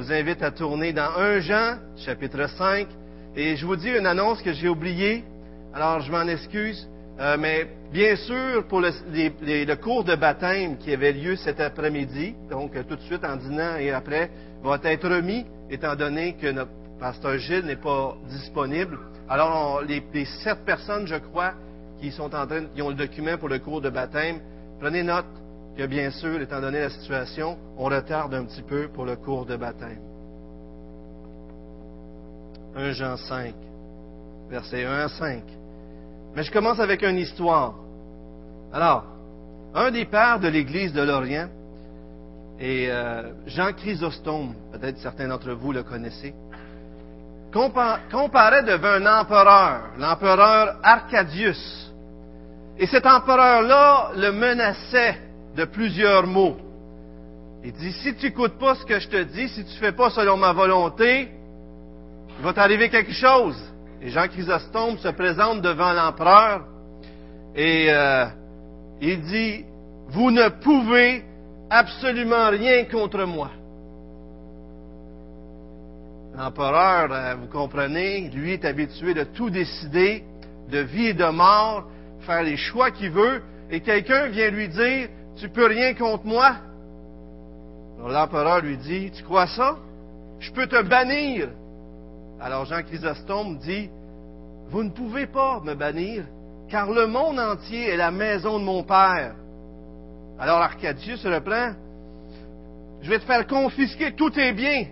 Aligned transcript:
vous 0.00 0.12
invite 0.14 0.42
à 0.42 0.50
tourner 0.50 0.94
dans 0.94 1.10
1 1.14 1.40
Jean, 1.40 1.76
chapitre 1.98 2.48
5. 2.48 2.88
Et 3.36 3.56
je 3.56 3.66
vous 3.66 3.76
dis 3.76 3.90
une 3.90 4.06
annonce 4.06 4.40
que 4.40 4.54
j'ai 4.54 4.66
oubliée. 4.66 5.24
Alors, 5.74 6.00
je 6.00 6.10
m'en 6.10 6.26
excuse. 6.26 6.88
Euh, 7.20 7.36
mais 7.38 7.68
bien 7.92 8.16
sûr, 8.16 8.66
pour 8.66 8.80
le, 8.80 9.74
cours 9.74 10.04
de 10.04 10.14
baptême 10.14 10.78
qui 10.78 10.94
avait 10.94 11.12
lieu 11.12 11.36
cet 11.36 11.60
après-midi, 11.60 12.34
donc 12.50 12.72
tout 12.88 12.96
de 12.96 13.00
suite 13.02 13.22
en 13.26 13.36
dînant 13.36 13.76
et 13.76 13.90
après, 13.90 14.30
va 14.62 14.78
être 14.84 15.06
remis, 15.06 15.44
étant 15.68 15.94
donné 15.94 16.34
que 16.40 16.46
notre 16.46 16.70
pasteur 16.98 17.36
Gilles 17.36 17.66
n'est 17.66 17.76
pas 17.76 18.16
disponible. 18.30 18.98
Alors, 19.28 19.82
les, 19.82 20.02
les, 20.14 20.24
sept 20.24 20.64
personnes, 20.64 21.06
je 21.06 21.16
crois, 21.16 21.52
qui 22.00 22.10
sont 22.10 22.34
en 22.34 22.46
train, 22.46 22.64
qui 22.74 22.80
ont 22.80 22.88
le 22.88 22.94
document 22.94 23.36
pour 23.36 23.50
le 23.50 23.58
cours 23.58 23.82
de 23.82 23.90
baptême, 23.90 24.38
prenez 24.80 25.02
note 25.02 25.26
que 25.76 25.86
bien 25.86 26.10
sûr, 26.10 26.40
étant 26.40 26.60
donné 26.60 26.80
la 26.80 26.90
situation, 26.90 27.56
on 27.76 27.84
retarde 27.84 28.34
un 28.34 28.44
petit 28.44 28.62
peu 28.62 28.88
pour 28.88 29.04
le 29.04 29.16
cours 29.16 29.46
de 29.46 29.56
baptême. 29.56 30.00
1 32.76 32.92
Jean 32.92 33.16
5, 33.16 33.54
versets 34.48 34.84
1 34.84 34.92
à 34.92 35.08
5. 35.08 35.42
Mais 36.34 36.42
je 36.42 36.52
commence 36.52 36.78
avec 36.78 37.02
une 37.02 37.18
histoire. 37.18 37.74
Alors, 38.72 39.04
un 39.74 39.90
des 39.90 40.04
pères 40.04 40.40
de 40.40 40.48
l'Église 40.48 40.92
de 40.92 41.02
l'Orient, 41.02 41.48
et 42.60 42.88
euh, 42.90 43.32
Jean 43.46 43.72
Chrysostome, 43.72 44.54
peut-être 44.72 44.98
certains 44.98 45.28
d'entre 45.28 45.52
vous 45.52 45.72
le 45.72 45.82
connaissez, 45.82 46.34
comparait 47.52 48.62
devant 48.62 48.88
un 48.88 49.20
empereur, 49.20 49.90
l'empereur 49.98 50.76
Arcadius. 50.82 51.90
Et 52.78 52.86
cet 52.86 53.06
empereur-là 53.06 54.10
le 54.16 54.30
menaçait 54.32 55.18
de 55.56 55.64
plusieurs 55.64 56.26
mots. 56.26 56.56
Il 57.62 57.72
dit, 57.72 57.92
si 57.92 58.14
tu 58.14 58.26
n'écoutes 58.26 58.58
pas 58.58 58.74
ce 58.74 58.84
que 58.84 58.98
je 58.98 59.08
te 59.08 59.22
dis, 59.22 59.48
si 59.48 59.64
tu 59.64 59.74
ne 59.74 59.78
fais 59.78 59.92
pas 59.92 60.10
selon 60.10 60.36
ma 60.36 60.52
volonté, 60.52 61.28
il 62.38 62.44
va 62.44 62.52
t'arriver 62.52 62.88
quelque 62.88 63.12
chose. 63.12 63.56
Et 64.00 64.08
Jean 64.08 64.28
Chrysostome 64.28 64.96
se 64.98 65.08
présente 65.08 65.60
devant 65.60 65.92
l'empereur 65.92 66.64
et 67.54 67.86
euh, 67.90 68.26
il 69.02 69.20
dit, 69.22 69.64
vous 70.08 70.30
ne 70.30 70.48
pouvez 70.48 71.22
absolument 71.68 72.48
rien 72.48 72.84
contre 72.84 73.24
moi. 73.24 73.50
L'empereur, 76.36 77.12
euh, 77.12 77.34
vous 77.34 77.48
comprenez, 77.48 78.30
lui 78.30 78.52
est 78.52 78.64
habitué 78.64 79.12
de 79.12 79.24
tout 79.24 79.50
décider, 79.50 80.24
de 80.70 80.78
vie 80.78 81.08
et 81.08 81.14
de 81.14 81.26
mort, 81.26 81.84
faire 82.20 82.42
les 82.42 82.56
choix 82.56 82.90
qu'il 82.90 83.10
veut, 83.10 83.42
et 83.70 83.80
quelqu'un 83.80 84.28
vient 84.28 84.50
lui 84.50 84.68
dire, 84.68 85.08
tu 85.40 85.48
peux 85.48 85.66
rien 85.66 85.94
contre 85.94 86.26
moi? 86.26 86.56
l'empereur 88.06 88.60
lui 88.60 88.76
dit, 88.76 89.10
tu 89.10 89.22
crois 89.24 89.46
ça? 89.46 89.76
Je 90.38 90.50
peux 90.52 90.66
te 90.66 90.82
bannir. 90.82 91.48
Alors 92.40 92.64
Jean 92.64 92.82
Chrysostome 92.82 93.58
dit, 93.58 93.90
vous 94.68 94.82
ne 94.82 94.90
pouvez 94.90 95.26
pas 95.26 95.60
me 95.60 95.74
bannir, 95.74 96.24
car 96.68 96.90
le 96.90 97.06
monde 97.06 97.38
entier 97.38 97.88
est 97.88 97.96
la 97.96 98.10
maison 98.10 98.58
de 98.58 98.64
mon 98.64 98.82
Père. 98.82 99.34
Alors 100.38 100.58
Arcadius 100.58 101.24
reprend, 101.26 101.72
je 103.02 103.10
vais 103.10 103.18
te 103.18 103.24
faire 103.24 103.46
confisquer 103.46 104.12
tous 104.12 104.30
tes 104.30 104.52
biens. 104.52 104.86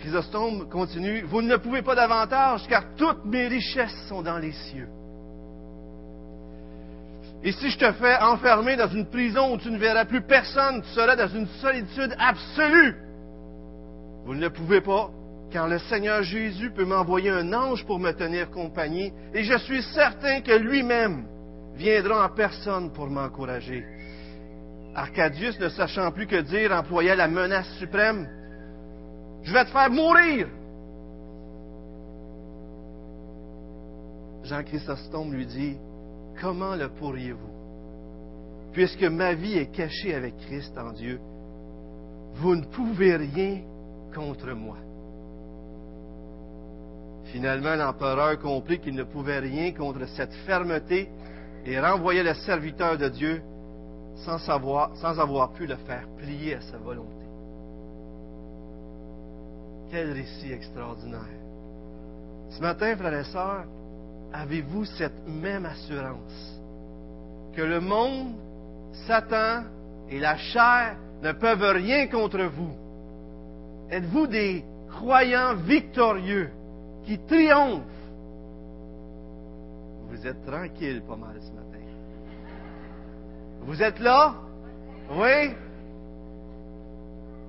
Chrysostome 0.00 0.68
continue, 0.68 1.22
vous 1.22 1.42
ne 1.42 1.56
pouvez 1.56 1.82
pas 1.82 1.94
davantage, 1.94 2.66
car 2.68 2.94
toutes 2.96 3.24
mes 3.24 3.46
richesses 3.48 4.06
sont 4.08 4.22
dans 4.22 4.38
les 4.38 4.52
cieux. 4.52 4.88
Et 7.42 7.52
si 7.52 7.70
je 7.70 7.78
te 7.78 7.92
fais 7.92 8.18
enfermer 8.20 8.76
dans 8.76 8.88
une 8.88 9.06
prison 9.06 9.54
où 9.54 9.58
tu 9.58 9.70
ne 9.70 9.78
verras 9.78 10.04
plus 10.04 10.20
personne, 10.20 10.82
tu 10.82 10.88
seras 10.90 11.16
dans 11.16 11.28
une 11.28 11.46
solitude 11.60 12.14
absolue. 12.18 12.96
Vous 14.26 14.34
ne 14.34 14.42
le 14.42 14.50
pouvez 14.50 14.82
pas, 14.82 15.10
car 15.50 15.66
le 15.66 15.78
Seigneur 15.78 16.22
Jésus 16.22 16.70
peut 16.70 16.84
m'envoyer 16.84 17.30
un 17.30 17.52
ange 17.54 17.84
pour 17.86 17.98
me 17.98 18.12
tenir 18.12 18.50
compagnie, 18.50 19.12
et 19.32 19.42
je 19.42 19.56
suis 19.58 19.82
certain 19.82 20.42
que 20.42 20.52
lui-même 20.52 21.24
viendra 21.76 22.26
en 22.26 22.28
personne 22.28 22.92
pour 22.92 23.08
m'encourager. 23.08 23.86
Arcadius, 24.94 25.58
ne 25.60 25.68
sachant 25.70 26.10
plus 26.12 26.26
que 26.26 26.40
dire, 26.42 26.72
employa 26.72 27.14
la 27.16 27.28
menace 27.28 27.70
suprême. 27.78 28.28
Je 29.44 29.52
vais 29.52 29.64
te 29.64 29.70
faire 29.70 29.90
mourir. 29.90 30.48
Jean 34.44 34.62
Chrysostome 34.62 35.32
lui 35.32 35.46
dit, 35.46 35.76
comment 36.40 36.74
le 36.74 36.88
pourriez-vous? 36.88 37.50
Puisque 38.72 39.04
ma 39.04 39.34
vie 39.34 39.58
est 39.58 39.70
cachée 39.70 40.14
avec 40.14 40.36
Christ 40.38 40.76
en 40.78 40.92
Dieu, 40.92 41.20
vous 42.34 42.54
ne 42.54 42.64
pouvez 42.64 43.16
rien 43.16 43.62
contre 44.14 44.52
moi. 44.52 44.76
Finalement, 47.26 47.76
l'empereur 47.76 48.38
comprit 48.38 48.80
qu'il 48.80 48.94
ne 48.94 49.04
pouvait 49.04 49.38
rien 49.38 49.72
contre 49.72 50.06
cette 50.08 50.34
fermeté 50.46 51.08
et 51.64 51.78
renvoya 51.78 52.22
le 52.22 52.34
serviteur 52.34 52.96
de 52.96 53.08
Dieu 53.08 53.42
sans, 54.24 54.38
savoir, 54.38 54.96
sans 54.96 55.18
avoir 55.18 55.52
pu 55.52 55.66
le 55.66 55.76
faire 55.76 56.06
plier 56.18 56.54
à 56.54 56.60
sa 56.60 56.78
volonté. 56.78 57.24
Quel 59.90 60.12
récit 60.12 60.52
extraordinaire. 60.52 61.20
Ce 62.50 62.60
matin, 62.60 62.96
frères 62.96 63.20
et 63.20 63.24
sœurs, 63.24 63.64
avez-vous 64.32 64.84
cette 64.84 65.26
même 65.26 65.66
assurance? 65.66 66.60
Que 67.54 67.62
le 67.62 67.80
monde, 67.80 68.34
Satan 69.06 69.64
et 70.08 70.18
la 70.18 70.36
chair 70.36 70.96
ne 71.22 71.32
peuvent 71.32 71.74
rien 71.74 72.06
contre 72.06 72.42
vous? 72.44 72.74
Êtes-vous 73.90 74.26
des 74.26 74.64
croyants 74.88 75.56
victorieux 75.56 76.50
qui 77.04 77.18
triomphent? 77.18 77.82
Vous 80.08 80.26
êtes 80.26 80.44
tranquille 80.44 81.02
pas 81.06 81.16
mal 81.16 81.36
ce 81.40 81.50
matin. 81.52 81.84
Vous 83.62 83.82
êtes 83.82 83.98
là? 84.00 84.34
Oui? 85.10 85.54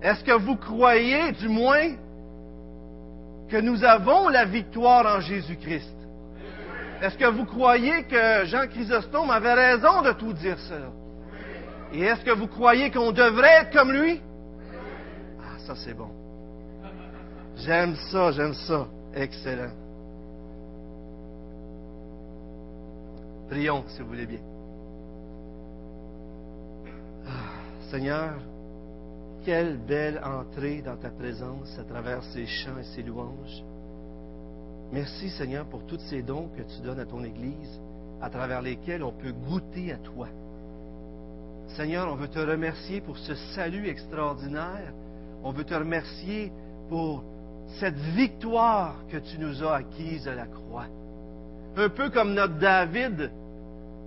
Est-ce 0.01 0.23
que 0.23 0.37
vous 0.37 0.55
croyez, 0.55 1.31
du 1.33 1.47
moins, 1.47 1.95
que 3.49 3.57
nous 3.57 3.83
avons 3.83 4.29
la 4.29 4.45
victoire 4.45 5.17
en 5.17 5.21
Jésus-Christ? 5.21 6.00
Est-ce 7.01 7.17
que 7.17 7.25
vous 7.25 7.45
croyez 7.45 8.03
que 8.03 8.45
Jean 8.45 8.67
Chrysostome 8.67 9.31
avait 9.31 9.53
raison 9.53 10.03
de 10.03 10.11
tout 10.11 10.33
dire 10.33 10.59
cela? 10.59 10.91
Et 11.91 12.01
est-ce 12.01 12.23
que 12.23 12.31
vous 12.31 12.47
croyez 12.47 12.91
qu'on 12.91 13.11
devrait 13.11 13.61
être 13.61 13.73
comme 13.73 13.91
lui? 13.91 14.21
Ah, 15.39 15.57
ça 15.65 15.75
c'est 15.75 15.95
bon. 15.95 16.09
J'aime 17.57 17.95
ça, 18.11 18.31
j'aime 18.31 18.53
ça. 18.53 18.87
Excellent. 19.15 19.71
Prions, 23.49 23.83
si 23.87 24.01
vous 24.01 24.07
voulez 24.07 24.27
bien. 24.27 24.39
Ah, 27.27 27.89
Seigneur, 27.89 28.35
quelle 29.43 29.77
belle 29.77 30.21
entrée 30.23 30.81
dans 30.81 30.97
ta 30.97 31.09
présence 31.09 31.77
à 31.79 31.83
travers 31.83 32.23
ces 32.25 32.45
chants 32.45 32.77
et 32.79 32.83
ces 32.95 33.01
louanges. 33.01 33.63
Merci 34.91 35.29
Seigneur 35.29 35.65
pour 35.67 35.85
tous 35.85 35.99
ces 36.09 36.21
dons 36.21 36.49
que 36.57 36.63
tu 36.63 36.81
donnes 36.81 36.99
à 36.99 37.05
ton 37.05 37.23
Église, 37.23 37.81
à 38.21 38.29
travers 38.29 38.61
lesquels 38.61 39.03
on 39.03 39.13
peut 39.13 39.31
goûter 39.31 39.93
à 39.93 39.97
toi. 39.97 40.27
Seigneur, 41.77 42.11
on 42.11 42.15
veut 42.15 42.27
te 42.27 42.39
remercier 42.39 42.99
pour 42.99 43.17
ce 43.17 43.33
salut 43.55 43.87
extraordinaire. 43.87 44.91
On 45.43 45.51
veut 45.51 45.63
te 45.63 45.73
remercier 45.73 46.51
pour 46.89 47.23
cette 47.79 47.95
victoire 47.95 48.95
que 49.09 49.17
tu 49.17 49.39
nous 49.39 49.63
as 49.63 49.75
acquise 49.75 50.27
à 50.27 50.35
la 50.35 50.45
croix. 50.45 50.87
Un 51.77 51.87
peu 51.87 52.09
comme 52.09 52.33
notre 52.33 52.59
David, 52.59 53.31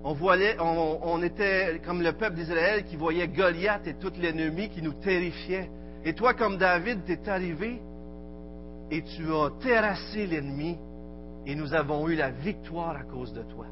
on, 0.05 1.23
était 1.23 1.81
comme 1.87 2.03
le 2.03 2.13
peuple 2.13 2.37
d'Israël 2.37 2.85
qui 2.85 2.97
voyait 2.97 3.27
Goliath 3.27 3.87
et 3.87 3.95
tout 3.95 4.13
l'ennemi 4.21 4.69
qui 4.69 4.83
nous 4.83 4.93
terrifiait. 4.93 5.71
Et 6.05 6.13
toi, 6.13 6.35
comme 6.35 6.59
David, 6.59 7.07
tu 7.07 7.13
es 7.13 7.29
arrivé 7.31 7.81
et 8.95 9.03
tu 9.03 9.35
as 9.35 9.51
terrassé 9.61 10.25
l'ennemi 10.25 10.79
et 11.47 11.57
nous 11.57 11.75
avons 11.75 12.09
eu 12.09 12.15
la 12.15 12.31
victoire 12.31 12.97
à 12.97 13.03
cause 13.03 13.33
de 13.33 13.43
toi. 13.43 13.67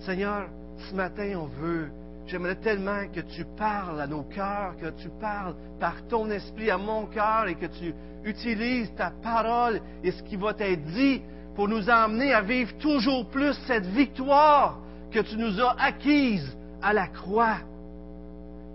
Seigneur, 0.00 0.50
ce 0.76 0.94
matin, 0.94 1.32
on 1.38 1.46
veut, 1.46 1.88
j'aimerais 2.26 2.56
tellement 2.56 3.08
que 3.10 3.20
tu 3.20 3.46
parles 3.56 3.98
à 3.98 4.06
nos 4.06 4.24
cœurs, 4.24 4.76
que 4.76 4.90
tu 5.00 5.08
parles 5.18 5.54
par 5.80 6.06
ton 6.06 6.30
esprit 6.30 6.70
à 6.70 6.76
mon 6.76 7.06
cœur 7.06 7.48
et 7.48 7.54
que 7.54 7.64
tu 7.64 7.94
utilises 8.24 8.94
ta 8.94 9.10
parole 9.22 9.80
et 10.02 10.10
ce 10.10 10.22
qui 10.24 10.36
va 10.36 10.52
t'être 10.52 10.84
dit 10.84 11.22
pour 11.54 11.66
nous 11.66 11.88
emmener 11.88 12.34
à 12.34 12.42
vivre 12.42 12.76
toujours 12.76 13.30
plus 13.30 13.54
cette 13.66 13.86
victoire 13.86 14.80
que 15.12 15.20
tu 15.20 15.38
nous 15.38 15.62
as 15.62 15.76
acquise 15.80 16.54
à 16.82 16.92
la 16.92 17.06
croix. 17.06 17.56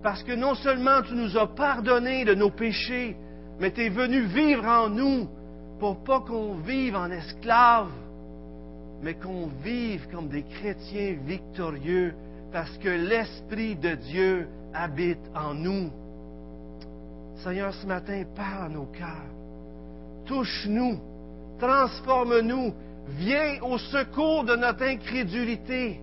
Parce 0.02 0.24
que 0.24 0.32
non 0.32 0.56
seulement 0.56 1.04
tu 1.04 1.14
nous 1.14 1.38
as 1.38 1.54
pardonné 1.54 2.26
de 2.26 2.34
nos 2.34 2.50
péchés, 2.50 3.16
mais 3.60 3.72
tu 3.72 3.86
es 3.86 3.90
venu 3.90 4.22
vivre 4.22 4.66
en 4.66 4.90
nous 4.90 5.28
pour 5.80 6.04
pas 6.04 6.22
qu'on 6.22 6.56
vive 6.56 6.96
en 6.96 7.10
esclaves, 7.12 7.92
mais 9.02 9.16
qu'on 9.16 9.48
vive 9.64 10.08
comme 10.12 10.28
des 10.28 10.44
chrétiens 10.44 11.18
victorieux 11.26 12.14
parce 12.52 12.78
que 12.78 12.90
l'Esprit 12.90 13.76
de 13.76 13.96
Dieu 13.96 14.48
habite 14.74 15.20
en 15.36 15.54
nous. 15.54 15.90
Seigneur, 17.44 17.74
ce 17.74 17.86
matin, 17.86 18.24
parle 18.36 18.66
à 18.66 18.70
nos 18.70 18.86
cœurs. 18.86 19.30
Touche-nous, 20.26 21.00
transforme-nous, 21.60 22.74
viens 23.18 23.62
au 23.62 23.78
secours 23.78 24.44
de 24.44 24.56
notre 24.56 24.84
incrédulité. 24.84 26.02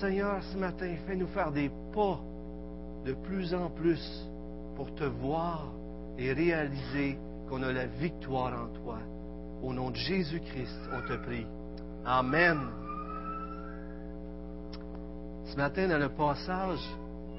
Seigneur, 0.00 0.42
ce 0.52 0.58
matin, 0.58 0.94
fais-nous 1.06 1.28
faire 1.28 1.52
des 1.52 1.70
pas 1.94 2.18
de 3.04 3.12
plus 3.12 3.54
en 3.54 3.70
plus 3.70 4.28
pour 4.76 4.92
te 4.94 5.04
voir 5.04 5.68
et 6.18 6.32
réaliser 6.32 7.18
qu'on 7.48 7.62
a 7.62 7.72
la 7.72 7.86
victoire 7.86 8.52
en 8.52 8.68
toi. 8.82 8.98
Au 9.62 9.72
nom 9.72 9.90
de 9.90 9.96
Jésus-Christ, 9.96 10.80
on 10.92 11.00
te 11.08 11.14
prie. 11.14 11.46
Amen. 12.04 12.58
Ce 15.46 15.56
matin, 15.56 15.88
dans 15.88 15.98
le 15.98 16.10
passage, 16.10 16.80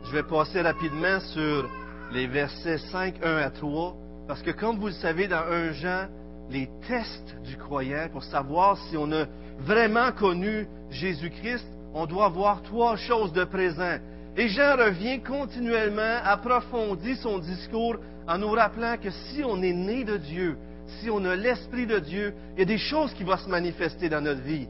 je 0.05 0.11
vais 0.11 0.23
passer 0.23 0.61
rapidement 0.61 1.19
sur 1.19 1.69
les 2.11 2.27
versets 2.27 2.77
5, 2.77 3.23
1 3.23 3.37
à 3.37 3.49
3, 3.49 3.95
parce 4.27 4.41
que 4.41 4.51
comme 4.51 4.77
vous 4.77 4.87
le 4.87 4.93
savez, 4.93 5.27
dans 5.27 5.43
1 5.43 5.71
Jean, 5.73 6.07
les 6.49 6.69
tests 6.87 7.35
du 7.43 7.57
croyant 7.57 8.07
pour 8.11 8.23
savoir 8.23 8.77
si 8.89 8.97
on 8.97 9.11
a 9.11 9.25
vraiment 9.59 10.11
connu 10.11 10.67
Jésus-Christ, 10.89 11.67
on 11.93 12.05
doit 12.05 12.29
voir 12.29 12.63
trois 12.63 12.95
choses 12.95 13.33
de 13.33 13.43
présent. 13.43 13.97
Et 14.37 14.47
Jean 14.49 14.77
revient 14.77 15.21
continuellement, 15.21 16.19
approfondit 16.23 17.15
son 17.17 17.39
discours 17.39 17.97
en 18.27 18.37
nous 18.37 18.51
rappelant 18.51 18.97
que 18.97 19.09
si 19.09 19.43
on 19.43 19.61
est 19.61 19.73
né 19.73 20.03
de 20.03 20.17
Dieu, 20.17 20.57
si 20.99 21.09
on 21.09 21.23
a 21.25 21.35
l'Esprit 21.35 21.85
de 21.85 21.99
Dieu, 21.99 22.33
il 22.53 22.59
y 22.59 22.61
a 22.63 22.65
des 22.65 22.77
choses 22.77 23.13
qui 23.13 23.23
vont 23.23 23.37
se 23.37 23.49
manifester 23.49 24.09
dans 24.09 24.21
notre 24.21 24.41
vie. 24.41 24.67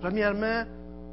Premièrement, 0.00 0.64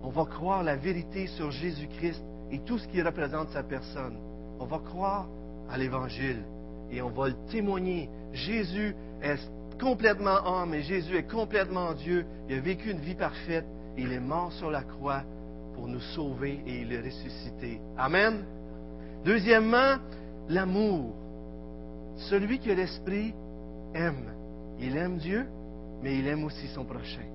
on 0.04 0.10
va 0.10 0.26
croire 0.26 0.64
la 0.64 0.76
vérité 0.76 1.28
sur 1.28 1.52
Jésus-Christ 1.52 2.24
et 2.52 2.60
tout 2.60 2.78
ce 2.78 2.88
qui 2.88 3.02
représente 3.02 3.50
sa 3.50 3.64
personne. 3.64 4.18
On 4.60 4.66
va 4.66 4.80
croire 4.80 5.28
à 5.70 5.78
l'Évangile 5.78 6.44
et 6.92 7.02
on 7.02 7.10
va 7.10 7.30
le 7.30 7.36
témoigner. 7.52 8.10
Jésus 8.32 8.96
est 9.22 9.40
complètement 9.80 10.38
homme 10.46 10.74
et 10.74 10.84
Jésus 10.84 11.18
est 11.18 11.30
complètement 11.30 11.94
Dieu. 11.94 12.26
Il 12.48 12.58
a 12.58 12.62
vécu 12.62 12.92
une 12.92 13.00
vie 13.00 13.16
parfaite 13.16 13.66
il 13.98 14.12
est 14.12 14.20
mort 14.20 14.52
sur 14.54 14.70
la 14.70 14.84
croix 14.84 15.24
pour 15.76 15.88
nous 15.88 16.00
sauver 16.00 16.62
et 16.66 16.82
il 16.82 16.94
est 16.94 17.02
ressuscité. 17.02 17.80
Amen. 17.98 18.46
Deuxièmement, 19.24 19.98
l'amour. 20.50 21.14
Celui 22.30 22.60
qui 22.60 22.72
a 22.72 22.76
l'esprit 22.76 23.34
aime. 23.94 24.34
Il 24.80 24.96
aime 24.98 25.18
Dieu, 25.18 25.46
mais 26.02 26.18
il 26.18 26.28
aime 26.28 26.44
aussi 26.46 26.68
son 26.68 26.86
prochain. 26.86 27.26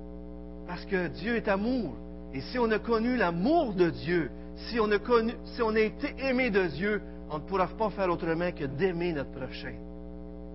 Parce 0.67 0.85
que 0.85 1.07
Dieu 1.07 1.35
est 1.35 1.47
amour. 1.47 1.95
Et 2.33 2.41
si 2.41 2.57
on 2.57 2.69
a 2.71 2.79
connu 2.79 3.15
l'amour 3.15 3.73
de 3.73 3.89
Dieu, 3.89 4.31
si 4.69 4.79
on, 4.79 4.89
a 4.91 4.99
connu, 4.99 5.33
si 5.45 5.61
on 5.61 5.75
a 5.75 5.79
été 5.79 6.15
aimé 6.19 6.49
de 6.49 6.65
Dieu, 6.67 7.01
on 7.29 7.35
ne 7.35 7.43
pourra 7.43 7.67
pas 7.67 7.89
faire 7.91 8.09
autrement 8.09 8.51
que 8.51 8.65
d'aimer 8.65 9.13
notre 9.13 9.31
prochain. 9.31 9.75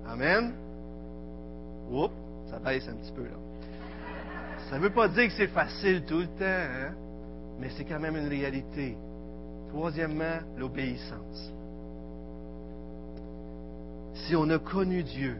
Amen. 0.08 0.54
Oups, 1.90 2.12
ça 2.50 2.58
baisse 2.58 2.88
un 2.88 2.94
petit 2.94 3.12
peu 3.12 3.24
là. 3.24 3.36
Ça 4.70 4.78
ne 4.78 4.82
veut 4.82 4.90
pas 4.90 5.08
dire 5.08 5.28
que 5.28 5.34
c'est 5.34 5.46
facile 5.48 6.04
tout 6.04 6.18
le 6.18 6.26
temps, 6.26 6.44
hein? 6.44 6.94
Mais 7.60 7.68
c'est 7.76 7.84
quand 7.84 8.00
même 8.00 8.16
une 8.16 8.28
réalité. 8.28 8.96
Troisièmement, 9.68 10.38
l'obéissance. 10.56 11.52
Si 14.14 14.34
on 14.34 14.48
a 14.50 14.58
connu 14.58 15.02
Dieu, 15.02 15.36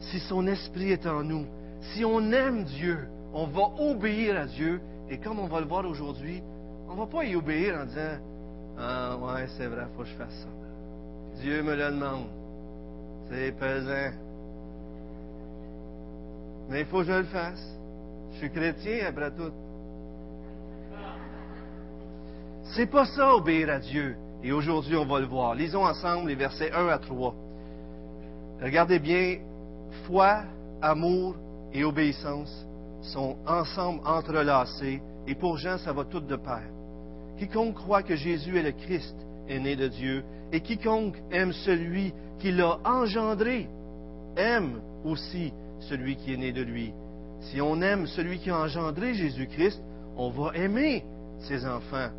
si 0.00 0.18
son 0.20 0.46
esprit 0.46 0.92
est 0.92 1.06
en 1.06 1.22
nous, 1.22 1.46
si 1.92 2.04
on 2.04 2.32
aime 2.32 2.64
Dieu, 2.64 3.08
on 3.32 3.46
va 3.46 3.62
obéir 3.78 4.38
à 4.40 4.46
Dieu. 4.46 4.80
Et 5.10 5.18
comme 5.18 5.38
on 5.38 5.46
va 5.46 5.60
le 5.60 5.66
voir 5.66 5.84
aujourd'hui, 5.86 6.42
on 6.88 6.94
ne 6.94 6.98
va 6.98 7.06
pas 7.06 7.24
y 7.24 7.34
obéir 7.34 7.78
en 7.80 7.86
disant 7.86 8.18
Ah, 8.78 9.16
ouais, 9.16 9.46
c'est 9.56 9.66
vrai, 9.66 9.84
il 9.90 9.96
faut 9.96 10.02
que 10.02 10.08
je 10.08 10.14
fasse 10.14 10.34
ça. 10.34 11.40
Dieu 11.40 11.62
me 11.62 11.74
le 11.74 11.90
demande. 11.90 12.26
C'est 13.30 13.52
pesant. 13.58 14.16
Mais 16.68 16.80
il 16.80 16.86
faut 16.86 16.98
que 16.98 17.04
je 17.04 17.12
le 17.12 17.24
fasse. 17.24 17.76
Je 18.32 18.38
suis 18.38 18.50
chrétien 18.50 19.06
après 19.08 19.30
tout. 19.30 19.52
C'est 22.74 22.86
pas 22.86 23.04
ça, 23.04 23.34
obéir 23.34 23.68
à 23.68 23.78
Dieu. 23.78 24.16
Et 24.42 24.50
aujourd'hui, 24.50 24.96
on 24.96 25.04
va 25.04 25.20
le 25.20 25.26
voir. 25.26 25.54
Lisons 25.54 25.84
ensemble 25.84 26.28
les 26.28 26.34
versets 26.34 26.72
1 26.72 26.88
à 26.88 26.98
3. 26.98 27.34
Regardez 28.62 28.98
bien, 28.98 29.38
foi, 30.06 30.44
amour 30.80 31.36
et 31.72 31.84
obéissance 31.84 32.66
sont 33.02 33.36
ensemble 33.46 34.00
entrelacés, 34.06 35.02
et 35.26 35.34
pour 35.34 35.58
Jean, 35.58 35.76
ça 35.78 35.92
va 35.92 36.04
tout 36.04 36.20
de 36.20 36.36
pair. 36.36 36.62
Quiconque 37.38 37.74
croit 37.74 38.02
que 38.02 38.16
Jésus 38.16 38.56
est 38.58 38.62
le 38.62 38.72
Christ 38.72 39.16
est 39.48 39.58
né 39.58 39.76
de 39.76 39.88
Dieu, 39.88 40.24
et 40.52 40.60
quiconque 40.60 41.16
aime 41.30 41.52
celui 41.52 42.14
qui 42.38 42.52
l'a 42.52 42.78
engendré 42.84 43.68
aime 44.36 44.80
aussi 45.04 45.52
celui 45.80 46.16
qui 46.16 46.32
est 46.32 46.36
né 46.36 46.52
de 46.52 46.62
lui. 46.62 46.92
Si 47.40 47.60
on 47.60 47.82
aime 47.82 48.06
celui 48.06 48.38
qui 48.38 48.50
a 48.50 48.58
engendré 48.58 49.14
Jésus-Christ, 49.14 49.82
on 50.16 50.30
va 50.30 50.52
aimer 50.54 51.04
ses 51.40 51.66
enfants. 51.66 52.10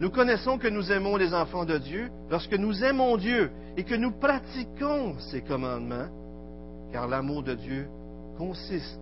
Nous 0.00 0.10
connaissons 0.10 0.58
que 0.58 0.68
nous 0.68 0.92
aimons 0.92 1.16
les 1.16 1.34
enfants 1.34 1.64
de 1.64 1.76
Dieu 1.76 2.08
lorsque 2.30 2.54
nous 2.54 2.84
aimons 2.84 3.16
Dieu 3.16 3.50
et 3.76 3.82
que 3.82 3.96
nous 3.96 4.12
pratiquons 4.12 5.18
ses 5.18 5.40
commandements, 5.42 6.08
car 6.92 7.08
l'amour 7.08 7.42
de 7.42 7.54
Dieu 7.54 7.88
consiste 8.36 9.00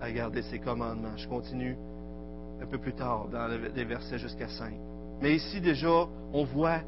à 0.00 0.10
garder 0.10 0.42
ses 0.42 0.58
commandements. 0.58 1.16
Je 1.16 1.28
continue 1.28 1.76
un 2.60 2.66
peu 2.66 2.78
plus 2.78 2.92
tard 2.92 3.28
dans 3.30 3.46
les 3.46 3.84
versets 3.84 4.18
jusqu'à 4.18 4.48
5. 4.48 4.72
Mais 5.20 5.36
ici 5.36 5.60
déjà, 5.60 6.08
on 6.32 6.44
voit 6.44 6.80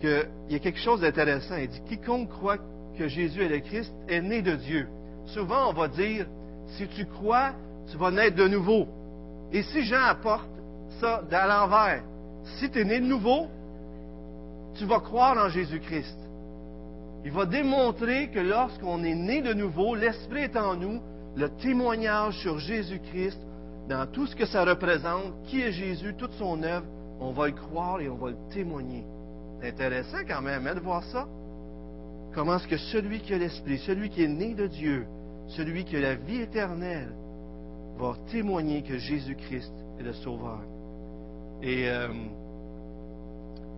qu'il 0.00 0.28
y 0.50 0.54
a 0.54 0.58
quelque 0.58 0.78
chose 0.78 1.00
d'intéressant. 1.00 1.56
Il 1.56 1.68
dit, 1.68 1.80
quiconque 1.88 2.28
croit 2.28 2.58
que 2.98 3.08
Jésus 3.08 3.42
est 3.42 3.48
le 3.48 3.60
Christ 3.60 3.92
est 4.08 4.20
né 4.20 4.42
de 4.42 4.56
Dieu. 4.56 4.88
Souvent, 5.26 5.70
on 5.70 5.72
va 5.72 5.88
dire, 5.88 6.26
si 6.76 6.86
tu 6.88 7.06
crois, 7.06 7.52
tu 7.90 7.96
vas 7.96 8.10
naître 8.10 8.36
de 8.36 8.46
nouveau. 8.46 8.86
Et 9.52 9.62
si 9.62 9.84
Jean 9.84 10.02
apporte 10.02 10.48
ça 11.00 11.22
à 11.30 11.46
l'envers, 11.46 12.02
si 12.44 12.70
tu 12.70 12.80
es 12.80 12.84
né 12.84 13.00
de 13.00 13.06
nouveau, 13.06 13.46
tu 14.74 14.84
vas 14.84 15.00
croire 15.00 15.36
en 15.38 15.48
Jésus-Christ. 15.48 16.18
Il 17.24 17.32
va 17.32 17.46
démontrer 17.46 18.28
que 18.28 18.40
lorsqu'on 18.40 19.02
est 19.02 19.14
né 19.14 19.40
de 19.40 19.54
nouveau, 19.54 19.94
l'Esprit 19.94 20.42
est 20.42 20.56
en 20.56 20.76
nous, 20.76 21.00
le 21.36 21.48
témoignage 21.48 22.38
sur 22.38 22.58
Jésus-Christ, 22.58 23.38
dans 23.88 24.06
tout 24.06 24.26
ce 24.26 24.36
que 24.36 24.46
ça 24.46 24.64
représente, 24.64 25.32
qui 25.46 25.60
est 25.62 25.72
Jésus, 25.72 26.14
toute 26.16 26.32
son 26.32 26.62
œuvre, 26.62 26.86
on 27.20 27.32
va 27.32 27.46
le 27.46 27.54
croire 27.54 28.00
et 28.00 28.08
on 28.08 28.16
va 28.16 28.30
le 28.30 28.36
témoigner. 28.52 29.04
C'est 29.60 29.68
intéressant 29.68 30.18
quand 30.28 30.42
même 30.42 30.66
hein, 30.66 30.74
de 30.74 30.80
voir 30.80 31.02
ça. 31.04 31.26
Comment 32.34 32.56
est-ce 32.56 32.68
que 32.68 32.76
celui 32.76 33.20
qui 33.20 33.32
a 33.32 33.38
l'Esprit, 33.38 33.78
celui 33.78 34.10
qui 34.10 34.22
est 34.22 34.28
né 34.28 34.54
de 34.54 34.66
Dieu, 34.66 35.06
celui 35.48 35.84
qui 35.84 35.96
a 35.96 36.00
la 36.00 36.14
vie 36.14 36.40
éternelle, 36.40 37.14
va 37.96 38.14
témoigner 38.30 38.82
que 38.82 38.98
Jésus-Christ 38.98 39.72
est 39.98 40.02
le 40.02 40.12
Sauveur. 40.12 40.60
Et 41.64 41.88
euh, 41.88 42.08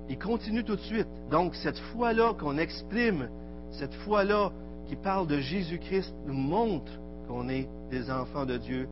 il 0.08 0.18
continue 0.18 0.64
tout 0.64 0.74
de 0.74 0.80
suite. 0.80 1.06
Donc, 1.30 1.54
cette 1.54 1.78
foi-là 1.78 2.34
qu'on 2.34 2.58
exprime, 2.58 3.28
cette 3.70 3.94
foi-là 3.94 4.50
qui 4.88 4.96
parle 4.96 5.28
de 5.28 5.38
Jésus-Christ, 5.38 6.12
nous 6.26 6.34
montre 6.34 6.90
qu'on 7.28 7.48
est 7.48 7.68
des 7.90 8.10
enfants 8.10 8.44
de 8.44 8.56
Dieu, 8.56 8.88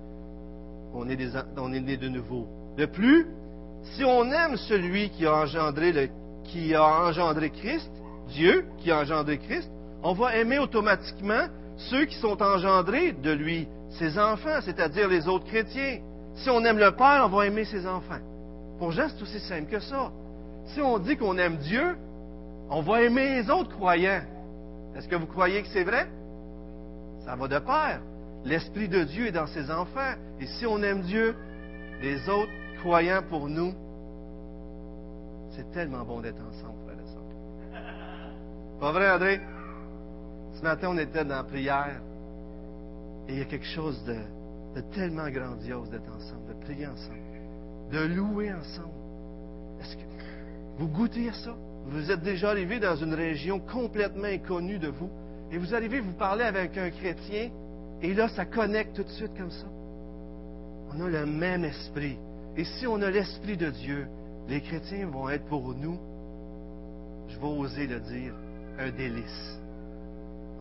qu'on 0.92 1.08
est, 1.08 1.16
des, 1.16 1.80
nés 1.80 1.96
de 1.96 2.08
nouveau. 2.08 2.46
De 2.76 2.86
plus, 2.86 3.26
si 3.82 4.04
on 4.04 4.30
aime 4.30 4.56
celui 4.56 5.10
qui 5.10 5.26
a 5.26 5.34
engendré, 5.38 5.90
le, 5.90 6.08
qui 6.44 6.72
a 6.72 7.08
engendré 7.08 7.50
Christ, 7.50 7.90
Dieu 8.28 8.64
qui 8.78 8.92
a 8.92 9.00
engendré 9.00 9.38
Christ, 9.38 9.70
on 10.04 10.12
va 10.12 10.36
aimer 10.36 10.60
automatiquement 10.60 11.48
ceux 11.76 12.04
qui 12.04 12.16
sont 12.18 12.40
engendrés 12.40 13.10
de 13.10 13.32
lui, 13.32 13.66
ses 13.98 14.20
enfants, 14.20 14.60
c'est-à-dire 14.64 15.08
les 15.08 15.26
autres 15.26 15.46
chrétiens. 15.46 15.98
Si 16.36 16.48
on 16.48 16.64
aime 16.64 16.78
le 16.78 16.92
Père, 16.92 17.22
on 17.24 17.36
va 17.36 17.46
aimer 17.46 17.64
ses 17.64 17.86
enfants. 17.88 18.20
Pour 18.78 18.92
Jean, 18.92 19.08
c'est 19.08 19.22
aussi 19.22 19.40
simple 19.40 19.70
que 19.70 19.80
ça. 19.80 20.10
Si 20.66 20.80
on 20.80 20.98
dit 20.98 21.16
qu'on 21.16 21.38
aime 21.38 21.56
Dieu, 21.58 21.96
on 22.70 22.80
va 22.80 23.02
aimer 23.02 23.42
les 23.42 23.50
autres 23.50 23.74
croyants. 23.76 24.22
Est-ce 24.96 25.08
que 25.08 25.16
vous 25.16 25.26
croyez 25.26 25.62
que 25.62 25.68
c'est 25.68 25.84
vrai? 25.84 26.08
Ça 27.24 27.36
va 27.36 27.48
de 27.48 27.58
pair. 27.58 28.00
L'Esprit 28.44 28.88
de 28.88 29.04
Dieu 29.04 29.26
est 29.26 29.32
dans 29.32 29.46
ses 29.46 29.70
enfants. 29.70 30.14
Et 30.40 30.46
si 30.46 30.66
on 30.66 30.82
aime 30.82 31.02
Dieu, 31.02 31.34
les 32.02 32.28
autres 32.28 32.50
croyants 32.80 33.22
pour 33.28 33.48
nous, 33.48 33.72
c'est 35.50 35.70
tellement 35.72 36.04
bon 36.04 36.20
d'être 36.20 36.40
ensemble, 36.40 36.78
frère 36.84 36.98
et 36.98 37.08
soeur. 37.08 38.80
Pas 38.80 38.92
vrai, 38.92 39.10
André? 39.10 39.40
Ce 40.54 40.62
matin, 40.62 40.88
on 40.90 40.98
était 40.98 41.24
dans 41.24 41.36
la 41.36 41.44
prière. 41.44 42.00
Et 43.28 43.32
il 43.32 43.38
y 43.38 43.42
a 43.42 43.46
quelque 43.46 43.66
chose 43.66 44.02
de, 44.04 44.16
de 44.74 44.80
tellement 44.94 45.30
grandiose 45.30 45.90
d'être 45.90 46.10
ensemble, 46.14 46.46
de 46.48 46.64
prier 46.64 46.86
ensemble 46.86 47.33
de 47.94 48.00
louer 48.00 48.52
ensemble. 48.52 48.88
Est-ce 49.80 49.96
que 49.96 50.02
vous 50.78 50.88
goûtez 50.88 51.28
à 51.28 51.32
ça? 51.32 51.54
Vous 51.86 52.10
êtes 52.10 52.22
déjà 52.22 52.50
arrivé 52.50 52.80
dans 52.80 52.96
une 52.96 53.14
région 53.14 53.60
complètement 53.60 54.24
inconnue 54.24 54.78
de 54.78 54.88
vous, 54.88 55.10
et 55.52 55.58
vous 55.58 55.74
arrivez, 55.74 56.00
vous 56.00 56.14
parler 56.14 56.44
avec 56.44 56.76
un 56.76 56.90
chrétien, 56.90 57.50
et 58.02 58.12
là, 58.14 58.28
ça 58.28 58.46
connecte 58.46 58.96
tout 58.96 59.04
de 59.04 59.10
suite 59.10 59.36
comme 59.38 59.50
ça. 59.50 59.66
On 60.92 61.00
a 61.00 61.08
le 61.08 61.26
même 61.26 61.64
esprit. 61.64 62.18
Et 62.56 62.64
si 62.64 62.86
on 62.86 63.00
a 63.00 63.10
l'esprit 63.10 63.56
de 63.56 63.70
Dieu, 63.70 64.06
les 64.48 64.60
chrétiens 64.60 65.06
vont 65.06 65.28
être 65.28 65.44
pour 65.46 65.74
nous, 65.74 65.98
je 67.28 67.38
vais 67.38 67.46
oser 67.46 67.86
le 67.86 68.00
dire, 68.00 68.34
un 68.78 68.90
délice. 68.90 69.60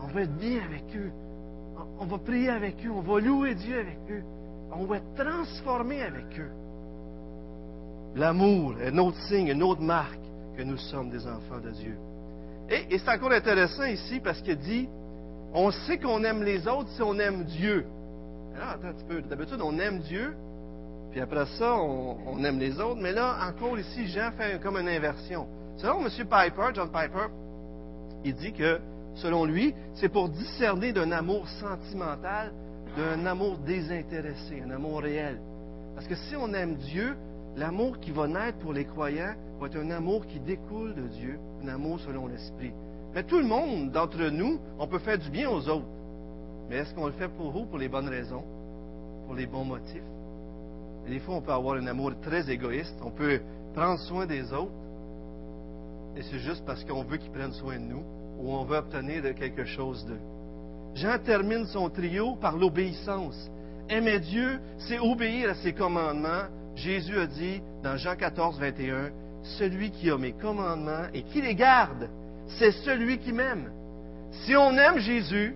On 0.00 0.06
va 0.06 0.22
être 0.22 0.36
bien 0.36 0.62
avec 0.64 0.84
eux. 0.96 1.10
On 1.98 2.06
va 2.06 2.18
prier 2.18 2.50
avec 2.50 2.76
eux. 2.84 2.90
On 2.90 3.00
va 3.00 3.20
louer 3.20 3.54
Dieu 3.54 3.80
avec 3.80 3.98
eux. 4.10 4.22
On 4.72 4.84
va 4.84 4.98
être 4.98 5.14
transformé 5.14 6.02
avec 6.02 6.38
eux. 6.38 6.50
L'amour 8.16 8.74
est 8.80 8.92
notre 8.92 9.20
signe, 9.22 9.48
une 9.48 9.62
autre 9.62 9.80
marque 9.80 10.20
que 10.56 10.62
nous 10.62 10.76
sommes 10.76 11.10
des 11.10 11.26
enfants 11.26 11.58
de 11.62 11.70
Dieu. 11.70 11.96
Et, 12.70 12.98
c'est 12.98 13.10
encore 13.10 13.32
intéressant 13.32 13.84
ici 13.84 14.20
parce 14.20 14.40
qu'il 14.40 14.56
dit, 14.56 14.88
on 15.52 15.70
sait 15.70 15.98
qu'on 15.98 16.22
aime 16.22 16.42
les 16.42 16.66
autres 16.68 16.88
si 16.90 17.02
on 17.02 17.18
aime 17.18 17.44
Dieu. 17.44 17.84
Alors, 18.56 18.70
attends 18.70 18.88
un 18.88 18.92
petit 18.92 19.04
peu. 19.04 19.20
D'habitude, 19.22 19.60
on 19.60 19.78
aime 19.78 19.98
Dieu, 19.98 20.34
puis 21.10 21.20
après 21.20 21.46
ça, 21.58 21.74
on, 21.74 22.42
aime 22.44 22.58
les 22.58 22.80
autres. 22.80 23.00
Mais 23.00 23.12
là, 23.12 23.36
encore 23.48 23.78
ici, 23.78 24.06
Jean 24.06 24.30
fait 24.32 24.60
comme 24.62 24.76
une 24.76 24.88
inversion. 24.88 25.46
Selon 25.76 26.06
M. 26.06 26.08
Piper, 26.08 26.70
John 26.74 26.88
Piper, 26.88 27.26
il 28.24 28.34
dit 28.34 28.52
que, 28.52 28.78
selon 29.16 29.44
lui, 29.44 29.74
c'est 29.94 30.08
pour 30.08 30.28
discerner 30.28 30.92
d'un 30.92 31.10
amour 31.10 31.48
sentimental, 31.60 32.52
d'un 32.96 33.26
amour 33.26 33.58
désintéressé, 33.58 34.62
un 34.64 34.70
amour 34.70 35.02
réel. 35.02 35.40
Parce 35.96 36.06
que 36.06 36.14
si 36.14 36.36
on 36.36 36.52
aime 36.54 36.76
Dieu, 36.76 37.16
l'amour 37.56 37.98
qui 38.00 38.10
va 38.10 38.26
naître 38.26 38.58
pour 38.58 38.72
les 38.72 38.84
croyants 38.84 39.34
va 39.60 39.66
être 39.66 39.76
un 39.76 39.90
amour 39.90 40.26
qui 40.26 40.40
découle 40.40 40.94
de 40.94 41.08
Dieu, 41.08 41.38
un 41.62 41.68
amour 41.68 42.00
selon 42.00 42.26
l'Esprit. 42.26 42.72
Mais 43.14 43.22
tout 43.22 43.38
le 43.38 43.46
monde 43.46 43.90
d'entre 43.92 44.28
nous, 44.30 44.58
on 44.78 44.86
peut 44.86 44.98
faire 44.98 45.18
du 45.18 45.30
bien 45.30 45.48
aux 45.48 45.68
autres. 45.68 45.86
Mais 46.68 46.76
est-ce 46.76 46.94
qu'on 46.94 47.06
le 47.06 47.12
fait 47.12 47.28
pour 47.28 47.50
vous, 47.50 47.66
pour 47.66 47.78
les 47.78 47.88
bonnes 47.88 48.08
raisons, 48.08 48.42
pour 49.26 49.34
les 49.34 49.46
bons 49.46 49.64
motifs? 49.64 50.02
Des 51.06 51.20
fois, 51.20 51.36
on 51.36 51.42
peut 51.42 51.52
avoir 51.52 51.76
un 51.76 51.86
amour 51.86 52.12
très 52.22 52.50
égoïste. 52.50 52.96
On 53.02 53.10
peut 53.10 53.40
prendre 53.74 54.00
soin 54.00 54.26
des 54.26 54.52
autres. 54.52 54.72
Et 56.16 56.22
c'est 56.22 56.38
juste 56.38 56.64
parce 56.64 56.84
qu'on 56.84 57.02
veut 57.02 57.18
qu'ils 57.18 57.30
prennent 57.30 57.52
soin 57.52 57.74
de 57.74 57.84
nous 57.84 58.02
ou 58.38 58.52
on 58.52 58.64
veut 58.64 58.76
obtenir 58.76 59.22
quelque 59.34 59.64
chose 59.64 60.04
d'eux. 60.06 60.20
Jean 60.94 61.18
termine 61.18 61.66
son 61.66 61.90
trio 61.90 62.36
par 62.36 62.56
l'obéissance. 62.56 63.50
Aimer 63.88 64.20
Dieu, 64.20 64.60
c'est 64.78 64.98
obéir 64.98 65.50
à 65.50 65.54
ses 65.56 65.72
commandements. 65.72 66.44
Jésus 66.76 67.18
a 67.18 67.26
dit 67.26 67.62
dans 67.82 67.96
Jean 67.96 68.16
14, 68.16 68.58
21, 68.58 69.10
Celui 69.58 69.90
qui 69.90 70.10
a 70.10 70.18
mes 70.18 70.32
commandements 70.32 71.06
et 71.12 71.22
qui 71.22 71.40
les 71.40 71.54
garde, 71.54 72.08
c'est 72.58 72.72
celui 72.72 73.18
qui 73.18 73.32
m'aime. 73.32 73.70
Si 74.44 74.56
on 74.56 74.76
aime 74.76 74.98
Jésus, 74.98 75.54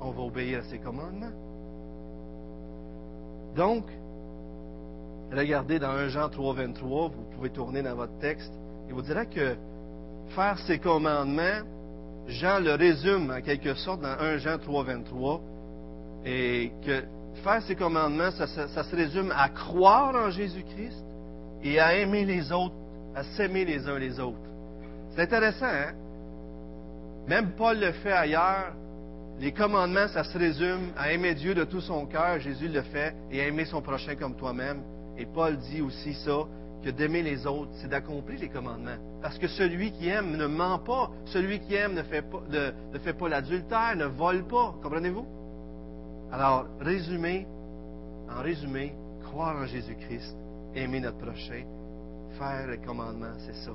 on 0.00 0.10
va 0.10 0.22
obéir 0.22 0.60
à 0.60 0.62
ses 0.64 0.78
commandements. 0.78 1.32
Donc, 3.56 3.84
regardez 5.32 5.78
dans 5.78 5.90
1 5.90 6.08
Jean 6.08 6.28
3, 6.28 6.54
23, 6.54 7.08
vous 7.08 7.24
pouvez 7.34 7.50
tourner 7.50 7.82
dans 7.82 7.94
votre 7.94 8.16
texte, 8.18 8.52
il 8.88 8.94
vous 8.94 9.02
dira 9.02 9.24
que 9.24 9.56
faire 10.28 10.58
ses 10.66 10.78
commandements, 10.78 11.64
Jean 12.28 12.60
le 12.60 12.74
résume 12.74 13.30
en 13.30 13.40
quelque 13.40 13.74
sorte 13.74 14.02
dans 14.02 14.18
1 14.20 14.38
Jean 14.38 14.58
3, 14.58 14.84
23, 14.84 15.40
et 16.26 16.72
que 16.84 17.04
faire 17.36 17.62
ses 17.62 17.74
commandements, 17.74 18.30
ça, 18.32 18.46
ça 18.46 18.84
se 18.84 18.96
résume 18.96 19.32
à 19.36 19.48
croire 19.48 20.14
en 20.14 20.30
Jésus-Christ 20.30 21.04
et 21.62 21.78
à 21.80 21.94
aimer 21.94 22.24
les 22.24 22.52
autres, 22.52 22.74
à 23.14 23.22
s'aimer 23.22 23.64
les 23.64 23.88
uns 23.88 23.98
les 23.98 24.20
autres. 24.20 24.38
C'est 25.10 25.22
intéressant, 25.22 25.66
hein? 25.66 25.92
Même 27.26 27.52
Paul 27.56 27.78
le 27.80 27.92
fait 27.92 28.12
ailleurs. 28.12 28.72
Les 29.38 29.52
commandements, 29.52 30.08
ça 30.08 30.24
se 30.24 30.38
résume 30.38 30.92
à 30.96 31.12
aimer 31.12 31.34
Dieu 31.34 31.54
de 31.54 31.64
tout 31.64 31.80
son 31.80 32.06
cœur, 32.06 32.40
Jésus 32.40 32.68
le 32.68 32.82
fait, 32.82 33.14
et 33.30 33.40
à 33.42 33.46
aimer 33.46 33.66
son 33.66 33.82
prochain 33.82 34.14
comme 34.14 34.34
toi-même. 34.34 34.82
Et 35.18 35.26
Paul 35.26 35.56
dit 35.56 35.82
aussi 35.82 36.14
ça, 36.14 36.46
que 36.82 36.90
d'aimer 36.90 37.22
les 37.22 37.46
autres, 37.46 37.70
c'est 37.74 37.88
d'accomplir 37.88 38.38
les 38.40 38.48
commandements. 38.48 38.96
Parce 39.20 39.38
que 39.38 39.48
celui 39.48 39.92
qui 39.92 40.08
aime 40.08 40.36
ne 40.36 40.46
ment 40.46 40.78
pas, 40.78 41.10
celui 41.26 41.58
qui 41.60 41.74
aime 41.74 41.94
ne 41.94 42.02
fait 42.02 42.22
pas, 42.22 42.42
ne 42.48 42.98
fait 42.98 43.12
pas 43.12 43.28
l'adultère, 43.28 43.96
ne 43.96 44.06
vole 44.06 44.44
pas. 44.44 44.74
Comprenez-vous? 44.82 45.26
Alors, 46.32 46.66
résumé, 46.80 47.46
en 48.28 48.42
résumé, 48.42 48.94
croire 49.24 49.56
en 49.56 49.66
Jésus-Christ, 49.66 50.36
aimer 50.74 51.00
notre 51.00 51.18
prochain, 51.18 51.64
faire 52.38 52.66
les 52.68 52.78
commandements, 52.78 53.34
c'est 53.38 53.54
ça. 53.54 53.72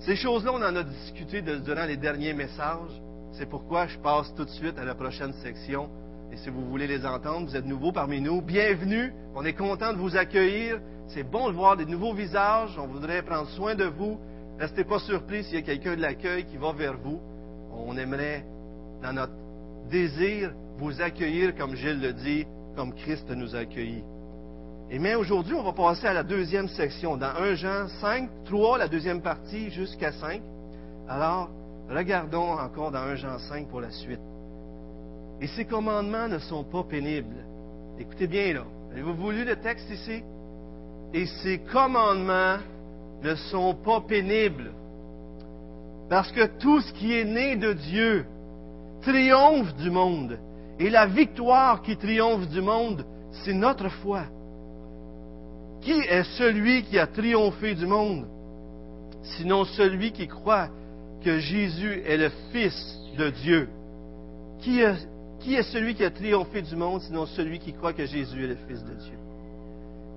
Ces 0.00 0.16
choses-là, 0.16 0.52
on 0.52 0.62
en 0.62 0.76
a 0.76 0.82
discuté 0.82 1.42
durant 1.42 1.84
les 1.84 1.96
derniers 1.96 2.34
messages. 2.34 3.02
C'est 3.32 3.48
pourquoi 3.48 3.86
je 3.86 3.98
passe 3.98 4.32
tout 4.34 4.44
de 4.44 4.50
suite 4.50 4.78
à 4.78 4.84
la 4.84 4.94
prochaine 4.94 5.32
section. 5.42 5.88
Et 6.32 6.36
si 6.36 6.50
vous 6.50 6.64
voulez 6.66 6.86
les 6.86 7.04
entendre, 7.06 7.48
vous 7.48 7.56
êtes 7.56 7.66
nouveaux 7.66 7.92
parmi 7.92 8.20
nous. 8.20 8.40
Bienvenue. 8.40 9.12
On 9.34 9.44
est 9.44 9.54
content 9.54 9.92
de 9.92 9.98
vous 9.98 10.16
accueillir. 10.16 10.80
C'est 11.08 11.22
bon 11.22 11.48
de 11.48 11.54
voir 11.54 11.76
des 11.76 11.86
nouveaux 11.86 12.14
visages. 12.14 12.76
On 12.78 12.86
voudrait 12.86 13.22
prendre 13.22 13.48
soin 13.50 13.74
de 13.74 13.84
vous. 13.84 14.18
Restez 14.58 14.84
pas 14.84 14.98
surpris 14.98 15.44
s'il 15.44 15.54
y 15.54 15.58
a 15.58 15.62
quelqu'un 15.62 15.96
de 15.96 16.02
l'accueil 16.02 16.44
qui 16.44 16.56
va 16.56 16.72
vers 16.72 16.96
vous. 16.98 17.20
On 17.72 17.96
aimerait, 17.96 18.44
dans 19.02 19.12
notre 19.12 19.45
désir, 19.90 20.52
vous 20.78 21.00
accueillir, 21.00 21.54
comme 21.56 21.74
Gilles 21.74 22.00
le 22.00 22.12
dit, 22.12 22.46
comme 22.76 22.94
Christ 22.94 23.30
nous 23.30 23.54
a 23.56 23.60
accueillis. 23.60 24.04
Et 24.90 24.98
mais 24.98 25.14
aujourd'hui, 25.14 25.54
on 25.54 25.62
va 25.62 25.72
passer 25.72 26.06
à 26.06 26.12
la 26.12 26.22
deuxième 26.22 26.68
section, 26.68 27.16
dans 27.16 27.34
1 27.36 27.54
Jean 27.54 27.88
5, 28.00 28.28
3, 28.44 28.78
la 28.78 28.88
deuxième 28.88 29.20
partie, 29.20 29.70
jusqu'à 29.70 30.12
5. 30.12 30.40
Alors, 31.08 31.50
Regardons 31.88 32.58
encore 32.58 32.90
dans 32.90 32.98
1 32.98 33.14
Jean 33.16 33.38
5 33.38 33.68
pour 33.68 33.80
la 33.80 33.90
suite. 33.90 34.20
Et 35.40 35.46
ces 35.46 35.64
commandements 35.64 36.28
ne 36.28 36.38
sont 36.38 36.64
pas 36.64 36.82
pénibles. 36.82 37.44
Écoutez 37.98 38.26
bien 38.26 38.54
là. 38.54 38.64
Avez-vous 38.92 39.14
voulu 39.14 39.44
le 39.44 39.56
texte 39.56 39.88
ici? 39.90 40.22
Et 41.14 41.26
ces 41.42 41.58
commandements 41.58 42.56
ne 43.22 43.34
sont 43.34 43.74
pas 43.74 44.00
pénibles. 44.00 44.72
Parce 46.08 46.32
que 46.32 46.46
tout 46.58 46.80
ce 46.80 46.92
qui 46.94 47.16
est 47.16 47.24
né 47.24 47.56
de 47.56 47.72
Dieu 47.72 48.26
triomphe 49.06 49.74
du 49.76 49.90
monde. 49.90 50.38
Et 50.78 50.90
la 50.90 51.06
victoire 51.06 51.80
qui 51.80 51.96
triomphe 51.96 52.48
du 52.48 52.60
monde, 52.60 53.04
c'est 53.44 53.54
notre 53.54 53.88
foi. 53.88 54.24
Qui 55.80 55.92
est 55.92 56.24
celui 56.36 56.82
qui 56.82 56.98
a 56.98 57.06
triomphé 57.06 57.74
du 57.74 57.86
monde? 57.86 58.26
Sinon 59.36 59.64
celui 59.64 60.12
qui 60.12 60.26
croit 60.26 60.68
que 61.24 61.38
Jésus 61.38 62.02
est 62.04 62.16
le 62.16 62.30
Fils 62.52 62.98
de 63.16 63.30
Dieu. 63.30 63.68
Qui 64.60 64.80
est, 64.80 65.62
celui 65.62 65.94
qui 65.94 66.04
a 66.04 66.10
triomphé 66.10 66.62
du 66.62 66.74
monde, 66.74 67.00
sinon 67.02 67.26
celui 67.26 67.60
qui 67.60 67.72
croit 67.72 67.92
que 67.92 68.06
Jésus 68.06 68.44
est 68.44 68.48
le 68.48 68.58
Fils 68.66 68.82
de 68.82 68.94
Dieu? 68.94 69.18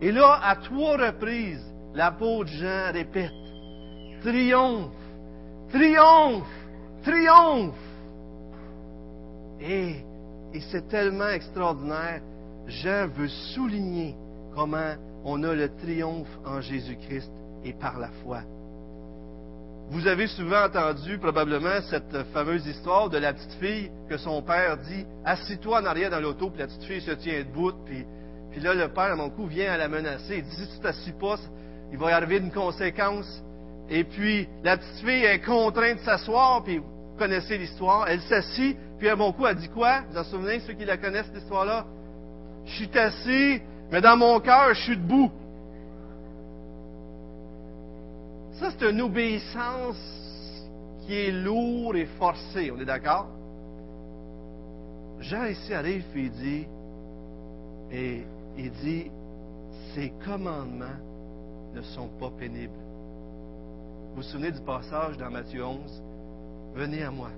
Et 0.01 0.11
là, 0.11 0.39
à 0.43 0.55
trois 0.55 0.97
reprises, 0.97 1.63
l'apôtre 1.93 2.49
Jean 2.49 2.91
répète, 2.91 3.31
triomphe, 4.23 4.91
triomphe, 5.71 6.47
triomphe. 7.03 7.88
Et, 9.61 9.95
et 10.53 10.61
c'est 10.71 10.87
tellement 10.87 11.29
extraordinaire. 11.29 12.21
Jean 12.67 13.07
veut 13.07 13.27
souligner 13.27 14.15
comment 14.55 14.95
on 15.23 15.43
a 15.43 15.53
le 15.53 15.69
triomphe 15.77 16.39
en 16.45 16.61
Jésus-Christ 16.61 17.31
et 17.63 17.73
par 17.73 17.99
la 17.99 18.09
foi. 18.23 18.41
Vous 19.91 20.05
avez 20.05 20.27
souvent 20.27 20.65
entendu 20.65 21.17
probablement 21.17 21.81
cette 21.89 22.15
fameuse 22.31 22.65
histoire 22.67 23.09
de 23.09 23.17
la 23.17 23.33
petite 23.33 23.53
fille 23.53 23.89
que 24.07 24.17
son 24.17 24.43
père 24.43 24.77
dit 24.77 25.03
Assis-toi 25.25 25.81
en 25.81 25.85
arrière 25.85 26.11
dans 26.11 26.19
l'auto, 26.19 26.51
puis 26.51 26.59
la 26.59 26.67
petite 26.67 26.83
fille 26.83 27.01
se 27.01 27.11
tient 27.11 27.39
debout, 27.39 27.73
puis, 27.85 28.05
puis 28.51 28.61
là, 28.61 28.75
le 28.75 28.89
père, 28.89 29.13
à 29.13 29.15
mon 29.15 29.31
coup, 29.31 29.47
vient 29.47 29.71
à 29.71 29.77
la 29.77 29.87
menacer. 29.87 30.37
Il 30.37 30.43
dit 30.43 30.55
Si 30.55 30.75
tu 30.75 30.79
t'assis 30.79 31.13
pas, 31.13 31.37
il 31.91 31.97
va 31.97 32.11
y 32.11 32.13
arriver 32.13 32.37
une 32.37 32.51
conséquence. 32.51 33.43
Et 33.89 34.03
puis, 34.03 34.47
la 34.63 34.77
petite 34.77 35.03
fille 35.03 35.25
est 35.25 35.39
contrainte 35.39 35.97
de 35.97 36.03
s'asseoir, 36.03 36.63
puis 36.63 36.77
vous 36.77 37.17
connaissez 37.17 37.57
l'histoire. 37.57 38.07
Elle 38.07 38.21
s'assit, 38.21 38.77
puis 38.99 39.09
à 39.09 39.15
mon 39.15 39.31
coup, 39.31 39.47
elle 39.47 39.55
dit 39.55 39.69
quoi? 39.69 40.01
Vous 40.11 40.17
en 40.17 40.23
souvenez, 40.23 40.59
ceux 40.59 40.73
qui 40.73 40.85
la 40.85 40.97
connaissent, 40.97 41.27
cette 41.27 41.41
histoire-là? 41.41 41.85
Je 42.65 42.71
suis 42.75 42.99
assis, 42.99 43.61
mais 43.91 44.01
dans 44.01 44.17
mon 44.17 44.39
cœur, 44.39 44.73
je 44.73 44.81
suis 44.81 44.97
debout. 44.97 45.31
Ça, 48.59 48.71
c'est 48.71 48.89
une 48.89 49.01
obéissance 49.01 49.97
qui 51.05 51.15
est 51.15 51.31
lourde 51.31 51.95
et 51.95 52.05
forcée. 52.05 52.71
On 52.75 52.79
est 52.79 52.85
d'accord? 52.85 53.27
Jean 55.21 55.45
ici 55.45 55.73
arrive 55.73 56.05
et 56.15 56.19
il 56.19 56.31
dit, 56.31 56.67
et 57.91 58.23
il 58.57 58.71
dit, 58.71 59.11
ces 59.95 60.11
commandements 60.25 60.85
ne 61.73 61.81
sont 61.81 62.07
pas 62.19 62.29
pénibles. 62.37 62.73
Vous 64.09 64.17
vous 64.17 64.23
souvenez 64.23 64.51
du 64.51 64.61
passage 64.61 65.17
dans 65.17 65.29
Matthieu 65.29 65.65
11? 65.65 66.03
Venez 66.75 67.03
à 67.03 67.11
moi, 67.11 67.29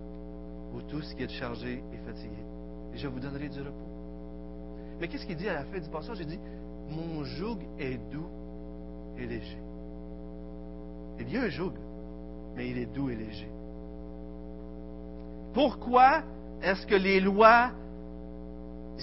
vous 0.72 0.82
tous 0.84 1.14
qui 1.14 1.24
êtes 1.24 1.32
chargés 1.32 1.84
et 1.94 1.98
fatigués, 2.06 2.46
et 2.94 2.98
je 2.98 3.08
vous 3.08 3.20
donnerai 3.20 3.50
du 3.50 3.60
repos. 3.60 3.90
Mais 5.00 5.08
qu'est-ce 5.08 5.26
qu'il 5.26 5.36
dit 5.36 5.50
à 5.50 5.54
la 5.54 5.64
fin 5.66 5.80
du 5.80 5.90
passage? 5.90 6.18
Il 6.20 6.28
dit, 6.28 6.40
mon 6.90 7.24
joug 7.24 7.58
est 7.80 8.00
doux 8.12 8.30
et 9.18 9.26
léger. 9.26 9.58
Il 11.20 11.32
y 11.32 11.38
a 11.38 11.42
un 11.44 11.50
joug, 11.50 11.74
mais 12.56 12.70
il 12.70 12.78
est 12.78 12.86
doux 12.86 13.10
et 13.10 13.16
léger. 13.16 13.50
Pourquoi 15.54 16.22
est-ce 16.62 16.86
que 16.88 16.96
les 16.96 17.20
lois 17.20 17.72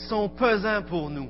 sont 0.08 0.28
pesantes 0.28 0.86
pour 0.86 1.10
nous? 1.10 1.28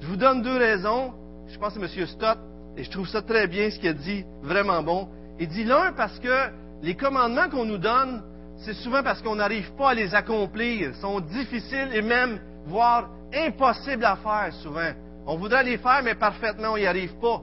Je 0.00 0.06
vous 0.06 0.16
donne 0.16 0.42
deux 0.42 0.56
raisons. 0.56 1.12
Je 1.48 1.58
pense 1.58 1.74
c'est 1.74 1.80
M. 1.80 2.06
Stott, 2.06 2.38
et 2.76 2.82
je 2.82 2.90
trouve 2.90 3.08
ça 3.08 3.22
très 3.22 3.46
bien 3.46 3.70
ce 3.70 3.78
qu'il 3.78 3.88
a 3.88 3.92
dit, 3.92 4.24
vraiment 4.42 4.82
bon. 4.82 5.08
Il 5.38 5.48
dit 5.48 5.64
l'un 5.64 5.92
parce 5.92 6.18
que 6.18 6.50
les 6.82 6.94
commandements 6.94 7.48
qu'on 7.48 7.64
nous 7.64 7.78
donne, 7.78 8.22
c'est 8.58 8.74
souvent 8.74 9.02
parce 9.02 9.22
qu'on 9.22 9.36
n'arrive 9.36 9.72
pas 9.76 9.90
à 9.90 9.94
les 9.94 10.14
accomplir, 10.14 10.94
sont 10.96 11.20
difficiles 11.20 11.90
et 11.92 12.02
même, 12.02 12.38
voire 12.66 13.10
impossibles 13.34 14.04
à 14.04 14.16
faire 14.16 14.52
souvent. 14.62 14.92
On 15.26 15.36
voudrait 15.36 15.64
les 15.64 15.78
faire, 15.78 16.02
mais 16.02 16.14
parfaitement, 16.14 16.72
on 16.72 16.76
n'y 16.76 16.86
arrive 16.86 17.14
pas. 17.18 17.42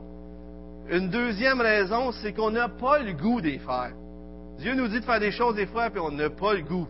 Une 0.90 1.10
deuxième 1.10 1.62
raison, 1.62 2.12
c'est 2.12 2.34
qu'on 2.34 2.52
n'a 2.52 2.70
pas 2.70 3.00
le 3.00 3.14
goût 3.14 3.42
d'y 3.42 3.60
faire. 3.60 3.92
Dieu 4.60 4.76
nous 4.76 4.88
dit 4.88 5.00
de 5.00 5.06
faire 5.06 5.20
des 5.20 5.32
choses 5.32 5.56
des 5.56 5.66
fois, 5.66 5.90
puis 5.90 6.00
on 6.00 6.12
n'a 6.12 6.30
pas 6.30 6.54
le 6.54 6.62
goût. 6.62 6.88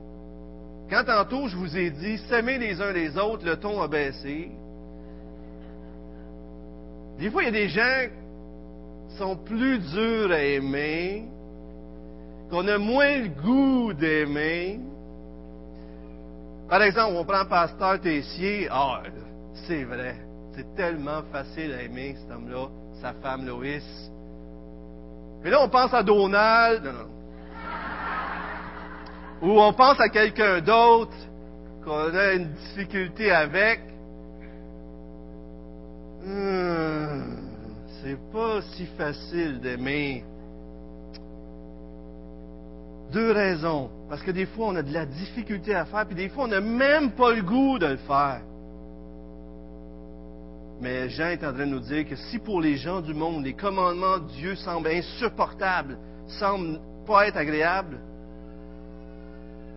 Quand 0.90 1.04
tantôt 1.04 1.48
je 1.48 1.56
vous 1.56 1.78
ai 1.78 1.90
dit, 1.90 2.18
s'aimer 2.30 2.58
les 2.58 2.82
uns 2.82 2.92
les 2.92 3.18
autres, 3.18 3.46
le 3.46 3.58
ton 3.58 3.82
a 3.82 3.88
baissé. 3.88 4.52
Des 7.20 7.30
fois, 7.30 7.44
il 7.44 7.46
y 7.46 7.50
a 7.50 7.52
des 7.52 7.70
gens 7.70 8.08
qui 9.10 9.18
sont 9.18 9.36
plus 9.36 9.80
durs 9.80 10.32
à 10.32 10.40
aimer, 10.40 11.26
qu'on 12.54 12.68
a 12.68 12.78
moins 12.78 13.18
le 13.18 13.30
goût 13.30 13.94
d'aimer. 13.94 14.80
Par 16.70 16.84
exemple, 16.84 17.16
on 17.18 17.26
prend 17.26 17.46
Pasteur 17.46 18.00
Tessier. 18.00 18.68
Ah, 18.70 19.02
c'est 19.66 19.84
vrai. 19.84 20.18
C'est 20.56 20.76
tellement 20.76 21.24
facile 21.32 21.74
à 21.74 21.82
aimer, 21.82 22.16
cet 22.16 22.30
homme-là, 22.30 22.68
sa 23.02 23.14
femme 23.14 23.48
Loïs. 23.48 24.12
Mais 25.44 25.50
là, 25.50 25.64
on 25.64 25.70
pense 25.70 25.96
à 25.96 26.04
Donald. 26.04 26.84
Non, 26.86 26.94
non. 26.94 27.10
Ou 29.42 29.60
on 29.60 29.74
pense 29.74 30.00
à 30.00 30.10
quelqu'un 30.10 30.62
d'autre 30.62 31.18
qu'on 31.84 32.16
a 32.16 32.34
une 32.34 32.54
difficulté 32.54 33.32
avec. 33.32 33.80
Hmm, 36.24 37.36
c'est 38.00 38.32
pas 38.32 38.62
si 38.76 38.86
facile 38.96 39.60
d'aimer. 39.60 40.24
Deux 43.14 43.32
raisons. 43.32 43.90
Parce 44.10 44.22
que 44.24 44.32
des 44.32 44.48
fois, 44.48 44.68
on 44.68 44.76
a 44.76 44.82
de 44.82 44.94
la 44.94 45.06
difficulté 45.06 45.74
à 45.74 45.86
faire, 45.86 46.06
puis 46.06 46.16
des 46.16 46.30
fois, 46.30 46.46
on 46.46 46.48
n'a 46.48 46.62
même 46.62 47.12
pas 47.12 47.32
le 47.32 47.42
goût 47.42 47.80
de 47.80 47.86
le 47.86 47.98
faire. 47.98 48.42
Mais 50.82 51.08
Jean 51.10 51.28
est 51.28 51.44
en 51.46 51.54
train 51.54 51.66
de 51.66 51.72
nous 51.72 51.80
dire 51.80 52.06
que 52.08 52.16
si 52.16 52.40
pour 52.40 52.60
les 52.60 52.76
gens 52.76 53.00
du 53.00 53.14
monde, 53.14 53.46
les 53.46 53.54
commandements 53.54 54.18
de 54.18 54.28
Dieu 54.32 54.56
semblent 54.56 54.90
insupportables, 54.90 55.98
semblent 56.28 56.82
pas 57.06 57.28
être 57.28 57.38
agréables, 57.38 58.00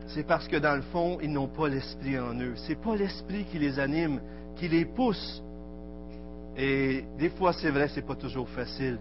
c'est 0.08 0.26
parce 0.26 0.48
que 0.48 0.56
dans 0.56 0.76
le 0.76 0.82
fond, 0.82 1.18
ils 1.20 1.30
n'ont 1.30 1.48
pas 1.48 1.68
l'esprit 1.68 2.18
en 2.18 2.34
eux. 2.40 2.54
C'est 2.66 2.80
pas 2.80 2.94
l'esprit 2.96 3.44
qui 3.44 3.58
les 3.58 3.78
anime, 3.78 4.20
qui 4.56 4.68
les 4.68 4.84
pousse. 4.84 5.42
Et 6.56 7.04
des 7.18 7.30
fois, 7.30 7.52
c'est 7.52 7.70
vrai, 7.70 7.88
c'est 7.88 8.06
pas 8.06 8.14
toujours 8.14 8.48
facile. 8.48 8.98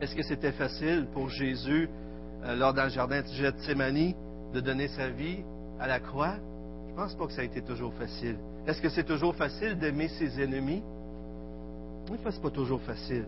Est-ce 0.00 0.14
que 0.14 0.22
c'était 0.22 0.52
facile 0.52 1.06
pour 1.12 1.30
Jésus, 1.30 1.88
lors 2.54 2.72
dans 2.74 2.84
le 2.84 2.90
jardin 2.90 3.22
de 3.22 3.26
Gethsemane, 3.26 4.14
de 4.52 4.60
donner 4.60 4.88
sa 4.88 5.08
vie 5.08 5.38
à 5.80 5.86
la 5.86 6.00
croix? 6.00 6.34
Je 6.88 6.94
pense 6.94 7.14
pas 7.14 7.26
que 7.26 7.32
ça 7.32 7.42
a 7.42 7.44
été 7.44 7.62
toujours 7.62 7.92
facile. 7.94 8.36
Est-ce 8.66 8.80
que 8.80 8.88
c'est 8.88 9.04
toujours 9.04 9.34
facile 9.34 9.78
d'aimer 9.78 10.08
ses 10.08 10.40
ennemis? 10.40 10.82
Des 12.10 12.18
fois, 12.18 12.30
c'est 12.30 12.42
pas 12.42 12.50
toujours 12.50 12.80
facile. 12.82 13.26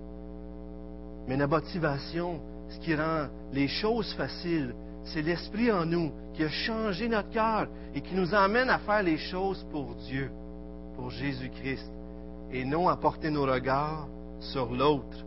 Mais 1.27 1.37
la 1.37 1.47
motivation, 1.47 2.41
ce 2.71 2.79
qui 2.79 2.95
rend 2.95 3.27
les 3.53 3.69
choses 3.69 4.13
faciles, 4.15 4.75
c'est 5.05 5.23
l'Esprit 5.23 5.71
en 5.71 5.85
nous 5.85 6.13
qui 6.35 6.45
a 6.45 6.49
changé 6.49 7.09
notre 7.09 7.31
cœur 7.31 7.67
et 7.95 8.01
qui 8.01 8.15
nous 8.15 8.35
emmène 8.35 8.71
à 8.71 8.79
faire 8.79 9.03
les 9.03 9.19
choses 9.19 9.67
pour 9.71 9.95
Dieu, 10.07 10.31
pour 10.97 11.11
Jésus-Christ, 11.11 11.91
et 12.53 12.65
non 12.65 12.89
à 12.89 12.97
porter 12.97 13.31
nos 13.31 13.45
regards 13.45 14.09
sur 14.41 14.73
l'autre, 14.73 15.25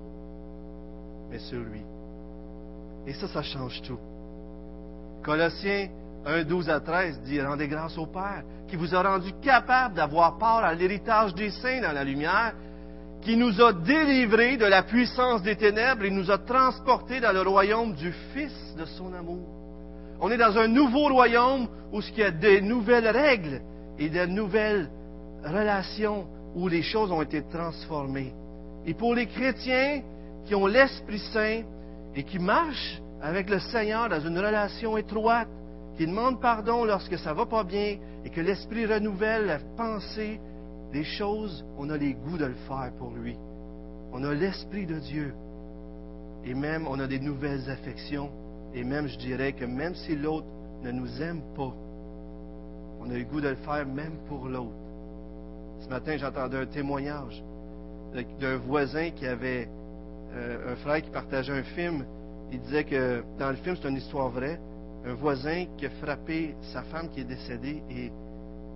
mais 1.30 1.40
sur 1.40 1.60
lui. 1.60 1.82
Et 3.08 3.14
ça, 3.14 3.28
ça 3.28 3.42
change 3.42 3.82
tout. 3.82 4.00
Colossiens 5.24 5.90
1, 6.26 6.44
12 6.44 6.70
à 6.70 6.80
13 6.80 7.22
dit, 7.22 7.42
rendez 7.42 7.68
grâce 7.68 7.98
au 7.98 8.06
Père, 8.06 8.44
qui 8.68 8.76
vous 8.76 8.94
a 8.94 9.02
rendu 9.02 9.32
capable 9.42 9.96
d'avoir 9.96 10.38
part 10.38 10.64
à 10.64 10.74
l'héritage 10.74 11.34
des 11.34 11.50
saints 11.50 11.82
dans 11.82 11.92
la 11.92 12.04
lumière, 12.04 12.54
qui 13.22 13.38
nous 13.38 13.62
a 13.62 13.74
délivrés 13.74 14.58
de 14.58 14.66
la 14.66 14.84
puissance 14.84 15.44
des 15.44 15.56
ténèbres 15.56 16.04
et 16.06 16.10
nous 16.10 16.32
a 16.32 16.38
transportés 16.40 17.20
dans 17.20 17.34
le 17.34 17.42
royaume 17.42 17.94
du 17.94 18.12
Fils 18.34 18.76
de 18.78 18.86
son 18.86 19.14
amour 19.14 19.62
on 20.22 20.30
est 20.30 20.38
dans 20.38 20.56
un 20.56 20.68
nouveau 20.68 21.08
royaume 21.08 21.68
où 21.92 22.00
il 22.00 22.20
y 22.20 22.24
a 22.24 22.30
des 22.30 22.62
nouvelles 22.62 23.08
règles 23.08 23.60
et 23.98 24.08
des 24.08 24.28
nouvelles 24.28 24.88
relations 25.44 26.28
où 26.56 26.68
les 26.68 26.84
choses 26.84 27.12
ont 27.12 27.24
été 27.24 27.42
transformées. 27.52 28.32
Et 28.86 28.94
pour 28.94 29.16
les 29.16 29.26
chrétiens 29.26 30.04
qui 30.46 30.54
ont 30.54 30.68
l'Esprit 30.68 31.20
Saint 31.34 31.64
et 32.16 32.24
qui 32.24 32.40
marchent 32.40 33.02
avec 33.22 33.50
le 33.50 33.60
Seigneur 33.60 34.10
dans 34.10 34.20
une 34.20 34.38
relation 34.38 34.98
étroite, 34.98 35.48
qui 35.98 36.08
demandent 36.08 36.42
pardon 36.42 36.86
lorsque 36.86 37.18
ça 37.20 37.34
va 37.34 37.46
pas 37.46 37.64
bien 37.64 37.98
et 38.24 38.30
que 38.30 38.42
l'Esprit 38.42 38.86
renouvelle 38.86 39.46
la 39.46 39.60
pensée 39.78 40.40
des 40.92 41.04
choses, 41.04 41.66
on 41.78 41.90
a 41.90 41.98
les 41.98 42.14
goûts 42.14 42.38
de 42.38 42.46
le 42.46 42.56
faire 42.68 42.92
pour 42.98 43.12
lui. 43.12 43.38
On 44.12 44.24
a 44.24 44.34
l'Esprit 44.34 44.86
de 44.86 45.00
Dieu. 45.00 45.34
Et 46.44 46.54
même, 46.54 46.88
on 46.88 47.00
a 47.00 47.08
des 47.08 47.20
nouvelles 47.20 47.70
affections 47.70 48.32
et 48.74 48.84
même, 48.84 49.08
je 49.08 49.18
dirais 49.18 49.54
que 49.54 49.66
même 49.66 49.96
si 49.96 50.16
l'autre 50.16 50.48
ne 50.84 50.92
nous 50.92 51.22
aime 51.22 51.42
pas, 51.56 51.74
on 53.00 53.10
a 53.10 53.18
le 53.18 53.24
goût 53.26 53.42
de 53.42 53.50
le 53.50 53.56
faire 53.56 53.86
même 53.86 54.18
pour 54.28 54.48
l'autre. 54.48 54.72
Ce 55.80 55.90
matin, 55.90 56.18
j'entendais 56.18 56.58
un 56.58 56.66
témoignage 56.66 57.44
d'un 58.40 58.58
voisin 58.58 59.10
qui 59.12 59.26
avait 59.26 59.68
euh, 60.34 60.74
un 60.74 60.76
frère 60.78 61.02
qui 61.02 61.10
partageait 61.10 61.54
un 61.54 61.64
film. 61.64 62.06
Il 62.52 62.60
disait 62.62 62.84
que 62.84 63.24
dans 63.40 63.50
le 63.50 63.56
film, 63.58 63.76
c'est 63.82 63.90
une 63.90 63.98
histoire 63.98 64.30
vraie, 64.30 64.60
un 65.06 65.14
voisin 65.14 65.66
qui 65.78 65.86
a 65.86 65.90
frappé 65.90 66.56
sa 66.74 66.84
femme 66.84 67.10
qui 67.10 67.22
est 67.22 67.26
décédée 67.26 67.82
et, 67.90 68.12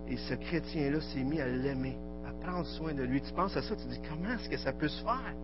et 0.08 0.16
ce 0.16 0.34
chrétien-là 0.34 1.00
s'est 1.00 1.22
mis 1.22 1.40
à 1.40 1.46
l'aimer, 1.46 1.96
à 2.26 2.32
prendre 2.44 2.66
soin 2.66 2.94
de 2.94 3.02
lui. 3.02 3.20
Tu 3.20 3.32
penses 3.32 3.56
à 3.56 3.62
ça, 3.62 3.76
tu 3.76 3.86
dis 3.88 4.00
comment 4.08 4.34
est-ce 4.34 4.48
que 4.48 4.56
ça 4.56 4.72
peut 4.72 4.88
se 4.88 5.02
faire? 5.02 5.34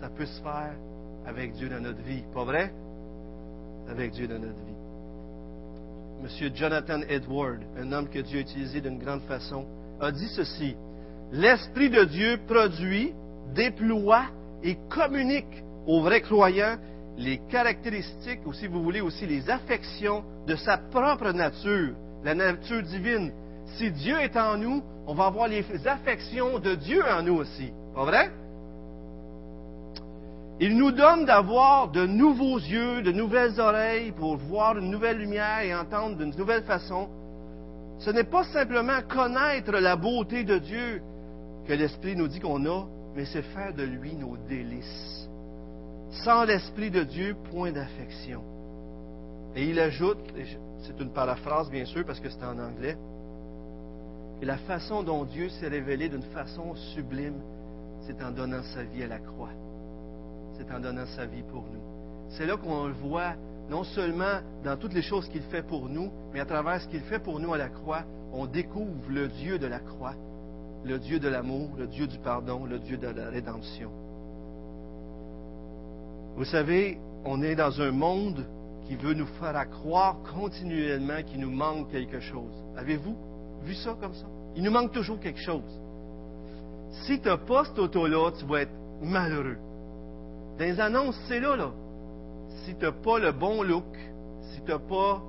Ça 0.00 0.08
peut 0.08 0.26
se 0.26 0.42
faire 0.42 0.74
avec 1.26 1.52
Dieu 1.52 1.68
dans 1.68 1.80
notre 1.80 2.02
vie, 2.02 2.22
pas 2.34 2.44
vrai? 2.44 2.72
avec 3.88 4.12
Dieu 4.12 4.26
dans 4.26 4.38
notre 4.38 4.54
vie. 4.54 4.74
Monsieur 6.22 6.50
Jonathan 6.54 7.00
Edward, 7.08 7.60
un 7.76 7.92
homme 7.92 8.08
que 8.08 8.20
Dieu 8.20 8.38
a 8.38 8.42
utilisé 8.42 8.80
d'une 8.80 8.98
grande 8.98 9.22
façon, 9.22 9.66
a 10.00 10.10
dit 10.10 10.28
ceci. 10.28 10.74
L'Esprit 11.32 11.90
de 11.90 12.04
Dieu 12.04 12.38
produit, 12.46 13.12
déploie 13.54 14.26
et 14.64 14.76
communique 14.88 15.62
aux 15.86 16.00
vrais 16.00 16.22
croyants 16.22 16.76
les 17.16 17.38
caractéristiques, 17.50 18.40
ou 18.46 18.52
si 18.52 18.66
vous 18.66 18.82
voulez 18.82 19.00
aussi 19.00 19.26
les 19.26 19.48
affections 19.48 20.24
de 20.48 20.56
sa 20.56 20.78
propre 20.78 21.30
nature, 21.30 21.94
la 22.24 22.34
nature 22.34 22.82
divine. 22.82 23.30
Si 23.76 23.90
Dieu 23.92 24.18
est 24.20 24.36
en 24.36 24.56
nous, 24.56 24.82
on 25.06 25.14
va 25.14 25.26
avoir 25.26 25.46
les 25.46 25.64
affections 25.86 26.58
de 26.58 26.74
Dieu 26.74 27.02
en 27.08 27.22
nous 27.22 27.36
aussi. 27.36 27.70
Pas 27.94 28.04
vrai? 28.04 28.30
Il 30.60 30.76
nous 30.76 30.92
donne 30.92 31.24
d'avoir 31.24 31.88
de 31.88 32.06
nouveaux 32.06 32.58
yeux, 32.58 33.02
de 33.02 33.12
nouvelles 33.12 33.60
oreilles 33.60 34.12
pour 34.12 34.36
voir 34.36 34.78
une 34.78 34.90
nouvelle 34.90 35.18
lumière 35.18 35.60
et 35.60 35.74
entendre 35.74 36.16
d'une 36.16 36.34
nouvelle 36.36 36.62
façon. 36.62 37.08
Ce 37.98 38.10
n'est 38.10 38.24
pas 38.24 38.44
simplement 38.44 39.00
connaître 39.08 39.72
la 39.72 39.96
beauté 39.96 40.44
de 40.44 40.58
Dieu 40.58 41.02
que 41.66 41.72
l'Esprit 41.72 42.16
nous 42.16 42.28
dit 42.28 42.40
qu'on 42.40 42.64
a, 42.66 42.86
mais 43.14 43.24
c'est 43.26 43.42
faire 43.42 43.74
de 43.74 43.82
lui 43.82 44.14
nos 44.14 44.36
délices. 44.48 45.28
Sans 46.24 46.44
l'Esprit 46.44 46.90
de 46.90 47.02
Dieu, 47.02 47.36
point 47.50 47.72
d'affection. 47.72 48.42
Et 49.56 49.64
il 49.64 49.78
ajoute, 49.78 50.18
c'est 50.80 51.00
une 51.00 51.10
paraphrase 51.10 51.70
bien 51.70 51.84
sûr 51.84 52.04
parce 52.04 52.20
que 52.20 52.28
c'est 52.28 52.44
en 52.44 52.58
anglais, 52.58 52.96
que 54.40 54.46
la 54.46 54.58
façon 54.58 55.02
dont 55.02 55.24
Dieu 55.24 55.48
s'est 55.48 55.68
révélé 55.68 56.08
d'une 56.08 56.22
façon 56.22 56.74
sublime, 56.94 57.40
c'est 58.02 58.22
en 58.22 58.30
donnant 58.30 58.62
sa 58.62 58.82
vie 58.82 59.02
à 59.02 59.08
la 59.08 59.18
croix 59.18 59.50
c'est 60.56 60.72
en 60.72 60.80
donnant 60.80 61.06
sa 61.06 61.26
vie 61.26 61.42
pour 61.42 61.62
nous. 61.62 61.82
C'est 62.30 62.46
là 62.46 62.56
qu'on 62.56 62.86
le 62.86 62.92
voit, 62.92 63.34
non 63.68 63.84
seulement 63.84 64.40
dans 64.64 64.76
toutes 64.76 64.94
les 64.94 65.02
choses 65.02 65.28
qu'il 65.28 65.42
fait 65.42 65.62
pour 65.62 65.88
nous, 65.88 66.10
mais 66.32 66.40
à 66.40 66.44
travers 66.44 66.80
ce 66.80 66.88
qu'il 66.88 67.02
fait 67.02 67.18
pour 67.18 67.40
nous 67.40 67.52
à 67.52 67.58
la 67.58 67.68
croix, 67.68 68.02
on 68.32 68.46
découvre 68.46 69.08
le 69.08 69.28
Dieu 69.28 69.58
de 69.58 69.66
la 69.66 69.78
croix, 69.78 70.14
le 70.84 70.98
Dieu 70.98 71.18
de 71.18 71.28
l'amour, 71.28 71.70
le 71.78 71.86
Dieu 71.86 72.06
du 72.06 72.18
pardon, 72.18 72.66
le 72.66 72.78
Dieu 72.78 72.96
de 72.96 73.06
la 73.06 73.30
rédemption. 73.30 73.90
Vous 76.36 76.44
savez, 76.44 76.98
on 77.24 77.42
est 77.42 77.54
dans 77.54 77.80
un 77.80 77.90
monde 77.90 78.44
qui 78.86 78.96
veut 78.96 79.14
nous 79.14 79.26
faire 79.26 79.68
croire 79.70 80.16
continuellement 80.34 81.22
qu'il 81.26 81.40
nous 81.40 81.50
manque 81.50 81.90
quelque 81.90 82.20
chose. 82.20 82.52
Avez-vous 82.76 83.16
vu 83.64 83.74
ça 83.74 83.96
comme 84.00 84.14
ça? 84.14 84.26
Il 84.56 84.62
nous 84.62 84.70
manque 84.70 84.92
toujours 84.92 85.18
quelque 85.20 85.40
chose. 85.40 85.80
Si 87.06 87.18
tu 87.20 87.28
n'as 87.28 87.38
pas 87.38 87.64
cette 87.64 87.78
auto-là, 87.78 88.30
tu 88.38 88.44
vas 88.44 88.62
être 88.62 88.74
malheureux. 89.02 89.56
Dans 90.58 90.64
les 90.64 90.78
annonces, 90.80 91.18
c'est 91.28 91.40
là, 91.40 91.56
là. 91.56 91.72
Si 92.64 92.74
tu 92.74 92.84
n'as 92.84 92.92
pas 92.92 93.18
le 93.18 93.32
bon 93.32 93.62
look, 93.62 93.84
si 94.52 94.60
tu 94.60 94.70
n'as 94.70 94.78
pas 94.78 95.22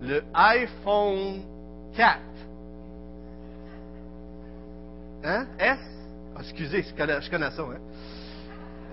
le 0.00 0.22
iPhone 0.34 1.42
4, 1.94 2.20
hein? 5.26 5.46
S? 5.58 5.78
Ah, 6.34 6.40
excusez, 6.40 6.82
je 6.82 6.94
connais, 7.30 7.50
ça, 7.50 7.62
hein? 7.62 7.78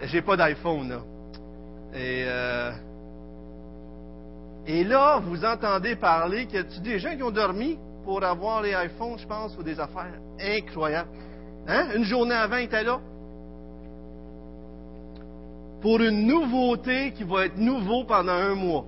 J'ai 0.03 0.21
pas 0.21 0.35
d'iPhone, 0.35 1.01
euh, 1.95 2.71
et 4.65 4.83
là, 4.83 5.19
vous 5.19 5.43
entendez 5.45 5.95
parler 5.95 6.45
qu'il 6.45 6.55
y 6.55 6.59
a 6.59 6.79
des 6.81 6.99
gens 6.99 7.15
qui 7.15 7.23
ont 7.23 7.31
dormi 7.31 7.77
pour 8.03 8.23
avoir 8.23 8.61
les 8.61 8.71
iPhones, 8.71 9.17
je 9.17 9.27
pense, 9.27 9.57
ou 9.57 9.63
des 9.63 9.79
affaires? 9.79 10.19
Incroyable. 10.39 11.09
Hein? 11.67 11.89
Une 11.95 12.03
journée 12.03 12.35
avant, 12.35 12.57
il 12.57 12.65
était 12.65 12.83
là. 12.83 12.99
Pour 15.81 15.99
une 15.99 16.25
nouveauté 16.27 17.11
qui 17.11 17.23
va 17.23 17.45
être 17.45 17.57
nouveau 17.57 18.05
pendant 18.05 18.31
un 18.31 18.55
mois. 18.55 18.85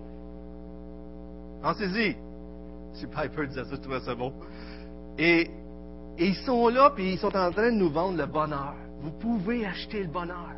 Pensez-y. 1.61 2.15
Si 2.93 3.05
Piper 3.07 3.47
disait 3.47 3.65
ça, 3.65 3.71
je 3.71 3.75
trouvais 3.75 3.99
ça 3.99 4.15
bon. 4.15 4.33
Et, 5.17 5.49
et 6.17 6.27
ils 6.27 6.35
sont 6.45 6.67
là, 6.69 6.91
puis 6.95 7.13
ils 7.13 7.19
sont 7.19 7.35
en 7.35 7.51
train 7.51 7.71
de 7.71 7.77
nous 7.77 7.89
vendre 7.89 8.17
le 8.17 8.25
bonheur. 8.25 8.73
Vous 9.01 9.11
pouvez 9.11 9.65
acheter 9.65 10.01
le 10.01 10.07
bonheur. 10.07 10.53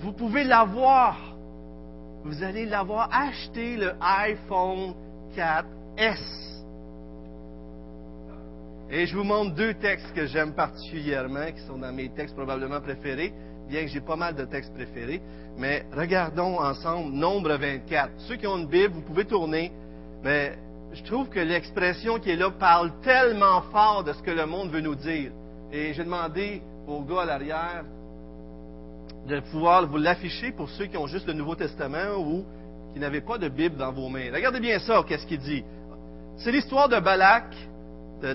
Vous 0.00 0.12
pouvez 0.12 0.44
l'avoir. 0.44 1.16
Vous 2.24 2.42
allez 2.42 2.66
l'avoir 2.66 3.08
acheté 3.12 3.76
le 3.76 3.92
iPhone 4.00 4.94
4S. 5.36 6.54
Et 8.90 9.06
je 9.06 9.16
vous 9.16 9.24
montre 9.24 9.54
deux 9.54 9.74
textes 9.74 10.12
que 10.14 10.26
j'aime 10.26 10.54
particulièrement, 10.54 11.50
qui 11.52 11.62
sont 11.62 11.78
dans 11.78 11.92
mes 11.92 12.10
textes 12.10 12.36
probablement 12.36 12.80
préférés, 12.80 13.32
bien 13.68 13.82
que 13.82 13.88
j'ai 13.88 14.00
pas 14.00 14.16
mal 14.16 14.34
de 14.34 14.44
textes 14.44 14.74
préférés. 14.74 15.22
Mais 15.56 15.86
regardons 15.92 16.58
ensemble 16.58 17.12
Nombre 17.14 17.54
24. 17.54 18.12
Ceux 18.18 18.36
qui 18.36 18.46
ont 18.46 18.58
une 18.58 18.68
Bible, 18.68 18.92
vous 18.92 19.02
pouvez 19.02 19.24
tourner, 19.24 19.72
mais 20.22 20.58
je 20.94 21.02
trouve 21.02 21.28
que 21.28 21.40
l'expression 21.40 22.18
qui 22.18 22.30
est 22.30 22.36
là 22.36 22.50
parle 22.50 22.92
tellement 23.02 23.62
fort 23.72 24.04
de 24.04 24.12
ce 24.12 24.22
que 24.22 24.30
le 24.30 24.46
monde 24.46 24.70
veut 24.70 24.80
nous 24.80 24.94
dire. 24.94 25.32
Et 25.72 25.92
j'ai 25.92 26.04
demandé 26.04 26.62
au 26.86 27.02
gars 27.02 27.22
à 27.22 27.24
l'arrière 27.24 27.84
de 29.26 29.40
pouvoir 29.40 29.86
vous 29.86 29.96
l'afficher 29.96 30.52
pour 30.52 30.68
ceux 30.70 30.86
qui 30.86 30.96
ont 30.96 31.06
juste 31.06 31.26
le 31.26 31.32
Nouveau 31.32 31.56
Testament 31.56 32.16
ou 32.18 32.44
qui 32.92 33.00
n'avaient 33.00 33.22
pas 33.22 33.38
de 33.38 33.48
Bible 33.48 33.76
dans 33.76 33.92
vos 33.92 34.08
mains. 34.08 34.30
Regardez 34.32 34.60
bien 34.60 34.78
ça, 34.78 35.02
qu'est-ce 35.06 35.26
qu'il 35.26 35.40
dit. 35.40 35.64
C'est 36.36 36.52
l'histoire 36.52 36.88
de 36.88 37.00
Balak, 37.00 37.46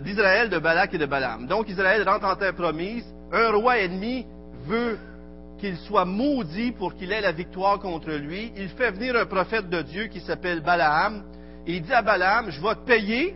d'Israël, 0.02 0.50
de 0.50 0.60
Balak 0.60 0.94
et 0.94 0.98
de 0.98 1.06
Balaam. 1.06 1.48
Donc 1.48 1.70
Israël 1.70 2.08
rentre 2.08 2.26
en 2.26 2.36
terre 2.36 2.56
promise. 2.56 3.06
Un 3.32 3.52
roi 3.52 3.80
ennemi 3.80 4.26
veut 4.66 4.98
qu'il 5.60 5.78
soit 5.78 6.06
maudit 6.06 6.72
pour 6.74 6.96
qu'il 6.96 7.12
ait 7.12 7.22
la 7.22 7.32
victoire 7.32 7.80
contre 7.80 8.12
lui. 8.12 8.52
Il 8.58 8.70
fait 8.70 8.92
venir 8.92 9.16
un 9.16 9.26
prophète 9.26 9.70
de 9.70 9.82
Dieu 9.82 10.08
qui 10.08 10.20
s'appelle 10.20 10.62
Balaam. 10.62 11.24
Et 11.70 11.76
il 11.76 11.82
dit 11.84 11.94
à 11.94 12.02
Balaam, 12.02 12.50
je 12.50 12.60
vais 12.60 12.74
te 12.74 12.80
payer, 12.80 13.36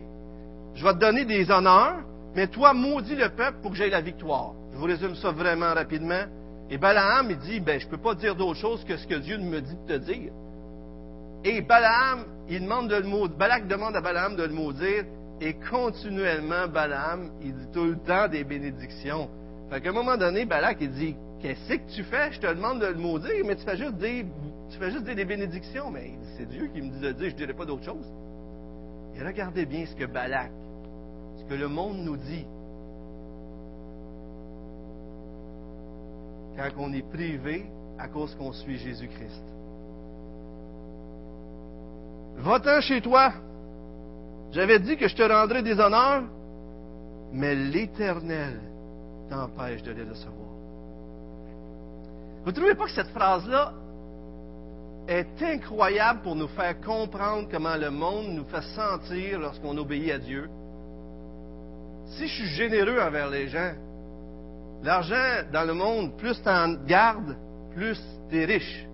je 0.74 0.84
vais 0.84 0.92
te 0.94 0.98
donner 0.98 1.24
des 1.24 1.48
honneurs, 1.52 2.02
mais 2.34 2.48
toi 2.48 2.74
maudis 2.74 3.14
le 3.14 3.28
peuple 3.28 3.58
pour 3.62 3.70
que 3.70 3.76
j'aie 3.76 3.88
la 3.88 4.00
victoire. 4.00 4.54
Je 4.72 4.78
vous 4.78 4.86
résume 4.86 5.14
ça 5.14 5.30
vraiment 5.30 5.72
rapidement. 5.72 6.24
Et 6.68 6.76
Balaam, 6.76 7.30
il 7.30 7.38
dit, 7.38 7.60
ben, 7.60 7.78
je 7.78 7.86
ne 7.86 7.90
peux 7.92 7.98
pas 7.98 8.16
dire 8.16 8.34
d'autre 8.34 8.58
chose 8.58 8.84
que 8.84 8.96
ce 8.96 9.06
que 9.06 9.14
Dieu 9.14 9.38
me 9.38 9.60
dit 9.60 9.76
de 9.86 9.98
te 9.98 9.98
dire. 9.98 10.32
Et 11.44 11.60
Balaam, 11.60 12.24
il 12.48 12.62
demande 12.62 12.88
de 12.88 12.96
le 12.96 13.06
maudire. 13.06 13.36
Balak 13.36 13.68
demande 13.68 13.94
à 13.94 14.00
Balaam 14.00 14.34
de 14.34 14.42
le 14.42 14.52
maudire. 14.52 15.04
Et 15.40 15.54
continuellement, 15.70 16.66
Balaam, 16.66 17.30
il 17.40 17.54
dit 17.54 17.68
tout 17.72 17.84
le 17.84 17.98
temps 17.98 18.26
des 18.26 18.42
bénédictions. 18.42 19.30
Fait 19.70 19.80
qu'à 19.80 19.90
un 19.90 19.92
moment 19.92 20.16
donné, 20.16 20.44
Balak, 20.44 20.78
il 20.80 20.90
dit, 20.90 21.14
qu'est-ce 21.40 21.74
que 21.74 21.94
tu 21.94 22.02
fais? 22.02 22.32
Je 22.32 22.40
te 22.40 22.48
demande 22.48 22.80
de 22.80 22.86
le 22.86 22.96
maudire, 22.96 23.44
mais 23.46 23.54
tu 23.54 23.62
fais 23.62 23.76
juste 23.76 23.94
dire, 23.94 24.24
tu 24.72 24.76
fais 24.76 24.90
juste 24.90 25.04
des 25.04 25.24
bénédictions. 25.24 25.88
Mais 25.92 26.14
c'est 26.36 26.48
Dieu 26.48 26.68
qui 26.74 26.82
me 26.82 26.90
dit 26.90 26.98
de 26.98 27.12
dire, 27.12 27.28
je 27.28 27.34
ne 27.34 27.38
dirai 27.38 27.54
pas 27.54 27.64
d'autre 27.64 27.84
chose. 27.84 28.12
Et 29.16 29.22
regardez 29.22 29.66
bien 29.66 29.86
ce 29.86 29.94
que 29.94 30.06
Balak, 30.06 30.50
ce 31.38 31.44
que 31.44 31.54
le 31.54 31.68
monde 31.68 31.98
nous 31.98 32.16
dit. 32.16 32.46
Quand 36.56 36.68
on 36.78 36.92
est 36.92 37.08
privé 37.10 37.66
à 37.98 38.08
cause 38.08 38.34
qu'on 38.34 38.52
suit 38.52 38.78
Jésus-Christ. 38.78 39.44
Va-t'en 42.36 42.80
chez 42.80 43.00
toi. 43.00 43.32
J'avais 44.52 44.78
dit 44.78 44.96
que 44.96 45.08
je 45.08 45.14
te 45.14 45.22
rendrais 45.22 45.62
des 45.62 45.78
honneurs, 45.78 46.24
mais 47.32 47.54
l'Éternel 47.54 48.60
t'empêche 49.28 49.82
de 49.82 49.92
les 49.92 50.04
recevoir. 50.04 50.50
Vous 52.44 52.50
ne 52.50 52.54
trouvez 52.54 52.74
pas 52.74 52.84
que 52.84 52.92
cette 52.92 53.08
phrase-là 53.08 53.72
est 55.08 55.42
incroyable 55.42 56.20
pour 56.22 56.34
nous 56.34 56.48
faire 56.48 56.80
comprendre 56.80 57.48
comment 57.50 57.76
le 57.76 57.90
monde 57.90 58.28
nous 58.28 58.44
fait 58.44 58.62
sentir 58.74 59.38
lorsqu'on 59.38 59.76
obéit 59.76 60.12
à 60.12 60.18
Dieu? 60.18 60.48
Si 62.06 62.26
je 62.26 62.34
suis 62.34 62.48
généreux 62.48 63.00
envers 63.00 63.28
les 63.28 63.48
gens, 63.48 63.72
l'argent 64.82 65.42
dans 65.52 65.64
le 65.64 65.74
monde, 65.74 66.16
plus 66.16 66.40
tu 66.42 66.48
en 66.48 66.74
gardes, 66.86 67.36
plus 67.74 68.00
tu 68.30 68.40
es 68.40 68.44
riche. 68.44 68.86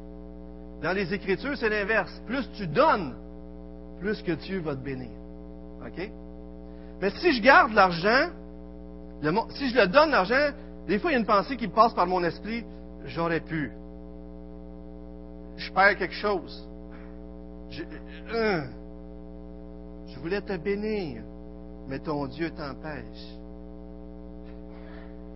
Dans 0.83 0.93
les 0.93 1.13
Écritures, 1.13 1.57
c'est 1.57 1.69
l'inverse. 1.69 2.23
Plus 2.27 2.49
tu 2.57 2.67
donnes, 2.67 3.15
plus 4.01 4.23
que 4.23 4.33
Dieu 4.33 4.61
va 4.61 4.75
te 4.75 4.83
bénir. 4.83 5.11
OK? 5.87 6.11
Mais 7.01 7.11
si 7.11 7.33
je 7.33 7.43
garde 7.43 7.73
l'argent, 7.73 8.31
si 9.51 9.71
je 9.71 9.77
le 9.77 9.87
donne 9.87 10.11
l'argent, 10.11 10.51
des 10.87 10.99
fois, 10.99 11.11
il 11.11 11.15
y 11.15 11.17
a 11.17 11.21
une 11.21 11.27
pensée 11.27 11.57
qui 11.57 11.69
passe 11.69 11.93
par 11.93 12.07
mon 12.07 12.25
esprit, 12.25 12.65
j'aurais 13.07 13.41
pu. 13.41 13.71
Je 15.61 15.71
perds 15.73 15.99
quelque 15.99 16.15
chose. 16.15 16.67
Je, 17.71 17.83
je 20.09 20.19
voulais 20.19 20.41
te 20.41 20.57
bénir, 20.57 21.23
mais 21.87 21.99
ton 21.99 22.27
Dieu 22.27 22.51
t'empêche. 22.51 23.37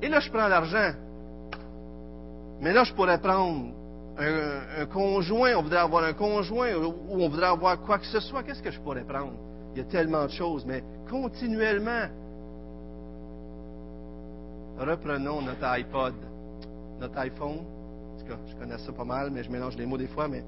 Et 0.00 0.08
là, 0.08 0.20
je 0.20 0.30
prends 0.30 0.48
l'argent. 0.48 0.92
Mais 2.60 2.72
là, 2.72 2.84
je 2.84 2.94
pourrais 2.94 3.18
prendre 3.18 3.74
un, 4.18 4.87
conjoint, 4.87 5.54
on 5.56 5.62
voudrait 5.62 5.80
avoir 5.80 6.04
un 6.04 6.14
conjoint, 6.14 6.74
ou 6.74 6.94
on 7.10 7.28
voudrait 7.28 7.48
avoir 7.48 7.80
quoi 7.82 7.98
que 7.98 8.06
ce 8.06 8.20
soit. 8.20 8.42
Qu'est-ce 8.42 8.62
que 8.62 8.70
je 8.70 8.80
pourrais 8.80 9.04
prendre? 9.04 9.34
Il 9.74 9.78
y 9.78 9.80
a 9.82 9.84
tellement 9.84 10.24
de 10.24 10.30
choses, 10.30 10.64
mais 10.64 10.82
continuellement, 11.10 12.06
reprenons 14.78 15.42
notre 15.42 15.64
iPod, 15.64 16.14
notre 17.00 17.18
iPhone. 17.18 17.64
Je 18.46 18.56
connais 18.56 18.78
ça 18.78 18.92
pas 18.92 19.04
mal, 19.04 19.30
mais 19.30 19.42
je 19.42 19.50
mélange 19.50 19.76
les 19.76 19.87
mots 19.87 19.98
des 19.98 20.06
fois, 20.06 20.28
mais 20.28 20.44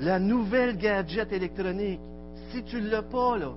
la 0.00 0.18
nouvelle 0.18 0.76
gadget 0.76 1.32
électronique, 1.32 2.00
si 2.50 2.62
tu 2.64 2.80
ne 2.80 2.88
l'as 2.88 3.02
pas, 3.02 3.36
là, 3.36 3.52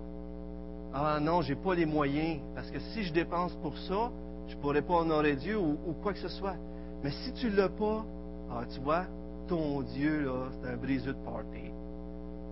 ah 0.93 1.19
non, 1.19 1.41
j'ai 1.41 1.55
pas 1.55 1.73
les 1.73 1.85
moyens, 1.85 2.41
parce 2.53 2.69
que 2.69 2.79
si 2.79 3.03
je 3.03 3.13
dépense 3.13 3.53
pour 3.61 3.77
ça, 3.77 4.11
je 4.47 4.55
ne 4.55 4.61
pourrais 4.61 4.81
pas 4.81 4.95
honorer 4.95 5.35
Dieu 5.35 5.57
ou, 5.57 5.93
quoi 6.01 6.13
que 6.13 6.19
ce 6.19 6.27
soit. 6.27 6.55
Mais 7.03 7.11
si 7.11 7.33
tu 7.33 7.47
ne 7.47 7.55
l'as 7.55 7.69
pas, 7.69 8.05
ah, 8.51 8.63
tu 8.73 8.79
vois, 8.81 9.05
ton 9.47 9.81
Dieu, 9.81 10.25
là, 10.25 10.49
c'est 10.51 10.69
un 10.69 10.77
briseux 10.77 11.13
de 11.13 11.23
party. 11.25 11.71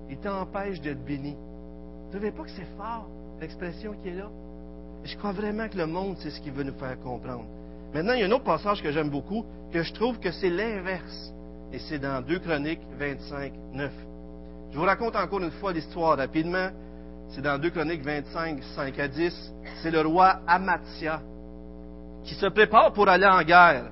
Il 0.10 0.18
t'empêche 0.18 0.82
d'être 0.82 1.04
béni. 1.04 1.36
Vous 2.12 2.20
ne 2.20 2.30
pas 2.32 2.44
que 2.44 2.50
c'est 2.50 2.78
fort, 2.78 3.08
l'expression 3.40 3.94
qui 4.02 4.10
est 4.10 4.16
là? 4.16 4.30
Je 5.04 5.18
crois 5.18 5.32
vraiment 5.32 5.68
que 5.68 5.78
le 5.78 5.88
monde, 5.88 6.16
c'est 6.20 6.30
ce 6.30 6.42
qu'il 6.42 6.54
veut 6.54 6.64
nous 6.64 6.78
faire 6.78 7.00
comprendre. 7.00 7.46
Maintenant, 7.94 8.14
il 8.14 8.22
y 8.22 8.24
a 8.24 8.28
un 8.28 8.32
autre 8.32 8.46
passage 8.46 8.82
que 8.82 8.92
j'aime 8.92 9.10
beaucoup, 9.10 9.46
que 9.72 9.84
je 9.84 9.94
trouve 9.94 10.20
que 10.20 10.32
c'est 10.32 10.50
l'inverse. 10.50 11.34
Et 11.74 11.80
c'est 11.80 12.00
dans 12.00 12.22
2 12.22 12.40
Chroniques 12.40 12.82
25, 12.98 13.54
9. 13.74 13.92
Je 14.72 14.78
vous 14.78 14.86
raconte 14.86 15.16
encore 15.16 15.42
une 15.42 15.52
fois 15.52 15.74
l'histoire 15.74 16.18
rapidement. 16.18 16.70
C'est 17.30 17.42
dans 17.42 17.58
2 17.58 17.70
Chroniques 17.70 18.04
25, 18.04 18.64
5 18.76 19.00
à 19.00 19.08
10. 19.08 19.54
C'est 19.82 19.92
le 19.92 20.02
roi 20.02 20.40
Amatia 20.48 21.22
qui 22.24 22.36
se 22.36 22.46
prépare 22.48 22.94
pour 22.94 23.10
aller 23.10 23.26
en 23.26 23.42
guerre. 23.44 23.86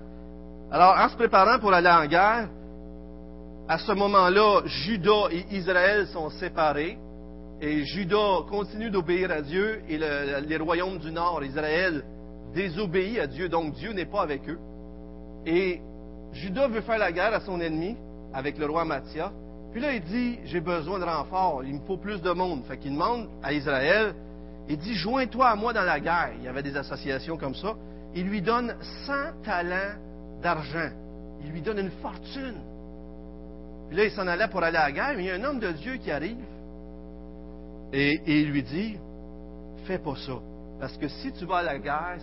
Alors, 0.72 0.96
en 0.98 1.10
se 1.10 1.16
préparant 1.16 1.60
pour 1.60 1.74
aller 1.74 1.90
en 1.90 2.06
guerre, 2.06 2.48
à 3.68 3.78
ce 3.80 3.92
moment-là, 3.92 4.62
Judas 4.66 5.28
et 5.32 5.46
Israël 5.52 6.08
sont 6.08 6.30
séparés. 6.32 6.98
Et 7.62 7.84
Judas 7.86 8.44
continue 8.50 8.90
d'obéir 8.90 9.32
à 9.32 9.42
Dieu 9.42 9.82
et 9.90 9.98
les 9.98 10.58
royaumes 10.58 10.98
du 11.00 11.12
nord, 11.12 11.44
Israël, 11.44 12.04
désobéit 12.54 13.20
à 13.20 13.28
Dieu, 13.28 13.50
donc 13.50 13.74
Dieu 13.74 13.92
n'est 13.92 14.06
pas 14.06 14.22
avec 14.22 14.48
eux. 14.50 14.60
Et 15.46 15.82
Judas 16.34 16.68
veut 16.68 16.82
faire 16.82 16.98
la 16.98 17.12
guerre 17.12 17.34
à 17.34 17.40
son 17.42 17.60
ennemi 17.60 17.96
avec 18.34 18.58
le 18.58 18.66
roi 18.66 18.86
Mathia. 18.86 19.32
Puis 19.72 19.82
là, 19.82 19.94
il 19.94 20.02
dit, 20.02 20.40
j'ai 20.46 20.62
besoin 20.62 21.00
de 21.00 21.04
renfort, 21.04 21.64
il 21.64 21.76
me 21.76 21.80
faut 21.86 21.98
plus 21.98 22.22
de 22.22 22.32
monde. 22.32 22.64
Fait 22.66 22.78
qu'il 22.78 22.94
demande 22.94 23.28
à 23.44 23.54
Israël, 23.54 24.14
il 24.68 24.78
dit, 24.78 24.96
joins-toi 24.96 25.48
à 25.48 25.56
moi 25.56 25.74
dans 25.74 25.84
la 25.84 26.00
guerre. 26.00 26.32
Il 26.38 26.44
y 26.44 26.48
avait 26.48 26.64
des 26.64 26.76
associations 26.76 27.38
comme 27.38 27.56
ça. 27.56 27.76
Il 28.16 28.28
lui 28.28 28.42
donne 28.42 28.76
100 29.06 29.14
talents 29.44 29.96
d'argent. 30.42 30.90
Il 31.44 31.52
lui 31.52 31.62
donne 31.62 31.80
une 31.80 31.92
fortune. 32.02 32.58
Puis 33.88 33.98
là, 33.98 34.06
il 34.06 34.12
s'en 34.12 34.28
allait 34.28 34.48
pour 34.48 34.64
aller 34.64 34.78
à 34.78 34.86
la 34.86 34.92
guerre, 34.92 35.14
mais 35.16 35.24
il 35.24 35.28
y 35.28 35.32
a 35.32 35.36
un 35.36 35.44
homme 35.44 35.60
de 35.60 35.72
Dieu 35.72 35.98
qui 35.98 36.12
arrive 36.12 36.38
et, 37.92 38.22
il 38.28 38.52
lui 38.52 38.64
dit, 38.64 38.98
fais 39.86 39.98
pas 39.98 40.16
ça. 40.16 40.34
Parce 40.80 40.98
que 40.98 41.08
si 41.08 41.32
tu 41.34 41.46
vas 41.46 41.58
à 41.58 41.64
la 41.64 41.78
guerre, 41.78 42.20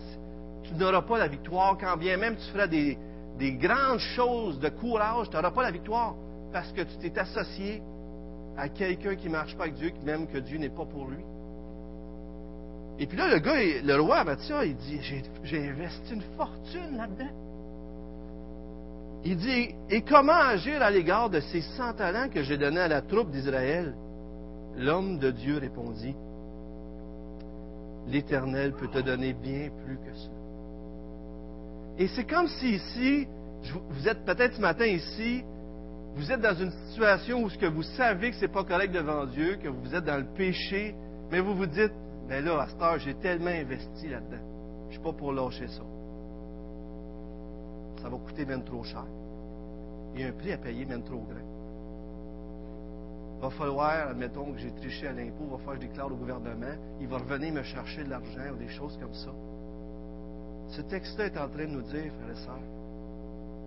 tu 0.65 0.75
n'auras 0.75 1.03
pas 1.03 1.19
la 1.19 1.29
victoire, 1.29 1.77
quand 1.79 1.97
bien 1.97 2.17
même 2.17 2.37
tu 2.37 2.51
feras 2.51 2.67
des, 2.67 2.99
grandes 3.39 3.99
choses 3.99 4.59
de 4.59 4.69
courage, 4.69 5.29
tu 5.29 5.37
n'auras 5.37 5.51
pas 5.51 5.63
la 5.63 5.71
victoire 5.71 6.15
parce 6.53 6.73
que 6.73 6.83
tu 6.83 6.97
t'es 6.99 7.19
associé 7.19 7.83
à 8.57 8.69
quelqu'un 8.69 9.15
qui 9.15 9.27
ne 9.27 9.33
marche 9.33 9.55
pas 9.57 9.65
avec 9.65 9.75
Dieu, 9.75 9.93
même 10.05 10.27
que 10.27 10.39
Dieu 10.39 10.59
n'est 10.59 10.71
pas 10.71 10.87
pour 10.87 11.07
lui. 11.07 11.23
Et 12.99 13.07
puis 13.07 13.19
là, 13.19 13.29
le 13.29 13.39
gars, 13.41 13.57
le 13.83 14.01
roi 14.01 14.25
il 14.65 14.77
dit, 14.77 15.01
j'ai 15.45 15.69
investi 15.69 16.15
une 16.15 16.23
fortune 16.37 16.97
là-dedans. 16.97 17.31
Il 19.25 19.37
dit, 19.37 19.75
et 19.91 20.03
comment 20.03 20.33
agir 20.33 20.81
à 20.81 20.91
l'égard 20.91 21.29
de 21.29 21.41
ces 21.41 21.61
cent 21.61 21.93
talents 21.93 22.29
que 22.31 22.43
j'ai 22.43 22.57
donnés 22.57 22.81
à 22.81 22.89
la 22.89 23.03
troupe 23.03 23.31
d'Israël? 23.31 23.95
L'homme 24.79 25.19
de 25.19 25.31
Dieu 25.31 25.59
répondit, 25.59 26.15
l'Éternel 28.07 28.73
peut 28.73 28.89
te 28.89 28.99
donner 28.99 29.33
bien 29.33 29.69
plus 29.85 29.99
que 29.99 30.15
cela. 30.15 30.37
Et 31.99 32.09
c'est 32.09 32.25
comme 32.25 32.47
si 32.49 32.75
ici, 32.75 33.27
vous 33.91 34.09
êtes 34.09 34.25
peut-être 34.25 34.55
ce 34.55 34.61
matin 34.61 34.87
ici, 34.87 35.43
vous 36.15 36.31
êtes 36.33 36.41
dans 36.41 36.55
une 36.55 36.71
situation 36.89 37.43
où 37.43 37.51
ce 37.51 37.59
que 37.59 37.67
vous 37.67 37.83
savez 37.83 38.31
que 38.31 38.37
ce 38.37 38.43
n'est 38.43 38.53
pas 38.53 38.65
correct 38.65 38.93
devant 38.93 39.27
Dieu, 39.27 39.57
que 39.63 39.69
vous 39.69 39.95
êtes 39.95 40.05
dans 40.05 40.19
le 40.19 40.27
péché, 40.35 40.95
mais 41.31 41.41
vous 41.41 41.55
vous 41.55 41.67
dites, 41.67 41.93
mais 42.29 42.41
là, 42.41 42.61
à 42.61 42.69
cette 42.69 43.05
j'ai 43.05 43.15
tellement 43.15 43.51
investi 43.51 44.09
là-dedans. 44.09 44.43
Je 44.85 44.87
ne 44.87 44.93
suis 44.93 45.03
pas 45.03 45.13
pour 45.13 45.33
lâcher 45.33 45.69
ça. 45.69 45.83
Ça 48.03 48.09
va 48.09 48.17
coûter 48.19 48.45
même 48.47 48.65
trop 48.65 48.83
cher. 48.85 49.05
Il 50.15 50.21
y 50.21 50.25
a 50.25 50.29
un 50.29 50.33
prix 50.33 50.53
à 50.53 50.59
payer 50.59 50.85
même 50.85 51.03
trop 51.03 51.19
grand. 51.19 51.56
Va 53.41 53.51
falloir, 53.51 54.09
admettons 54.09 54.53
que 54.53 54.59
j'ai 54.59 54.73
triché 54.73 55.09
à 55.09 55.13
l'impôt, 55.13 55.45
va 55.51 55.59
falloir 55.59 55.77
que 55.77 55.83
je 55.83 55.89
déclare 55.89 56.11
au 56.11 56.17
gouvernement, 56.17 56.75
il 57.01 57.07
va 57.07 57.19
revenir 57.19 57.53
me 57.53 57.63
chercher 57.63 58.05
de 58.05 58.11
l'argent 58.11 58.53
ou 58.53 58.57
des 58.57 58.69
choses 58.69 58.97
comme 58.99 59.13
ça. 59.13 59.31
Ce 60.69 60.81
texte-là 60.83 61.27
est 61.27 61.39
en 61.39 61.49
train 61.49 61.67
de 61.67 61.71
nous 61.71 61.83
dire, 61.83 62.13
frères 62.13 62.31
et 62.33 62.45
sœurs, 62.45 62.77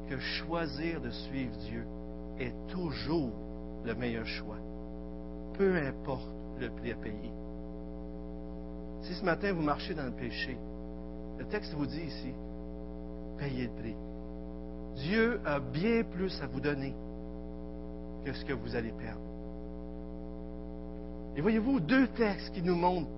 que 0.09 0.17
choisir 0.17 0.99
de 1.01 1.11
suivre 1.11 1.55
Dieu 1.69 1.85
est 2.39 2.53
toujours 2.69 3.31
le 3.85 3.93
meilleur 3.93 4.25
choix, 4.25 4.57
peu 5.53 5.75
importe 5.77 6.29
le 6.59 6.69
prix 6.69 6.91
à 6.91 6.95
payer. 6.95 7.31
Si 9.03 9.13
ce 9.13 9.23
matin 9.23 9.53
vous 9.53 9.61
marchez 9.61 9.93
dans 9.93 10.05
le 10.05 10.11
péché, 10.11 10.57
le 11.37 11.45
texte 11.45 11.73
vous 11.73 11.85
dit 11.85 12.01
ici, 12.01 12.33
payez 13.37 13.67
le 13.67 13.81
prix. 13.81 13.95
Dieu 14.95 15.39
a 15.45 15.59
bien 15.59 16.03
plus 16.03 16.41
à 16.41 16.47
vous 16.47 16.59
donner 16.59 16.93
que 18.25 18.33
ce 18.33 18.43
que 18.43 18.53
vous 18.53 18.75
allez 18.75 18.91
perdre. 18.91 19.28
Et 21.35 21.41
voyez-vous, 21.41 21.79
deux 21.79 22.07
textes 22.07 22.53
qui 22.53 22.61
nous 22.61 22.75
montrent 22.75 23.09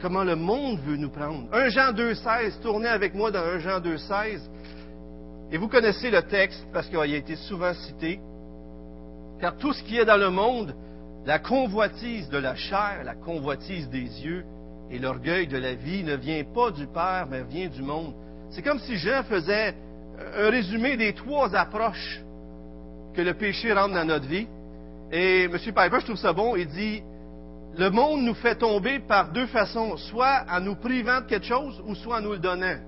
comment 0.00 0.24
le 0.24 0.36
monde 0.36 0.78
veut 0.80 0.96
nous 0.96 1.10
prendre. 1.10 1.48
1 1.52 1.68
Jean 1.70 1.92
2,16, 1.92 2.60
tournez 2.60 2.88
avec 2.88 3.14
moi 3.14 3.30
dans 3.30 3.40
1 3.40 3.58
Jean 3.58 3.80
2,16. 3.80 4.40
Et 5.50 5.58
vous 5.58 5.68
connaissez 5.68 6.10
le 6.10 6.22
texte 6.22 6.66
parce 6.72 6.88
qu'il 6.88 6.98
a 6.98 7.06
été 7.06 7.36
souvent 7.36 7.72
cité. 7.74 8.20
Car 9.40 9.56
tout 9.56 9.72
ce 9.72 9.82
qui 9.82 9.98
est 9.98 10.04
dans 10.04 10.16
le 10.16 10.30
monde, 10.30 10.74
la 11.24 11.38
convoitise 11.38 12.28
de 12.28 12.38
la 12.38 12.54
chair, 12.54 13.02
la 13.04 13.14
convoitise 13.14 13.88
des 13.90 14.24
yeux 14.24 14.44
et 14.90 14.98
l'orgueil 14.98 15.46
de 15.46 15.58
la 15.58 15.74
vie 15.74 16.04
ne 16.04 16.14
vient 16.14 16.44
pas 16.44 16.70
du 16.70 16.86
Père, 16.86 17.26
mais 17.28 17.42
vient 17.42 17.68
du 17.68 17.82
monde. 17.82 18.14
C'est 18.50 18.62
comme 18.62 18.78
si 18.78 18.96
Jean 18.96 19.24
faisait 19.24 19.74
un 20.36 20.50
résumé 20.50 20.96
des 20.96 21.12
trois 21.12 21.54
approches 21.54 22.22
que 23.14 23.22
le 23.22 23.34
péché 23.34 23.72
rentre 23.72 23.94
dans 23.94 24.04
notre 24.04 24.26
vie. 24.26 24.46
Et 25.12 25.44
M. 25.44 25.52
Piper, 25.52 26.00
je 26.00 26.04
trouve 26.04 26.16
ça 26.16 26.32
bon, 26.32 26.56
il 26.56 26.66
dit, 26.66 27.02
le 27.78 27.90
monde 27.90 28.22
nous 28.22 28.34
fait 28.34 28.56
tomber 28.56 28.98
par 29.00 29.32
deux 29.32 29.46
façons, 29.46 29.96
soit 29.96 30.44
en 30.50 30.60
nous 30.60 30.76
privant 30.76 31.20
de 31.20 31.26
quelque 31.26 31.46
chose 31.46 31.82
ou 31.86 31.94
soit 31.94 32.18
en 32.18 32.22
nous 32.22 32.32
le 32.32 32.38
donnant. 32.38 32.78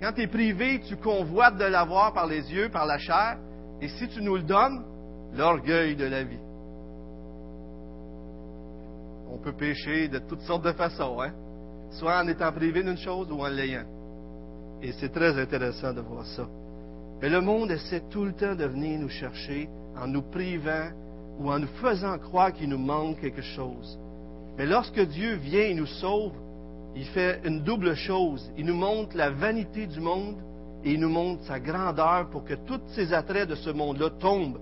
Quand 0.00 0.12
tu 0.12 0.22
es 0.22 0.26
privé, 0.26 0.80
tu 0.86 0.96
convoites 0.96 1.56
de 1.56 1.64
l'avoir 1.64 2.12
par 2.12 2.26
les 2.26 2.52
yeux, 2.52 2.68
par 2.68 2.86
la 2.86 2.98
chair, 2.98 3.38
et 3.80 3.88
si 3.88 4.08
tu 4.08 4.22
nous 4.22 4.36
le 4.36 4.42
donnes, 4.42 4.82
l'orgueil 5.34 5.96
de 5.96 6.04
la 6.04 6.22
vie. 6.22 6.38
On 9.32 9.38
peut 9.38 9.52
pécher 9.52 10.08
de 10.08 10.18
toutes 10.18 10.40
sortes 10.40 10.64
de 10.64 10.72
façons, 10.72 11.20
hein? 11.20 11.32
soit 11.92 12.18
en 12.20 12.28
étant 12.28 12.52
privé 12.52 12.82
d'une 12.82 12.98
chose 12.98 13.30
ou 13.30 13.40
en 13.40 13.48
l'ayant. 13.48 13.84
Et 14.82 14.92
c'est 14.92 15.10
très 15.10 15.38
intéressant 15.38 15.92
de 15.92 16.00
voir 16.00 16.26
ça. 16.26 16.46
Mais 17.20 17.28
le 17.28 17.40
monde 17.40 17.70
essaie 17.70 18.02
tout 18.10 18.24
le 18.24 18.32
temps 18.32 18.54
de 18.54 18.64
venir 18.64 18.98
nous 18.98 19.08
chercher 19.08 19.68
en 19.96 20.06
nous 20.06 20.22
privant 20.22 20.90
ou 21.40 21.50
en 21.50 21.58
nous 21.58 21.68
faisant 21.80 22.18
croire 22.18 22.52
qu'il 22.52 22.68
nous 22.68 22.78
manque 22.78 23.20
quelque 23.20 23.40
chose. 23.40 23.98
Mais 24.58 24.66
lorsque 24.66 25.00
Dieu 25.00 25.36
vient 25.36 25.62
et 25.62 25.74
nous 25.74 25.86
sauve, 25.86 26.34
il 26.94 27.06
fait 27.06 27.40
une 27.44 27.62
double 27.62 27.94
chose. 27.94 28.50
Il 28.58 28.66
nous 28.66 28.74
montre 28.74 29.16
la 29.16 29.30
vanité 29.30 29.86
du 29.86 30.00
monde 30.00 30.36
et 30.84 30.92
il 30.92 31.00
nous 31.00 31.08
montre 31.08 31.42
sa 31.44 31.58
grandeur 31.58 32.28
pour 32.28 32.44
que 32.44 32.54
tous 32.54 32.80
ces 32.94 33.14
attraits 33.14 33.48
de 33.48 33.54
ce 33.54 33.70
monde-là 33.70 34.10
tombent. 34.20 34.58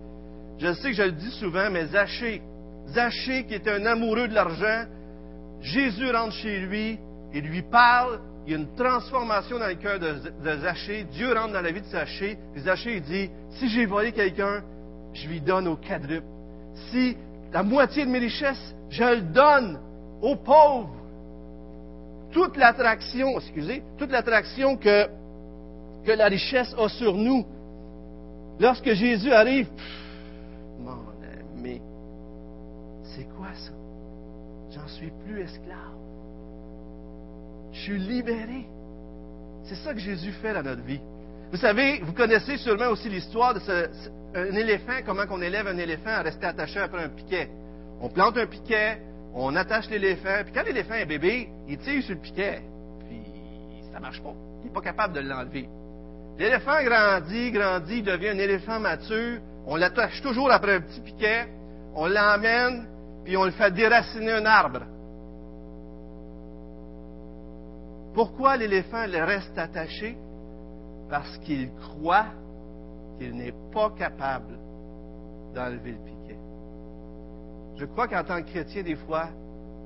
Je 0.59 0.73
sais 0.75 0.91
que 0.91 0.97
je 0.97 1.03
le 1.03 1.13
dis 1.13 1.31
souvent, 1.33 1.69
mais 1.71 1.87
Zachée, 1.87 2.43
Zachée 2.89 3.45
qui 3.45 3.55
est 3.55 3.69
un 3.69 3.85
amoureux 3.85 4.29
de 4.29 4.35
l'argent, 4.35 4.85
Jésus 5.61 6.11
rentre 6.13 6.35
chez 6.35 6.61
lui 6.61 6.99
et 7.33 7.41
lui 7.41 7.63
parle. 7.63 8.21
Il 8.47 8.53
y 8.53 8.55
a 8.55 8.59
une 8.59 8.75
transformation 8.77 9.59
dans 9.59 9.67
le 9.67 9.75
cœur 9.75 9.99
de, 9.99 10.15
Zachée. 10.61 11.05
Dieu 11.11 11.33
rentre 11.35 11.53
dans 11.53 11.61
la 11.61 11.73
vie 11.73 11.81
de 11.81 11.87
Zachée. 11.87 12.39
Et 12.55 12.61
Zachée 12.61 13.01
dit, 13.01 13.31
si 13.51 13.69
j'ai 13.69 13.85
volé 13.85 14.13
quelqu'un, 14.13 14.63
je 15.13 15.29
lui 15.29 15.41
donne 15.41 15.67
au 15.67 15.77
quadruple. 15.77 16.38
Si 16.91 17.17
la 17.53 17.63
moitié 17.63 18.05
de 18.05 18.11
mes 18.11 18.19
richesses, 18.19 18.75
je 18.91 19.05
le 19.05 19.21
donne 19.21 19.79
aux 20.23 20.37
pauvres. 20.37 20.95
Toute 22.33 22.57
l'attraction, 22.57 23.39
que 24.77 25.09
la 26.07 26.27
richesse 26.27 26.75
a 26.79 26.89
sur 26.89 27.15
nous. 27.15 27.45
Lorsque 28.61 28.93
Jésus 28.93 29.33
arrive, 29.33 29.69
mon 30.81 30.99
ami, 31.57 31.81
c'est 33.03 33.29
quoi 33.37 33.55
ça? 33.55 33.73
J'en 34.71 34.89
suis 34.89 35.11
plus 35.25 35.41
esclave. 35.41 35.77
Je 37.73 37.79
suis 37.81 37.99
libéré. 37.99 38.67
C'est 39.65 39.77
ça 39.77 39.95
que 39.95 40.01
Jésus 40.01 40.33
fait 40.33 40.53
dans 40.55 40.63
notre 40.63 40.83
vie. 40.83 41.01
Vous 41.51 41.57
savez, 41.57 42.01
vous 42.01 42.13
connaissez 42.13 42.59
sûrement 42.59 42.89
aussi 42.89 43.09
l'histoire 43.09 43.55
de 43.55 43.61
ce, 43.61 43.89
un 44.35 44.55
éléphant, 44.55 44.99
comment 45.07 45.27
qu'on 45.27 45.41
élève 45.41 45.67
un 45.67 45.79
éléphant 45.79 46.11
à 46.11 46.23
rester 46.23 46.47
attaché 46.47 46.79
après 46.79 47.05
un 47.05 47.09
piquet. 47.09 47.49
On 48.01 48.11
plante 48.11 48.37
un 48.37 48.47
piquet, 48.47 48.99
on 49.35 49.57
attache 49.57 49.89
l'éléphant, 49.89 50.43
puis 50.45 50.53
quand 50.53 50.65
l'éléphant 50.65 50.95
est 50.95 51.07
bébé, 51.07 51.49
il 51.67 51.79
tire 51.79 52.03
sur 52.03 52.15
le 52.15 52.21
piquet, 52.21 52.61
puis 53.09 53.23
ça 53.93 53.99
marche 53.99 54.23
pas. 54.23 54.35
Il 54.61 54.67
n'est 54.67 54.73
pas 54.73 54.83
capable 54.83 55.15
de 55.15 55.21
l'enlever. 55.21 55.69
L'éléphant 56.39 56.83
grandit, 56.85 57.51
grandit, 57.51 58.03
devient 58.03 58.29
un 58.29 58.39
éléphant 58.39 58.79
mature, 58.79 59.41
on 59.67 59.77
l'attache 59.77 60.21
toujours 60.21 60.51
après 60.51 60.75
un 60.75 60.81
petit 60.83 61.01
piquet, 61.01 61.49
on 61.95 62.07
l'emmène, 62.07 62.87
puis 63.25 63.37
on 63.39 63.45
le 63.45 63.53
fait 63.53 63.73
déraciner 63.73 64.33
un 64.33 64.45
arbre. 64.45 64.83
Pourquoi 68.15 68.57
l'éléphant 68.57 69.05
reste 69.07 69.57
attaché? 69.57 70.17
Parce 71.09 71.39
qu'il 71.39 71.71
croit 71.75 72.27
qu'il 73.19 73.35
n'est 73.35 73.55
pas 73.73 73.91
capable 73.91 74.59
d'enlever 75.55 75.93
le 75.93 75.99
piquet. 75.99 76.39
Je 77.77 77.85
crois 77.87 78.09
qu'en 78.09 78.25
tant 78.25 78.43
que 78.43 78.49
chrétien, 78.51 78.83
des 78.83 78.97
fois, 78.97 79.29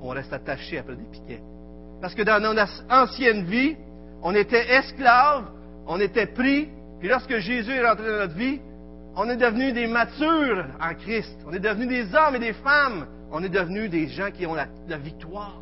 on 0.01 0.09
reste 0.09 0.33
attaché 0.33 0.79
après 0.79 0.97
des 0.97 1.05
piquets. 1.05 1.43
Parce 2.01 2.15
que 2.15 2.23
dans 2.23 2.41
notre 2.43 2.85
ancienne 2.91 3.45
vie, 3.45 3.77
on 4.23 4.35
était 4.35 4.67
esclaves, 4.69 5.47
on 5.87 6.01
était 6.01 6.27
pris, 6.27 6.69
puis 6.99 7.09
lorsque 7.09 7.37
Jésus 7.39 7.73
est 7.73 7.87
rentré 7.87 8.07
dans 8.07 8.19
notre 8.19 8.35
vie, 8.35 8.61
on 9.15 9.29
est 9.29 9.37
devenus 9.37 9.75
des 9.75 9.87
matures 9.87 10.67
en 10.81 10.95
Christ. 10.95 11.37
On 11.47 11.53
est 11.53 11.61
devenus 11.61 11.89
des 11.89 12.15
hommes 12.15 12.37
et 12.37 12.39
des 12.39 12.55
femmes. 12.55 13.07
On 13.31 13.43
est 13.43 13.49
devenus 13.49 13.91
des 13.91 14.09
gens 14.09 14.31
qui 14.31 14.47
ont 14.47 14.55
la 14.55 14.99
victoire. 14.99 15.61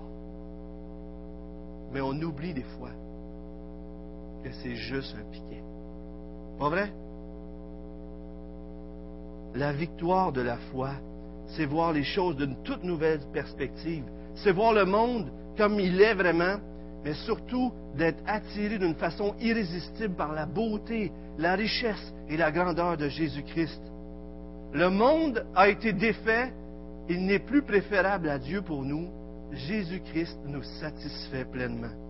Mais 1.93 2.01
on 2.01 2.13
oublie 2.13 2.55
des 2.55 2.63
fois 2.79 2.91
que 4.43 4.51
c'est 4.63 4.77
juste 4.77 5.15
un 5.19 5.31
piquet. 5.31 5.63
Pas 6.59 6.69
vrai? 6.69 6.93
La 9.55 9.73
victoire 9.73 10.33
de 10.33 10.43
la 10.43 10.57
foi, 10.71 10.91
c'est 11.49 11.67
voir 11.67 11.93
les 11.93 12.05
choses 12.05 12.37
d'une 12.37 12.63
toute 12.63 12.85
nouvelle 12.85 13.21
perspective. 13.33 14.05
C'est 14.37 14.53
voir 14.53 14.73
le 14.73 14.85
monde 14.85 15.31
comme 15.57 15.81
il 15.81 16.01
est 16.01 16.15
vraiment, 16.15 16.57
mais 17.05 17.15
surtout 17.15 17.73
d'être 17.97 18.23
attiré 18.27 18.79
d'une 18.79 18.95
façon 18.95 19.35
irrésistible 19.41 20.15
par 20.15 20.33
la 20.33 20.47
beauté, 20.47 21.11
la 21.39 21.55
richesse 21.55 22.15
et 22.29 22.37
la 22.37 22.53
grandeur 22.53 22.97
de 22.97 23.09
Jésus-Christ. 23.09 23.83
Le 24.73 24.89
monde 24.89 25.45
a 25.57 25.69
été 25.69 25.93
défait, 25.93 26.53
il 27.09 27.27
n'est 27.27 27.41
plus 27.41 27.63
préférable 27.63 28.29
à 28.29 28.39
Dieu 28.39 28.63
pour 28.63 28.85
nous. 28.85 29.09
Jésus-Christ 29.53 30.39
nous 30.47 30.63
satisfait 30.63 31.45
pleinement. 31.45 32.10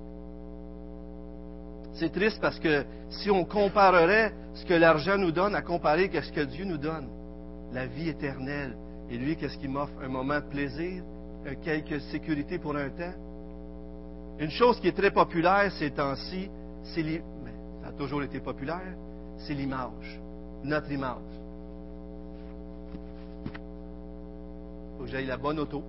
C'est 1.95 2.13
triste 2.13 2.41
parce 2.41 2.59
que 2.59 2.85
si 3.11 3.31
on 3.31 3.45
comparerait 3.45 4.33
ce 4.55 4.65
que 4.65 4.75
l'argent 4.75 5.19
nous 5.19 5.33
donne 5.33 5.55
à 5.55 5.63
comparer 5.63 6.11
à 6.17 6.23
ce 6.23 6.33
que 6.33 6.41
Dieu 6.41 6.65
nous 6.65 6.79
donne, 6.79 7.09
la 7.73 7.87
vie 7.87 8.09
éternelle. 8.09 8.77
Et 9.11 9.17
lui, 9.17 9.37
qu'est-ce 9.37 9.59
qu'il 9.59 9.71
m'offre? 9.71 9.93
Un 10.03 10.09
moment 10.09 10.37
de 10.37 10.49
plaisir, 10.51 11.03
quelques 11.63 12.01
sécurité 12.03 12.59
pour 12.59 12.77
un 12.77 12.89
temps. 12.91 13.15
Une 14.39 14.51
chose 14.51 14.81
qui 14.81 14.89
est 14.89 14.97
très 14.97 15.11
populaire 15.11 15.71
ces 15.73 15.91
temps-ci, 15.91 16.49
c'est 16.83 17.23
ça 17.83 17.89
a 17.89 17.93
toujours 17.93 18.23
été 18.23 18.41
populaire, 18.41 18.95
c'est 19.39 19.55
l'image, 19.55 20.21
notre 20.65 20.91
image. 20.91 21.17
Il 24.93 24.99
faut 24.99 25.05
que 25.05 25.11
j'aille 25.11 25.27
la 25.27 25.37
bonne 25.37 25.59
auto, 25.59 25.83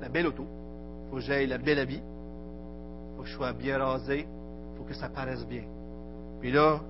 la 0.00 0.08
belle 0.08 0.26
auto. 0.26 0.44
Il 0.44 1.10
faut 1.10 1.16
que 1.16 1.22
j'aille 1.22 1.46
la 1.46 1.58
belle 1.58 1.78
habit. 1.78 2.02
Il 2.02 3.16
faut 3.16 3.22
que 3.22 3.28
je 3.28 3.34
sois 3.34 3.52
bien 3.52 3.78
rasé. 3.78 4.26
Faut 4.78 4.84
que 4.84 4.94
ça 4.94 5.08
paraisse 5.08 5.44
bien. 5.46 5.64
Puis 6.40 6.52
là, 6.52 6.80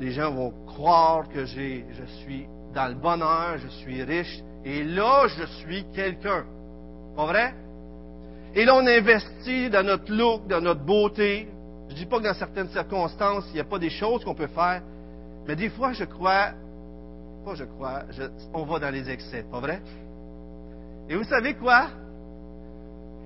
les 0.00 0.12
gens 0.12 0.32
vont 0.32 0.52
croire 0.66 1.28
que 1.28 1.44
j'ai, 1.44 1.84
je 1.90 2.04
suis 2.22 2.46
dans 2.72 2.88
le 2.88 2.94
bonheur, 2.94 3.58
je 3.58 3.68
suis 3.68 4.02
riche, 4.02 4.40
et 4.64 4.84
là, 4.84 5.26
je 5.28 5.44
suis 5.44 5.84
quelqu'un. 5.92 6.44
Pas 7.16 7.26
vrai? 7.26 7.54
Et 8.54 8.64
là, 8.64 8.76
on 8.76 8.86
investit 8.86 9.68
dans 9.70 9.84
notre 9.84 10.12
look, 10.12 10.46
dans 10.46 10.60
notre 10.60 10.84
beauté. 10.84 11.48
Je 11.88 11.94
ne 11.94 11.98
dis 11.98 12.06
pas 12.06 12.18
que 12.18 12.24
dans 12.24 12.34
certaines 12.34 12.68
circonstances, 12.68 13.44
il 13.50 13.54
n'y 13.54 13.60
a 13.60 13.64
pas 13.64 13.78
des 13.78 13.90
choses 13.90 14.24
qu'on 14.24 14.34
peut 14.34 14.46
faire, 14.48 14.82
mais 15.46 15.56
des 15.56 15.70
fois, 15.70 15.92
je 15.92 16.04
crois, 16.04 16.50
pas 17.44 17.54
je 17.54 17.64
crois, 17.64 18.02
on 18.54 18.64
va 18.64 18.78
dans 18.78 18.90
les 18.90 19.08
excès, 19.10 19.44
pas 19.50 19.60
vrai? 19.60 19.80
Et 21.08 21.16
vous 21.16 21.24
savez 21.24 21.54
quoi? 21.54 21.88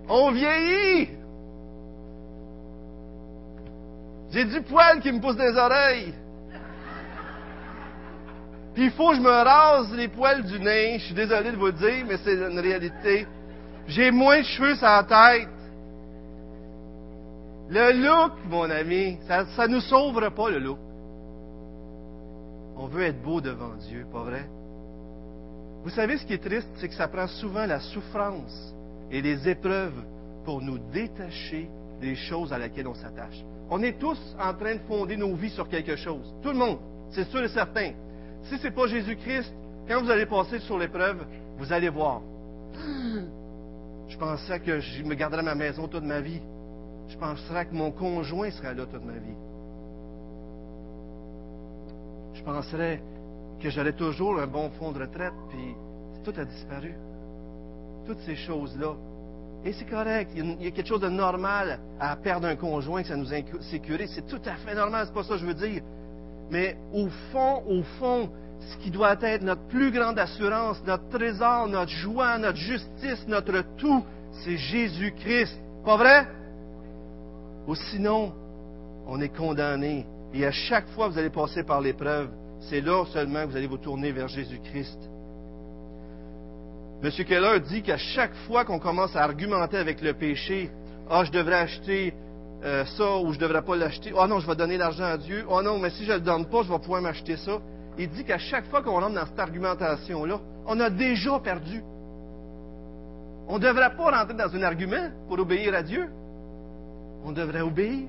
On 0.08 0.30
vieillit! 0.32 1.19
J'ai 4.30 4.44
du 4.44 4.62
poil 4.62 5.00
qui 5.00 5.10
me 5.12 5.20
pousse 5.20 5.36
des 5.36 5.56
oreilles. 5.56 6.14
Puis 8.74 8.84
il 8.84 8.90
faut 8.92 9.10
que 9.10 9.16
je 9.16 9.20
me 9.20 9.28
rase 9.28 9.92
les 9.92 10.08
poils 10.08 10.44
du 10.44 10.60
nez. 10.60 10.98
Je 11.00 11.06
suis 11.06 11.14
désolé 11.14 11.50
de 11.50 11.56
vous 11.56 11.72
dire, 11.72 12.04
mais 12.06 12.16
c'est 12.18 12.34
une 12.34 12.58
réalité. 12.58 13.26
J'ai 13.88 14.10
moins 14.10 14.38
de 14.38 14.44
cheveux 14.44 14.76
sur 14.76 14.86
la 14.86 15.02
tête. 15.02 15.48
Le 17.68 17.92
look, 18.02 18.32
mon 18.46 18.70
ami, 18.70 19.18
ça 19.26 19.44
ne 19.66 19.74
nous 19.74 19.80
sauvera 19.80 20.30
pas, 20.30 20.50
le 20.50 20.58
look. 20.58 20.78
On 22.76 22.86
veut 22.86 23.02
être 23.02 23.22
beau 23.22 23.40
devant 23.40 23.74
Dieu, 23.88 24.06
pas 24.10 24.22
vrai? 24.22 24.48
Vous 25.82 25.90
savez 25.90 26.18
ce 26.18 26.24
qui 26.24 26.34
est 26.34 26.42
triste, 26.42 26.68
c'est 26.76 26.88
que 26.88 26.94
ça 26.94 27.08
prend 27.08 27.26
souvent 27.26 27.66
la 27.66 27.80
souffrance 27.80 28.74
et 29.10 29.20
les 29.20 29.48
épreuves 29.48 30.02
pour 30.44 30.62
nous 30.62 30.78
détacher 30.78 31.68
des 32.00 32.14
choses 32.14 32.52
à 32.52 32.58
laquelle 32.58 32.86
on 32.86 32.94
s'attache. 32.94 33.44
On 33.70 33.82
est 33.82 33.98
tous 33.98 34.18
en 34.38 34.52
train 34.54 34.74
de 34.74 34.80
fonder 34.80 35.16
nos 35.16 35.34
vies 35.34 35.50
sur 35.50 35.68
quelque 35.68 35.94
chose. 35.94 36.34
Tout 36.42 36.48
le 36.48 36.56
monde, 36.56 36.78
c'est 37.10 37.24
sûr 37.30 37.42
et 37.42 37.48
certain. 37.48 37.92
Si 38.44 38.58
ce 38.58 38.64
n'est 38.64 38.72
pas 38.72 38.88
Jésus-Christ, 38.88 39.54
quand 39.86 40.02
vous 40.02 40.10
allez 40.10 40.26
passer 40.26 40.58
sur 40.60 40.76
l'épreuve, 40.76 41.24
vous 41.56 41.72
allez 41.72 41.88
voir. 41.88 42.20
Je 44.08 44.16
pensais 44.18 44.58
que 44.58 44.80
je 44.80 45.04
me 45.04 45.14
garderais 45.14 45.42
ma 45.42 45.54
maison 45.54 45.86
toute 45.86 46.02
ma 46.02 46.20
vie. 46.20 46.40
Je 47.08 47.16
penserais 47.16 47.66
que 47.66 47.74
mon 47.74 47.92
conjoint 47.92 48.50
serait 48.50 48.74
là 48.74 48.86
toute 48.86 49.04
ma 49.04 49.14
vie. 49.14 49.36
Je 52.34 52.42
penserais 52.42 53.00
que 53.60 53.70
j'aurais 53.70 53.92
toujours 53.92 54.40
un 54.40 54.46
bon 54.46 54.70
fonds 54.70 54.90
de 54.90 55.00
retraite, 55.00 55.34
puis 55.50 55.74
tout 56.24 56.32
a 56.36 56.44
disparu. 56.44 56.94
Toutes 58.06 58.20
ces 58.20 58.36
choses-là. 58.36 58.94
Et 59.64 59.72
c'est 59.72 59.84
correct. 59.84 60.30
Il 60.34 60.62
y 60.62 60.66
a 60.66 60.70
quelque 60.70 60.88
chose 60.88 61.00
de 61.00 61.08
normal 61.08 61.78
à 61.98 62.16
perdre 62.16 62.46
un 62.46 62.56
conjoint, 62.56 63.02
que 63.02 63.08
ça 63.08 63.16
nous 63.16 63.32
insécurise. 63.32 64.10
C'est 64.14 64.26
tout 64.26 64.40
à 64.46 64.54
fait 64.54 64.74
normal, 64.74 65.06
c'est 65.06 65.14
pas 65.14 65.22
ça 65.22 65.34
que 65.34 65.40
je 65.40 65.46
veux 65.46 65.54
dire. 65.54 65.82
Mais 66.50 66.76
au 66.92 67.08
fond, 67.30 67.62
au 67.66 67.82
fond, 67.98 68.30
ce 68.60 68.76
qui 68.78 68.90
doit 68.90 69.16
être 69.20 69.42
notre 69.42 69.66
plus 69.68 69.90
grande 69.90 70.18
assurance, 70.18 70.82
notre 70.86 71.08
trésor, 71.08 71.68
notre 71.68 71.90
joie, 71.90 72.38
notre 72.38 72.58
justice, 72.58 73.24
notre 73.28 73.62
tout, 73.76 74.04
c'est 74.44 74.56
Jésus-Christ. 74.56 75.58
Pas 75.84 75.96
vrai? 75.96 76.26
Ou 77.66 77.74
sinon, 77.74 78.32
on 79.06 79.20
est 79.20 79.34
condamné. 79.34 80.06
Et 80.32 80.46
à 80.46 80.52
chaque 80.52 80.88
fois 80.88 81.08
que 81.08 81.12
vous 81.12 81.18
allez 81.18 81.30
passer 81.30 81.64
par 81.64 81.80
l'épreuve, 81.80 82.30
c'est 82.60 82.80
là 82.80 83.04
seulement 83.06 83.44
que 83.44 83.50
vous 83.50 83.56
allez 83.56 83.66
vous 83.66 83.78
tourner 83.78 84.12
vers 84.12 84.28
Jésus-Christ. 84.28 84.98
M. 87.02 87.10
Keller 87.24 87.60
dit 87.60 87.82
qu'à 87.82 87.96
chaque 87.96 88.34
fois 88.46 88.64
qu'on 88.64 88.78
commence 88.78 89.16
à 89.16 89.22
argumenter 89.22 89.78
avec 89.78 90.02
le 90.02 90.12
péché, 90.12 90.70
ah, 91.08 91.24
je 91.24 91.32
devrais 91.32 91.56
acheter 91.56 92.14
euh, 92.62 92.84
ça 92.84 93.16
ou 93.18 93.32
je 93.32 93.38
ne 93.38 93.42
devrais 93.42 93.62
pas 93.62 93.74
l'acheter. 93.74 94.12
Oh 94.14 94.26
non, 94.26 94.38
je 94.38 94.46
vais 94.46 94.54
donner 94.54 94.76
l'argent 94.76 95.04
à 95.04 95.16
Dieu. 95.16 95.46
Oh 95.48 95.62
non, 95.62 95.78
mais 95.78 95.90
si 95.90 96.04
je 96.04 96.12
ne 96.12 96.18
le 96.18 96.20
donne 96.20 96.44
pas, 96.46 96.62
je 96.62 96.70
vais 96.70 96.78
pouvoir 96.78 97.00
m'acheter 97.00 97.36
ça. 97.38 97.58
Il 97.96 98.10
dit 98.10 98.24
qu'à 98.24 98.38
chaque 98.38 98.66
fois 98.66 98.82
qu'on 98.82 99.00
rentre 99.00 99.14
dans 99.14 99.26
cette 99.26 99.38
argumentation-là, 99.38 100.40
on 100.66 100.78
a 100.78 100.90
déjà 100.90 101.38
perdu. 101.38 101.82
On 103.48 103.54
ne 103.54 103.62
devrait 103.62 103.96
pas 103.96 104.18
rentrer 104.18 104.34
dans 104.34 104.54
un 104.54 104.62
argument 104.62 105.10
pour 105.26 105.38
obéir 105.38 105.74
à 105.74 105.82
Dieu. 105.82 106.06
On 107.24 107.32
devrait 107.32 107.62
obéir. 107.62 108.08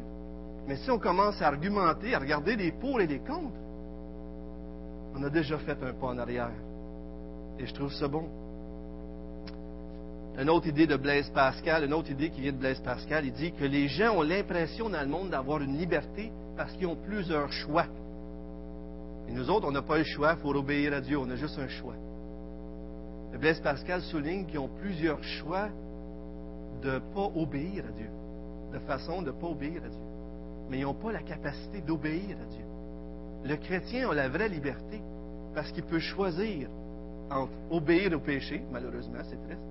Mais 0.68 0.76
si 0.76 0.92
on 0.92 1.00
commence 1.00 1.42
à 1.42 1.48
argumenter, 1.48 2.14
à 2.14 2.20
regarder 2.20 2.58
les 2.58 2.72
pour 2.74 3.00
et 3.00 3.08
les 3.08 3.20
contre, 3.20 3.56
on 5.16 5.24
a 5.24 5.30
déjà 5.30 5.58
fait 5.60 5.78
un 5.82 5.94
pas 5.94 6.08
en 6.08 6.18
arrière. 6.18 6.52
Et 7.58 7.66
je 7.66 7.74
trouve 7.74 7.92
ça 7.94 8.08
bon. 8.08 8.41
Une 10.40 10.50
autre 10.50 10.68
idée 10.68 10.88
de 10.88 10.96
Blaise 10.96 11.30
Pascal, 11.30 11.84
une 11.84 11.94
autre 11.94 12.10
idée 12.10 12.30
qui 12.30 12.42
vient 12.42 12.54
de 12.54 12.58
Blaise 12.58 12.80
Pascal, 12.80 13.26
il 13.26 13.34
dit 13.34 13.52
que 13.52 13.66
les 13.66 13.88
gens 13.88 14.16
ont 14.18 14.22
l'impression 14.22 14.90
dans 14.90 15.02
le 15.02 15.08
monde 15.08 15.30
d'avoir 15.30 15.62
une 15.62 15.78
liberté 15.78 16.32
parce 16.56 16.72
qu'ils 16.74 16.88
ont 16.88 16.96
plusieurs 16.96 17.52
choix. 17.52 17.86
Et 19.28 19.34
nous 19.34 19.50
autres, 19.50 19.68
on 19.68 19.72
n'a 19.72 19.82
pas 19.82 19.98
le 19.98 20.04
choix, 20.04 20.36
il 20.38 20.42
faut 20.42 20.56
obéir 20.56 20.94
à 20.94 21.02
Dieu, 21.02 21.18
on 21.18 21.30
a 21.30 21.36
juste 21.36 21.60
un 21.60 21.68
choix. 21.68 21.96
Blaise 23.42 23.60
Pascal 23.62 24.02
souligne 24.02 24.46
qu'ils 24.46 24.60
ont 24.60 24.70
plusieurs 24.80 25.24
choix 25.24 25.70
de 26.82 26.92
ne 26.92 27.00
pas 27.00 27.32
obéir 27.36 27.86
à 27.88 27.92
Dieu, 27.92 28.10
de 28.74 28.80
façon 28.80 29.22
de 29.22 29.28
ne 29.28 29.32
pas 29.32 29.48
obéir 29.48 29.84
à 29.84 29.90
Dieu. 29.90 30.00
Mais 30.70 30.80
ils 30.80 30.84
n'ont 30.84 30.94
pas 30.94 31.12
la 31.12 31.24
capacité 31.24 31.82
d'obéir 31.82 32.38
à 32.42 32.46
Dieu. 32.46 32.66
Le 33.44 33.56
chrétien 33.56 34.10
a 34.10 34.14
la 34.14 34.30
vraie 34.30 34.50
liberté 34.50 35.02
parce 35.56 35.72
qu'il 35.72 35.84
peut 35.84 36.00
choisir 36.00 36.70
entre 37.30 37.52
obéir 37.72 38.14
au 38.14 38.20
péché, 38.20 38.62
malheureusement, 38.72 39.20
c'est 39.24 39.42
triste, 39.44 39.62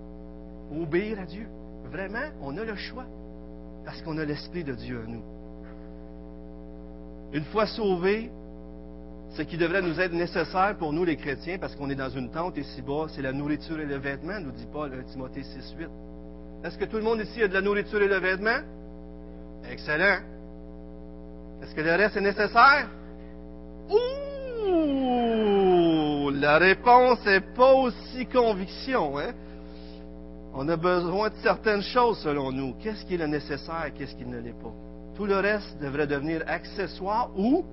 obéir 0.70 1.18
à 1.20 1.24
Dieu. 1.24 1.46
Vraiment, 1.90 2.28
on 2.42 2.56
a 2.56 2.64
le 2.64 2.76
choix 2.76 3.06
parce 3.84 4.00
qu'on 4.02 4.18
a 4.18 4.24
l'Esprit 4.24 4.64
de 4.64 4.74
Dieu 4.74 5.02
en 5.06 5.10
nous. 5.10 5.22
Une 7.32 7.44
fois 7.44 7.66
sauvés, 7.66 8.30
ce 9.30 9.42
qui 9.42 9.56
devrait 9.56 9.82
nous 9.82 10.00
être 10.00 10.12
nécessaire 10.12 10.76
pour 10.78 10.92
nous 10.92 11.04
les 11.04 11.16
chrétiens, 11.16 11.58
parce 11.58 11.76
qu'on 11.76 11.88
est 11.90 11.94
dans 11.94 12.10
une 12.10 12.30
tente 12.30 12.56
ici-bas, 12.56 13.06
c'est 13.08 13.22
la 13.22 13.32
nourriture 13.32 13.78
et 13.80 13.86
le 13.86 13.96
vêtement, 13.96 14.40
nous 14.40 14.50
dit 14.50 14.66
Paul 14.72 14.92
1 14.92 15.04
Timothée 15.04 15.44
6, 15.44 15.74
8. 15.78 15.88
Est-ce 16.64 16.76
que 16.76 16.84
tout 16.84 16.96
le 16.96 17.04
monde 17.04 17.20
ici 17.20 17.42
a 17.42 17.48
de 17.48 17.54
la 17.54 17.60
nourriture 17.60 18.02
et 18.02 18.08
le 18.08 18.18
vêtement? 18.18 18.58
Excellent. 19.70 20.18
Est-ce 21.62 21.74
que 21.74 21.80
le 21.80 21.94
reste 21.94 22.16
est 22.16 22.20
nécessaire? 22.20 22.88
Ouh! 23.90 24.30
La 26.30 26.58
réponse 26.58 27.24
n'est 27.26 27.40
pas 27.40 27.74
aussi 27.74 28.26
conviction, 28.26 29.18
hein? 29.18 29.32
On 30.52 30.68
a 30.68 30.76
besoin 30.76 31.28
de 31.28 31.34
certaines 31.42 31.82
choses 31.82 32.18
selon 32.18 32.50
nous. 32.50 32.74
Qu'est-ce 32.80 33.04
qui 33.04 33.14
est 33.14 33.18
le 33.18 33.26
nécessaire, 33.26 33.90
qu'est-ce 33.96 34.16
qui 34.16 34.26
ne 34.26 34.38
l'est 34.38 34.60
pas? 34.60 34.72
Tout 35.14 35.26
le 35.26 35.38
reste 35.38 35.78
devrait 35.80 36.06
devenir 36.06 36.42
accessoire 36.46 37.30
ou 37.36 37.64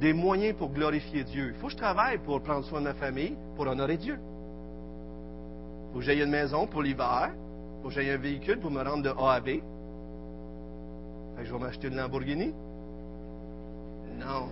des 0.00 0.12
moyens 0.12 0.56
pour 0.56 0.70
glorifier 0.72 1.24
Dieu. 1.24 1.52
Il 1.54 1.60
faut 1.60 1.66
que 1.66 1.72
je 1.72 1.76
travaille 1.76 2.18
pour 2.18 2.40
prendre 2.42 2.64
soin 2.64 2.80
de 2.80 2.84
ma 2.84 2.94
famille, 2.94 3.36
pour 3.56 3.66
honorer 3.66 3.98
Dieu. 3.98 4.18
Il 4.18 5.92
faut 5.92 5.98
que 5.98 6.04
j'aille 6.04 6.22
une 6.22 6.30
maison 6.30 6.66
pour 6.66 6.82
l'hiver. 6.82 7.32
Il 7.34 7.82
faut 7.82 7.88
que 7.94 8.14
un 8.14 8.16
véhicule 8.16 8.58
pour 8.60 8.70
me 8.70 8.82
rendre 8.82 9.02
de 9.02 9.10
A 9.10 9.34
à 9.34 9.40
B. 9.40 9.60
je 11.42 11.52
vais 11.52 11.58
m'acheter 11.58 11.88
une 11.88 11.96
Lamborghini. 11.96 12.54
Non. 14.18 14.48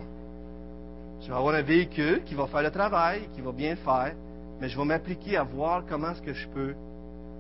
Je 1.21 1.29
vais 1.29 1.37
avoir 1.37 1.55
un 1.55 1.62
véhicule 1.62 2.25
qui 2.25 2.35
va 2.35 2.47
faire 2.47 2.62
le 2.62 2.71
travail, 2.71 3.29
qui 3.35 3.40
va 3.40 3.53
bien 3.53 3.77
faire, 3.77 4.14
mais 4.61 4.69
je 4.69 4.79
vais 4.79 4.85
m'appliquer 4.85 5.37
à 5.37 5.45
voir 5.45 5.85
comment 5.88 6.11
est-ce 6.11 6.23
que 6.23 6.35
je 6.35 6.49
peux 6.49 6.75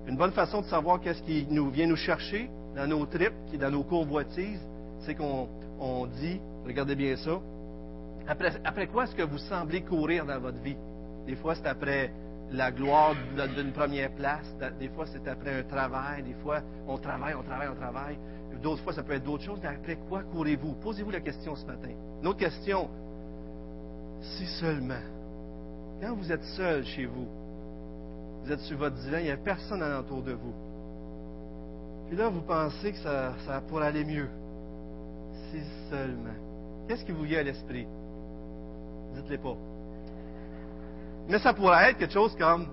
une 0.06 0.16
bonne 0.16 0.32
façon 0.32 0.62
de 0.62 0.66
savoir 0.66 1.00
qu'est-ce 1.00 1.22
qui 1.22 1.46
nous 1.50 1.70
vient 1.70 1.86
nous 1.86 1.96
chercher 1.96 2.50
dans 2.74 2.86
nos 2.86 3.06
tripes, 3.06 3.34
qui 3.50 3.58
dans 3.58 3.70
nos 3.70 3.84
convoitises, 3.84 4.60
c'est 5.00 5.14
qu'on 5.14 5.48
dit, 6.20 6.40
regardez 6.64 6.94
bien 6.94 7.16
ça, 7.16 7.40
après, 8.26 8.52
après 8.64 8.86
quoi 8.86 9.04
est-ce 9.04 9.14
que 9.14 9.22
vous 9.22 9.38
semblez 9.38 9.82
courir 9.82 10.26
dans 10.26 10.38
votre 10.38 10.58
vie? 10.58 10.76
Des 11.26 11.36
fois, 11.36 11.54
c'est 11.54 11.66
après 11.66 12.12
la 12.52 12.70
gloire 12.70 13.14
d'une 13.56 13.72
première 13.72 14.10
place, 14.12 14.54
des 14.78 14.88
fois, 14.88 15.06
c'est 15.06 15.26
après 15.28 15.60
un 15.60 15.62
travail, 15.62 16.22
des 16.22 16.34
fois, 16.34 16.60
on 16.86 16.98
travaille, 16.98 17.34
on 17.34 17.42
travaille, 17.42 17.68
on 17.68 17.76
travaille. 17.76 18.18
D'autres 18.62 18.82
fois, 18.82 18.92
ça 18.92 19.02
peut 19.02 19.12
être 19.14 19.24
d'autres 19.24 19.44
choses, 19.44 19.60
mais 19.62 19.68
après 19.68 19.96
quoi 20.08 20.22
courez-vous? 20.22 20.74
Posez-vous 20.82 21.10
la 21.10 21.20
question 21.20 21.56
ce 21.56 21.64
matin. 21.64 21.90
Une 22.20 22.26
autre 22.26 22.38
question, 22.38 22.90
si 24.20 24.46
seulement, 24.46 25.02
quand 26.00 26.14
vous 26.14 26.30
êtes 26.30 26.44
seul 26.56 26.84
chez 26.84 27.06
vous, 27.06 27.26
vous 28.42 28.52
êtes 28.52 28.60
sur 28.60 28.78
votre 28.78 28.96
divan, 28.96 29.18
il 29.18 29.24
n'y 29.24 29.30
a 29.30 29.36
personne 29.36 29.82
alentour 29.82 30.22
de 30.22 30.32
vous. 30.32 30.54
Puis 32.08 32.16
là, 32.16 32.28
vous 32.28 32.40
pensez 32.40 32.92
que 32.92 32.98
ça, 32.98 33.34
pourrait 33.68 33.86
aller 33.86 34.04
mieux. 34.04 34.28
Si 35.50 35.60
seulement. 35.90 36.34
Qu'est-ce 36.88 37.04
qui 37.04 37.12
vous 37.12 37.22
vient 37.22 37.40
à 37.40 37.42
l'esprit? 37.42 37.86
Dites-le 39.14 39.38
pas. 39.38 39.56
Mais 41.28 41.38
ça 41.38 41.52
pourrait 41.52 41.90
être 41.90 41.98
quelque 41.98 42.12
chose 42.12 42.34
comme 42.36 42.66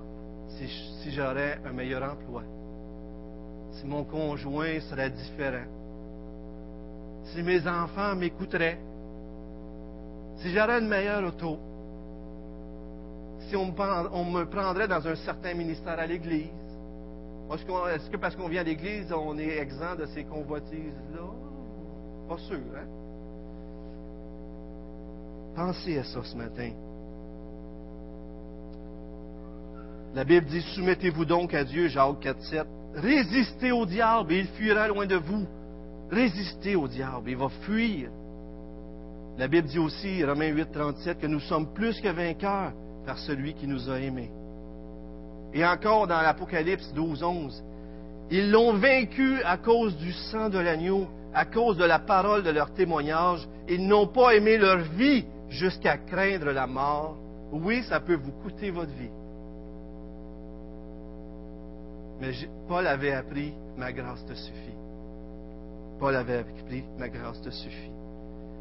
si, 0.49 0.68
si 0.68 1.11
j'aurais 1.11 1.59
un 1.65 1.72
meilleur 1.72 2.01
emploi, 2.01 2.43
si 3.74 3.86
mon 3.86 4.03
conjoint 4.03 4.80
serait 4.89 5.09
différent, 5.09 5.65
si 7.26 7.43
mes 7.43 7.68
enfants 7.68 8.15
m'écouteraient, 8.15 8.80
si 10.38 10.51
j'aurais 10.53 10.80
une 10.80 10.88
meilleure 10.88 11.24
auto, 11.24 11.57
si 13.47 13.55
on 13.55 13.65
me, 13.65 14.43
prendrait 14.45 14.87
dans 14.87 15.07
un 15.07 15.15
certain 15.15 15.53
ministère 15.53 15.99
à 15.99 16.05
l'Église. 16.05 16.47
Est-ce 17.51 18.09
que 18.09 18.17
parce 18.17 18.35
qu'on 18.35 18.49
vient 18.49 18.61
à 18.61 18.65
l'Église, 18.65 19.11
on 19.13 19.37
est 19.37 19.57
exempt 19.57 19.95
de 19.95 20.05
ces 20.07 20.25
convoitises-là? 20.25 21.21
Pas 22.27 22.37
sûr, 22.39 22.57
hein? 22.75 22.87
Pensez 25.55 25.97
à 25.97 26.03
ça 26.03 26.21
ce 26.23 26.35
matin. 26.35 26.71
La 30.13 30.23
Bible 30.23 30.45
dit, 30.45 30.61
soumettez-vous 30.75 31.25
donc 31.25 31.53
à 31.53 31.63
Dieu, 31.63 31.87
Jacques 31.87 32.19
4, 32.19 32.41
7. 32.41 32.67
Résistez 32.95 33.71
au 33.71 33.85
diable 33.85 34.33
et 34.33 34.39
il 34.39 34.47
fuira 34.47 34.87
loin 34.87 35.05
de 35.05 35.15
vous. 35.15 35.45
Résistez 36.11 36.75
au 36.75 36.87
diable, 36.87 37.29
il 37.29 37.37
va 37.37 37.49
fuir. 37.49 38.09
La 39.37 39.47
Bible 39.47 39.67
dit 39.67 39.79
aussi, 39.79 40.23
Romains 40.23 40.49
8, 40.49 40.71
37, 40.71 41.19
que 41.19 41.27
nous 41.27 41.39
sommes 41.41 41.73
plus 41.73 41.99
que 42.01 42.09
vainqueurs 42.09 42.73
par 43.08 43.18
celui 43.18 43.53
qui 43.53 43.66
nous 43.66 43.89
a 43.89 43.99
aimés. 43.99 44.30
Et 45.53 45.66
encore 45.66 46.08
dans 46.08 46.22
l'Apocalypse 46.22 46.91
12, 46.93 47.24
11, 47.24 47.64
ils 48.30 48.51
l'ont 48.51 48.74
vaincu 48.74 49.41
à 49.43 49.58
cause 49.58 49.95
du 49.95 50.12
sang 50.12 50.49
de 50.49 50.60
l'agneau, 50.60 51.08
à 51.34 51.45
cause 51.45 51.78
de 51.78 51.86
la 51.86 51.99
parole 51.99 52.43
de 52.43 52.49
leur 52.49 52.74
témoignage. 52.74 53.47
Ils 53.70 53.88
n'ont 53.88 54.08
pas 54.08 54.36
aimé 54.36 54.58
leur 54.58 54.80
vie 54.80 55.26
jusqu'à 55.47 55.97
craindre 55.97 56.51
la 56.51 56.68
mort. 56.68 57.16
Oui, 57.53 57.82
ça 57.84 58.01
peut 58.01 58.16
vous 58.16 58.34
coûter 58.43 58.72
votre 58.72 58.91
vie. 58.91 59.10
Mais 62.20 62.32
Paul 62.68 62.86
avait 62.86 63.14
appris, 63.14 63.53
ma 63.78 63.93
grâce 63.93 64.26
te 64.26 64.34
suffit. 64.34 64.76
Paul 65.97 66.14
avait 66.14 66.39
appris, 66.39 66.84
ma 66.99 67.08
grâce 67.08 67.41
te 67.41 67.51
suffit. 67.51 67.91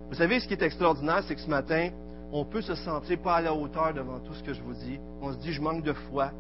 Vous 0.09 0.15
savez, 0.15 0.39
ce 0.39 0.47
qui 0.47 0.55
est 0.55 0.63
extraordinaire, 0.63 1.25
c'est 1.27 1.35
que 1.35 1.41
ce 1.41 1.51
matin, 1.51 1.91
on 2.33 2.45
peut 2.45 2.63
se 2.63 2.75
sentir 2.75 3.19
pas 3.21 3.37
à 3.37 3.41
la 3.41 3.55
hauteur 3.55 3.95
devant 3.95 4.19
tout 4.21 4.35
ce 4.35 4.43
que 4.43 4.53
je 4.53 4.63
vous 4.63 4.75
dis. 4.75 4.99
On 5.21 5.33
se 5.33 5.39
dit, 5.39 5.53
je 5.53 5.61
manque 5.61 5.83
de 5.83 5.93
foi. 5.93 6.31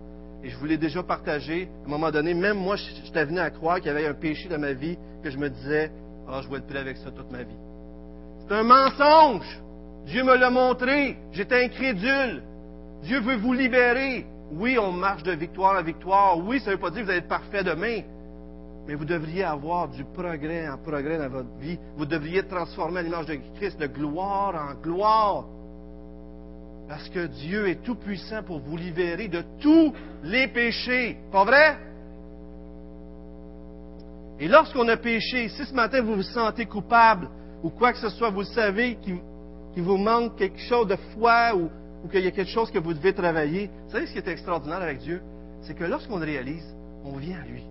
Et 0.42 0.50
je 0.50 0.56
vous 0.58 0.66
l'ai 0.66 0.76
déjà 0.76 1.02
partagé. 1.02 1.68
À 1.84 1.86
un 1.86 1.90
moment 1.90 2.10
donné, 2.10 2.34
même 2.34 2.58
moi, 2.58 2.76
j'étais 2.76 3.24
venu 3.24 3.38
à 3.38 3.50
croire 3.50 3.76
qu'il 3.76 3.86
y 3.86 3.90
avait 3.90 4.06
un 4.06 4.14
péché 4.14 4.48
dans 4.48 4.58
ma 4.58 4.72
vie 4.72 4.98
que 5.22 5.30
je 5.30 5.38
me 5.38 5.48
disais, 5.48 5.90
ah, 6.28 6.40
je 6.42 6.48
vais 6.48 6.58
être 6.58 6.66
prêt 6.66 6.78
avec 6.78 6.96
ça 6.98 7.10
toute 7.10 7.30
ma 7.30 7.42
vie. 7.42 7.56
C'est 8.40 8.54
un 8.54 8.62
mensonge. 8.62 9.60
Dieu 10.06 10.22
me 10.22 10.36
l'a 10.36 10.50
montré. 10.50 11.16
J'étais 11.32 11.64
incrédule. 11.64 12.42
Dieu 13.02 13.20
veut 13.20 13.36
vous 13.36 13.52
libérer. 13.52 14.26
Oui, 14.52 14.78
on 14.78 14.92
marche 14.92 15.22
de 15.22 15.32
victoire 15.32 15.78
en 15.78 15.82
victoire. 15.82 16.38
Oui, 16.38 16.60
ça 16.60 16.70
ne 16.70 16.76
veut 16.76 16.80
pas 16.80 16.90
dire 16.90 17.00
que 17.00 17.04
vous 17.06 17.10
allez 17.10 17.20
être 17.20 17.28
parfait 17.28 17.64
demain. 17.64 18.02
Mais 18.86 18.94
vous 18.94 19.04
devriez 19.04 19.42
avoir 19.42 19.88
du 19.88 20.04
progrès 20.04 20.68
en 20.68 20.78
progrès 20.78 21.18
dans 21.18 21.28
votre 21.28 21.56
vie. 21.58 21.78
Vous 21.96 22.06
devriez 22.06 22.44
transformer 22.44 23.02
l'image 23.02 23.26
de 23.26 23.38
Christ 23.56 23.80
de 23.80 23.86
gloire 23.86 24.54
en 24.54 24.80
gloire. 24.80 25.44
Parce 26.88 27.08
que 27.08 27.26
Dieu 27.26 27.68
est 27.68 27.82
tout 27.82 27.96
puissant 27.96 28.42
pour 28.42 28.60
vous 28.60 28.76
libérer 28.76 29.28
de 29.28 29.42
tous 29.60 29.92
les 30.22 30.48
péchés. 30.48 31.16
Pas 31.32 31.44
vrai? 31.44 31.76
Et 34.38 34.48
lorsqu'on 34.48 34.86
a 34.88 34.96
péché, 34.96 35.48
si 35.48 35.64
ce 35.64 35.74
matin 35.74 36.02
vous 36.02 36.16
vous 36.16 36.22
sentez 36.22 36.66
coupable 36.66 37.28
ou 37.62 37.70
quoi 37.70 37.92
que 37.92 37.98
ce 37.98 38.10
soit, 38.10 38.30
vous 38.30 38.44
savez 38.44 38.96
qu'il 39.02 39.82
vous 39.82 39.96
manque 39.96 40.36
quelque 40.36 40.60
chose 40.60 40.86
de 40.86 40.96
foi 41.14 41.54
ou, 41.56 41.70
qu'il 42.10 42.22
y 42.22 42.28
a 42.28 42.30
quelque 42.30 42.50
chose 42.50 42.70
que 42.70 42.78
vous 42.78 42.94
devez 42.94 43.12
travailler. 43.12 43.70
Vous 43.86 43.92
savez 43.92 44.06
ce 44.06 44.12
qui 44.12 44.18
est 44.18 44.28
extraordinaire 44.28 44.82
avec 44.82 44.98
Dieu? 44.98 45.20
C'est 45.62 45.74
que 45.74 45.84
lorsqu'on 45.84 46.20
réalise, 46.20 46.76
on 47.04 47.16
vient 47.16 47.38
à 47.40 47.46
lui. 47.46 47.64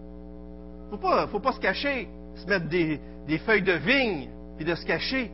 Il 0.91 0.95
ne 0.95 1.27
faut 1.27 1.39
pas, 1.39 1.53
se 1.53 1.59
cacher, 1.59 2.07
se 2.35 2.45
mettre 2.47 2.67
des, 2.67 2.99
feuilles 3.45 3.61
de 3.61 3.73
vigne 3.73 4.29
et 4.59 4.63
de 4.63 4.75
se 4.75 4.85
cacher. 4.85 5.31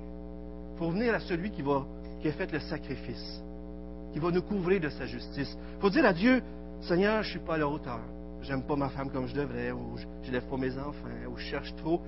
Il 0.74 0.78
faut 0.78 0.92
venir 0.92 1.16
à 1.16 1.20
celui 1.20 1.52
qui 1.52 1.62
a 1.62 2.32
fait 2.32 2.52
le 2.52 2.60
sacrifice, 2.60 3.42
qui 4.12 4.20
va 4.20 4.32
nous 4.32 4.42
couvrir 4.42 4.82
de 4.82 4.90
sa 4.90 5.06
justice. 5.06 5.58
Il 5.78 5.82
faut 5.82 5.90
dire 5.90 6.06
à 6.06 6.14
Dieu, 6.14 6.42
Seigneur, 6.82 7.24
je 7.24 7.28
ne 7.28 7.32
suis 7.32 7.46
pas 7.46 7.56
à 7.56 7.58
la 7.58 7.68
hauteur. 7.68 8.00
J'aime 8.42 8.64
pas 8.64 8.76
ma 8.76 8.90
femme 8.90 9.10
comme 9.12 9.28
je 9.28 9.36
devrais, 9.36 9.72
ou 9.72 9.98
je 10.24 10.32
lève 10.32 10.48
pas 10.48 10.58
mes 10.58 10.78
enfants, 10.78 11.08
ou 11.32 11.38
je 11.38 11.44
cherche 11.44 11.76
trop. 11.76 12.02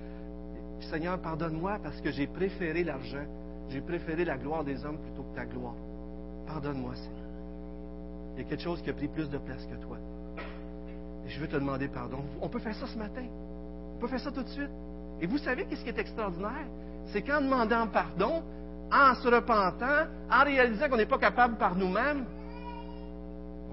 Seigneur, 0.90 1.18
pardonne-moi 1.20 1.78
parce 1.82 2.00
que 2.00 2.10
j'ai 2.10 2.26
préféré 2.26 2.84
l'argent, 2.84 3.24
j'ai 3.68 3.80
préféré 3.80 4.24
la 4.24 4.36
gloire 4.36 4.64
des 4.64 4.84
hommes 4.84 4.98
plutôt 4.98 5.22
que 5.22 5.34
ta 5.36 5.46
gloire. 5.46 5.76
Pardonne-moi, 6.46 6.94
Seigneur. 6.94 7.24
Il 8.34 8.42
y 8.42 8.46
a 8.46 8.48
quelque 8.48 8.62
chose 8.62 8.82
qui 8.82 8.90
a 8.90 8.92
pris 8.92 9.08
plus 9.08 9.30
de 9.30 9.38
place 9.38 9.64
que 9.64 9.76
toi. 9.76 9.96
Et 11.24 11.30
je 11.30 11.40
veux 11.40 11.48
te 11.48 11.56
demander 11.56 11.88
pardon. 11.88 12.18
On 12.42 12.48
peut 12.48 12.58
faire 12.58 12.74
ça 12.74 12.86
ce 12.86 12.98
matin. 12.98 13.24
On 13.96 13.98
peut 14.00 14.08
faire 14.08 14.20
ça 14.20 14.32
tout 14.32 14.42
de 14.42 14.48
suite. 14.48 14.70
Et 15.20 15.26
vous 15.26 15.38
savez 15.38 15.64
qu'est-ce 15.66 15.84
qui 15.84 15.88
est 15.88 15.98
extraordinaire? 15.98 16.66
C'est 17.06 17.22
qu'en 17.22 17.40
demandant 17.40 17.86
pardon, 17.86 18.42
en 18.92 19.14
se 19.14 19.28
repentant, 19.28 20.06
en 20.30 20.44
réalisant 20.44 20.88
qu'on 20.88 20.96
n'est 20.96 21.06
pas 21.06 21.18
capable 21.18 21.56
par 21.56 21.74
nous-mêmes, 21.76 22.24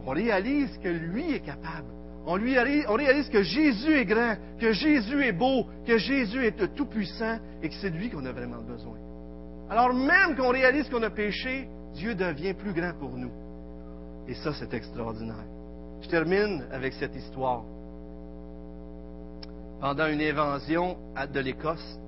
on 0.05 0.11
réalise 0.11 0.77
que 0.77 0.89
lui 0.89 1.35
est 1.35 1.41
capable. 1.41 1.87
On, 2.25 2.33
réalise 2.33 3.29
que 3.29 3.41
Jésus 3.41 3.97
est 3.97 4.05
grand, 4.05 4.35
que 4.59 4.71
Jésus 4.73 5.25
est 5.25 5.31
beau, 5.31 5.65
que 5.87 5.97
Jésus 5.97 6.45
est 6.45 6.75
tout-puissant 6.75 7.39
et 7.63 7.69
que 7.69 7.75
c'est 7.75 7.89
de 7.89 7.97
lui 7.97 8.09
qu'on 8.09 8.25
a 8.25 8.31
vraiment 8.31 8.61
besoin. 8.61 8.97
Alors 9.69 9.93
même 9.93 10.35
qu'on 10.35 10.49
réalise 10.49 10.87
qu'on 10.89 11.01
a 11.01 11.09
péché, 11.09 11.67
Dieu 11.93 12.13
devient 12.13 12.53
plus 12.53 12.73
grand 12.73 12.93
pour 12.99 13.11
nous. 13.17 13.31
Et 14.27 14.35
ça, 14.35 14.53
c'est 14.53 14.73
extraordinaire. 14.73 15.45
Je 16.01 16.09
termine 16.09 16.63
avec 16.71 16.93
cette 16.93 17.15
histoire. 17.15 17.63
Pendant 19.79 20.07
une 20.07 20.21
invasion 20.21 20.97
de 21.33 21.39
l'Écosse, 21.39 21.99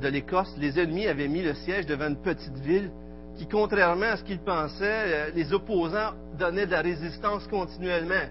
de 0.00 0.08
l'Écosse, 0.08 0.54
les 0.58 0.78
ennemis 0.78 1.06
avaient 1.06 1.28
mis 1.28 1.42
le 1.42 1.54
siège 1.54 1.86
devant 1.86 2.08
une 2.08 2.22
petite 2.22 2.56
ville 2.58 2.90
qui, 3.36 3.46
contrairement 3.46 4.06
à 4.06 4.16
ce 4.16 4.24
qu'ils 4.24 4.40
pensaient, 4.40 4.84
euh, 4.84 5.30
les 5.34 5.52
opposants 5.52 6.12
donnaient 6.38 6.66
de 6.66 6.72
la 6.72 6.82
résistance 6.82 7.46
continuellement. 7.46 8.26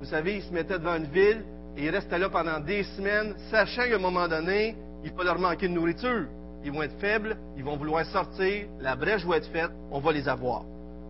Vous 0.00 0.06
savez, 0.06 0.36
ils 0.36 0.42
se 0.42 0.52
mettaient 0.52 0.78
devant 0.78 0.96
une 0.96 1.06
ville 1.06 1.44
et 1.76 1.84
ils 1.84 1.90
restaient 1.90 2.18
là 2.18 2.28
pendant 2.28 2.60
des 2.60 2.82
semaines, 2.84 3.34
sachant 3.50 3.82
qu'à 3.82 3.96
un 3.96 3.98
moment 3.98 4.28
donné, 4.28 4.76
il 5.04 5.12
va 5.12 5.24
leur 5.24 5.38
manquer 5.38 5.68
de 5.68 5.72
nourriture. 5.72 6.26
Ils 6.64 6.70
vont 6.70 6.82
être 6.82 6.98
faibles, 7.00 7.36
ils 7.56 7.64
vont 7.64 7.76
vouloir 7.76 8.04
sortir, 8.06 8.66
la 8.80 8.94
brèche 8.94 9.24
va 9.24 9.36
être 9.36 9.50
faite, 9.50 9.70
on 9.90 9.98
va 9.98 10.12
les 10.12 10.28
avoir. 10.28 10.62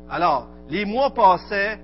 Alors, 0.08 0.48
les 0.68 0.84
mois 0.84 1.12
passaient, 1.12 1.78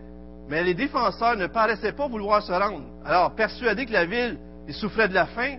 mais 0.49 0.63
les 0.65 0.75
défenseurs 0.75 1.37
ne 1.37 1.47
paraissaient 1.47 1.93
pas 1.93 2.09
vouloir 2.09 2.43
se 2.43 2.53
rendre. 2.53 2.85
Alors, 3.05 3.35
persuadés 3.35 3.85
que 3.85 3.93
la 3.93 4.07
ville 4.07 4.39
souffrait 4.71 5.09
de 5.09 5.15
la 5.15 5.27
faim, 5.27 5.57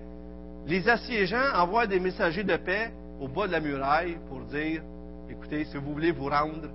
les 0.68 0.88
assiégeants 0.88 1.54
envoient 1.56 1.88
des 1.88 2.00
messagers 2.00 2.44
de 2.44 2.56
paix 2.58 2.92
au 3.20 3.28
bas 3.28 3.48
de 3.48 3.52
la 3.52 3.60
muraille 3.60 4.18
pour 4.30 4.42
dire, 4.42 4.82
écoutez, 5.30 5.66
si 5.66 5.78
vous 5.78 5.94
voulez 5.94 6.12
vous 6.12 6.30
rendre. 6.30 6.70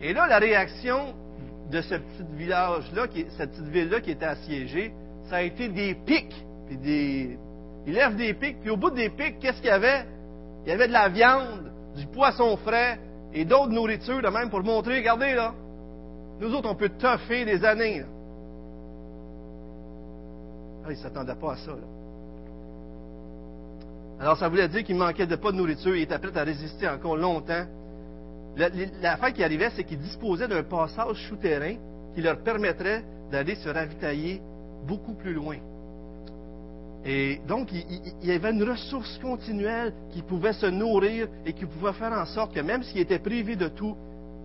Et 0.00 0.12
là, 0.12 0.26
la 0.26 0.38
réaction 0.38 1.14
de 1.70 1.80
ce 1.80 1.94
petit 1.94 2.24
village-là, 2.36 3.06
cette 3.36 3.50
petite 3.52 3.68
ville-là 3.68 4.00
qui 4.00 4.10
était 4.10 4.26
assiégée, 4.26 4.92
ça 5.28 5.36
a 5.36 5.42
été 5.42 5.68
des 5.68 5.94
pics. 5.94 6.44
Puis 6.66 6.76
des, 6.78 7.38
ils 7.86 7.94
lèvent 7.94 8.16
des 8.16 8.34
pics, 8.34 8.60
puis 8.60 8.70
au 8.70 8.76
bout 8.76 8.90
des 8.90 9.08
pics, 9.08 9.38
qu'est-ce 9.40 9.58
qu'il 9.58 9.66
y 9.66 9.70
avait? 9.70 10.04
Il 10.64 10.70
y 10.70 10.72
avait 10.72 10.88
de 10.88 10.92
la 10.92 11.08
viande, 11.08 11.72
du 11.96 12.06
poisson 12.06 12.56
frais 12.58 12.98
et 13.32 13.44
d'autres 13.44 13.72
nourritures 13.72 14.22
de 14.22 14.28
même 14.28 14.50
pour 14.50 14.62
montrer, 14.62 14.96
regardez 14.98 15.34
là, 15.34 15.54
nous 16.40 16.54
autres, 16.54 16.70
on 16.70 16.74
peut 16.74 16.88
toffer 16.88 17.44
des 17.44 17.64
années. 17.64 18.02
Ah, 20.82 20.86
ils 20.88 20.96
ne 20.96 21.02
s'attendaient 21.02 21.34
pas 21.34 21.52
à 21.52 21.56
ça. 21.56 21.72
Alors, 24.20 24.36
ça 24.36 24.48
voulait 24.50 24.68
dire 24.68 24.84
qu'il 24.84 24.96
manquait 24.96 25.26
de 25.26 25.36
pas 25.36 25.50
de 25.50 25.56
nourriture. 25.56 25.96
Il 25.96 26.02
était 26.02 26.18
prêt 26.18 26.36
à 26.38 26.44
résister 26.44 26.86
encore 26.86 27.16
longtemps. 27.16 27.64
L'affaire 28.56 29.32
qui 29.32 29.42
arrivait, 29.42 29.70
c'est 29.74 29.84
qu'ils 29.84 29.98
disposaient 29.98 30.46
d'un 30.46 30.62
passage 30.62 31.16
souterrain 31.28 31.76
qui 32.14 32.20
leur 32.20 32.38
permettrait 32.42 33.02
d'aller 33.30 33.54
se 33.54 33.68
ravitailler 33.68 34.42
beaucoup 34.86 35.14
plus 35.14 35.32
loin. 35.32 35.56
Et 37.06 37.40
donc, 37.48 37.72
il, 37.72 38.28
y 38.28 38.32
avait 38.32 38.50
une 38.50 38.62
ressource 38.68 39.18
continuelle 39.22 39.94
qui 40.10 40.20
pouvait 40.20 40.52
se 40.52 40.66
nourrir 40.66 41.28
et 41.46 41.54
qui 41.54 41.64
pouvait 41.64 41.94
faire 41.94 42.12
en 42.12 42.26
sorte 42.26 42.54
que 42.54 42.60
même 42.60 42.82
s'ils 42.82 43.00
étaient 43.00 43.20
privés 43.20 43.56
de 43.56 43.68
tout, 43.68 43.96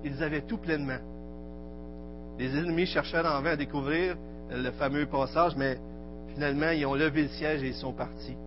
ils 0.05 0.23
avaient 0.23 0.41
tout 0.41 0.57
pleinement. 0.57 0.99
Les 2.39 2.57
ennemis 2.57 2.85
cherchèrent 2.85 3.25
en 3.25 3.41
vain 3.41 3.51
à 3.51 3.55
découvrir 3.57 4.15
le 4.49 4.71
fameux 4.71 5.05
passage, 5.05 5.53
mais 5.57 5.77
finalement, 6.33 6.69
ils 6.69 6.85
ont 6.85 6.93
levé 6.93 7.23
le 7.23 7.29
siège 7.29 7.61
et 7.61 7.67
ils 7.67 7.73
sont 7.73 7.91
partis. 7.91 8.37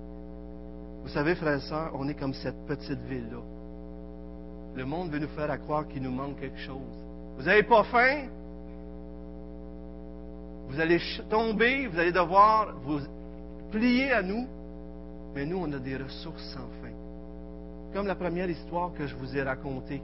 Vous 1.08 1.14
savez, 1.14 1.34
frères 1.36 1.56
et 1.56 1.60
sœurs, 1.60 1.92
on 1.94 2.06
est 2.06 2.14
comme 2.14 2.34
cette 2.34 2.66
petite 2.66 3.00
ville-là. 3.08 3.40
Le 4.74 4.84
monde 4.84 5.10
veut 5.10 5.18
nous 5.18 5.28
faire 5.28 5.58
croire 5.62 5.88
qu'il 5.88 6.02
nous 6.02 6.10
manque 6.10 6.38
quelque 6.38 6.58
chose. 6.58 7.02
Vous 7.38 7.44
n'avez 7.44 7.62
pas 7.62 7.82
faim? 7.84 8.26
Vous 10.68 10.78
allez 10.78 11.00
tomber, 11.30 11.86
vous 11.86 11.98
allez 11.98 12.12
devoir 12.12 12.74
vous 12.84 13.00
plier 13.70 14.12
à 14.12 14.20
nous, 14.20 14.46
mais 15.34 15.46
nous, 15.46 15.56
on 15.56 15.72
a 15.72 15.78
des 15.78 15.96
ressources 15.96 16.44
sans 16.52 16.68
fin. 16.82 16.92
Comme 17.94 18.06
la 18.06 18.14
première 18.14 18.50
histoire 18.50 18.92
que 18.92 19.06
je 19.06 19.16
vous 19.16 19.34
ai 19.34 19.42
racontée. 19.42 20.02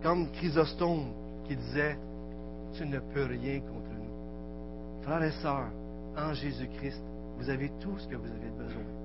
Comme 0.00 0.30
Chrysostome 0.30 1.06
qui 1.48 1.56
disait, 1.56 1.98
tu 2.74 2.86
ne 2.86 3.00
peux 3.00 3.24
rien 3.24 3.58
contre 3.58 3.90
nous. 3.98 5.02
Frères 5.02 5.24
et 5.24 5.32
sœurs, 5.42 5.72
en 6.16 6.32
Jésus-Christ, 6.34 7.02
vous 7.36 7.50
avez 7.50 7.68
tout 7.80 7.98
ce 7.98 8.06
que 8.06 8.14
vous 8.14 8.30
avez 8.30 8.50
besoin. 8.64 9.01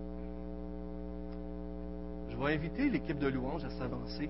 Je 2.38 2.46
vais 2.46 2.54
inviter 2.54 2.90
l'équipe 2.90 3.18
de 3.18 3.28
louange 3.28 3.64
à 3.66 3.70
s'avancer. 3.72 4.30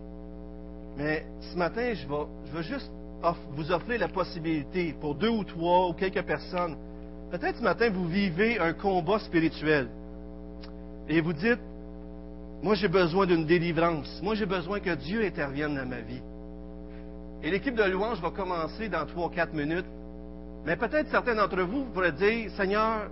Mais 0.98 1.26
ce 1.42 1.58
matin, 1.58 1.94
je 1.94 2.08
vais, 2.56 2.64
juste 2.64 2.92
vous 3.52 3.72
offrir 3.72 4.00
la 4.00 4.08
possibilité 4.08 4.96
pour 5.02 5.16
deux 5.16 5.30
ou 5.30 5.44
trois 5.44 5.90
ou 5.90 5.94
quelques 5.94 6.24
personnes. 6.24 6.78
Peut-être 7.32 7.58
ce 7.58 7.64
matin, 7.64 7.90
vous 7.90 8.08
vivez 8.08 8.60
un 8.60 8.74
combat 8.74 9.20
spirituel. 9.20 9.90
Et 11.10 11.20
vous 11.20 11.34
dites, 11.34 11.60
Moi, 12.64 12.76
j'ai 12.76 12.88
besoin 12.88 13.26
d'une 13.26 13.46
délivrance. 13.46 14.22
Moi, 14.24 14.36
j'ai 14.36 14.46
besoin 14.46 14.80
que 14.80 14.96
Dieu 14.96 15.26
intervienne 15.26 15.76
dans 15.76 15.86
ma 15.86 16.00
vie. 16.00 16.22
Et 17.44 17.52
l'équipe 17.52 17.76
de 17.76 17.84
louange 17.84 18.22
va 18.22 18.32
commencer 18.32 18.90
dans 18.90 19.06
trois, 19.06 19.30
quatre 19.30 19.54
minutes. 19.54 19.86
Mais 20.66 20.76
peut-être 20.76 21.10
certains 21.10 21.36
d'entre 21.36 21.62
vous 21.62 21.86
pourraient 21.94 22.12
dire, 22.14 22.52
Seigneur, 22.52 23.10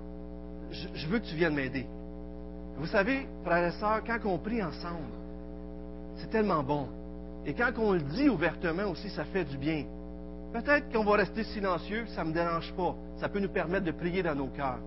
je, 0.71 1.07
veux 1.07 1.19
que 1.19 1.25
tu 1.25 1.35
viennes 1.35 1.53
m'aider. 1.53 1.85
Vous 2.77 2.87
savez, 2.87 3.27
frères 3.43 3.67
et 3.67 3.79
sœurs, 3.79 4.01
quand 4.05 4.19
on 4.25 4.37
prie 4.37 4.61
ensemble, 4.61 5.13
c'est 6.17 6.29
tellement 6.29 6.63
bon. 6.63 6.87
Et 7.45 7.53
quand 7.53 7.71
on 7.77 7.93
le 7.93 8.01
dit 8.01 8.29
ouvertement 8.29 8.89
aussi, 8.89 9.09
ça 9.09 9.23
fait 9.25 9.45
du 9.45 9.57
bien. 9.57 9.85
Peut-être 10.51 10.91
qu'on 10.91 11.03
va 11.03 11.17
rester 11.17 11.43
silencieux, 11.43 12.05
ça 12.07 12.23
ne 12.23 12.29
me 12.29 12.33
dérange 12.33 12.73
pas. 12.73 12.95
Ça 13.17 13.29
peut 13.29 13.39
nous 13.39 13.49
permettre 13.49 13.85
de 13.85 13.91
prier 13.91 14.23
dans 14.23 14.35
nos 14.35 14.47
cœurs. 14.47 14.79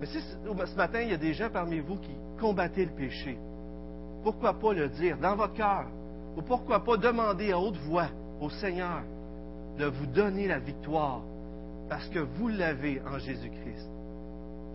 Mais 0.00 0.06
si 0.06 0.18
ce 0.20 0.76
matin, 0.76 1.00
il 1.00 1.10
y 1.10 1.14
a 1.14 1.18
des 1.18 1.34
gens 1.34 1.50
parmi 1.50 1.80
vous 1.80 1.96
qui 1.96 2.12
combattaient 2.38 2.84
le 2.84 2.92
péché, 2.92 3.38
pourquoi 4.22 4.54
pas 4.54 4.72
le 4.72 4.88
dire 4.88 5.18
dans 5.18 5.34
votre 5.34 5.54
cœur? 5.54 5.86
Ou 6.36 6.42
pourquoi 6.42 6.84
pas 6.84 6.96
demander 6.96 7.52
à 7.52 7.58
haute 7.58 7.78
voix 7.78 8.08
au 8.40 8.48
Seigneur 8.48 9.02
de 9.78 9.86
vous 9.86 10.06
donner 10.06 10.46
la 10.46 10.58
victoire 10.58 11.22
parce 11.88 12.08
que 12.08 12.20
vous 12.20 12.48
l'avez 12.48 13.02
en 13.10 13.18
Jésus-Christ? 13.18 13.90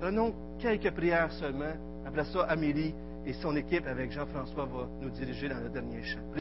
Prenons 0.01 0.33
quelques 0.59 0.91
prières 0.91 1.31
seulement. 1.33 1.73
Après 2.05 2.25
ça, 2.25 2.43
Amélie 2.43 2.93
et 3.25 3.33
son 3.33 3.55
équipe 3.55 3.87
avec 3.87 4.11
Jean-François 4.11 4.65
vont 4.65 4.87
nous 5.01 5.09
diriger 5.09 5.49
dans 5.49 5.59
le 5.59 5.69
dernier 5.69 6.03
chant. 6.03 6.23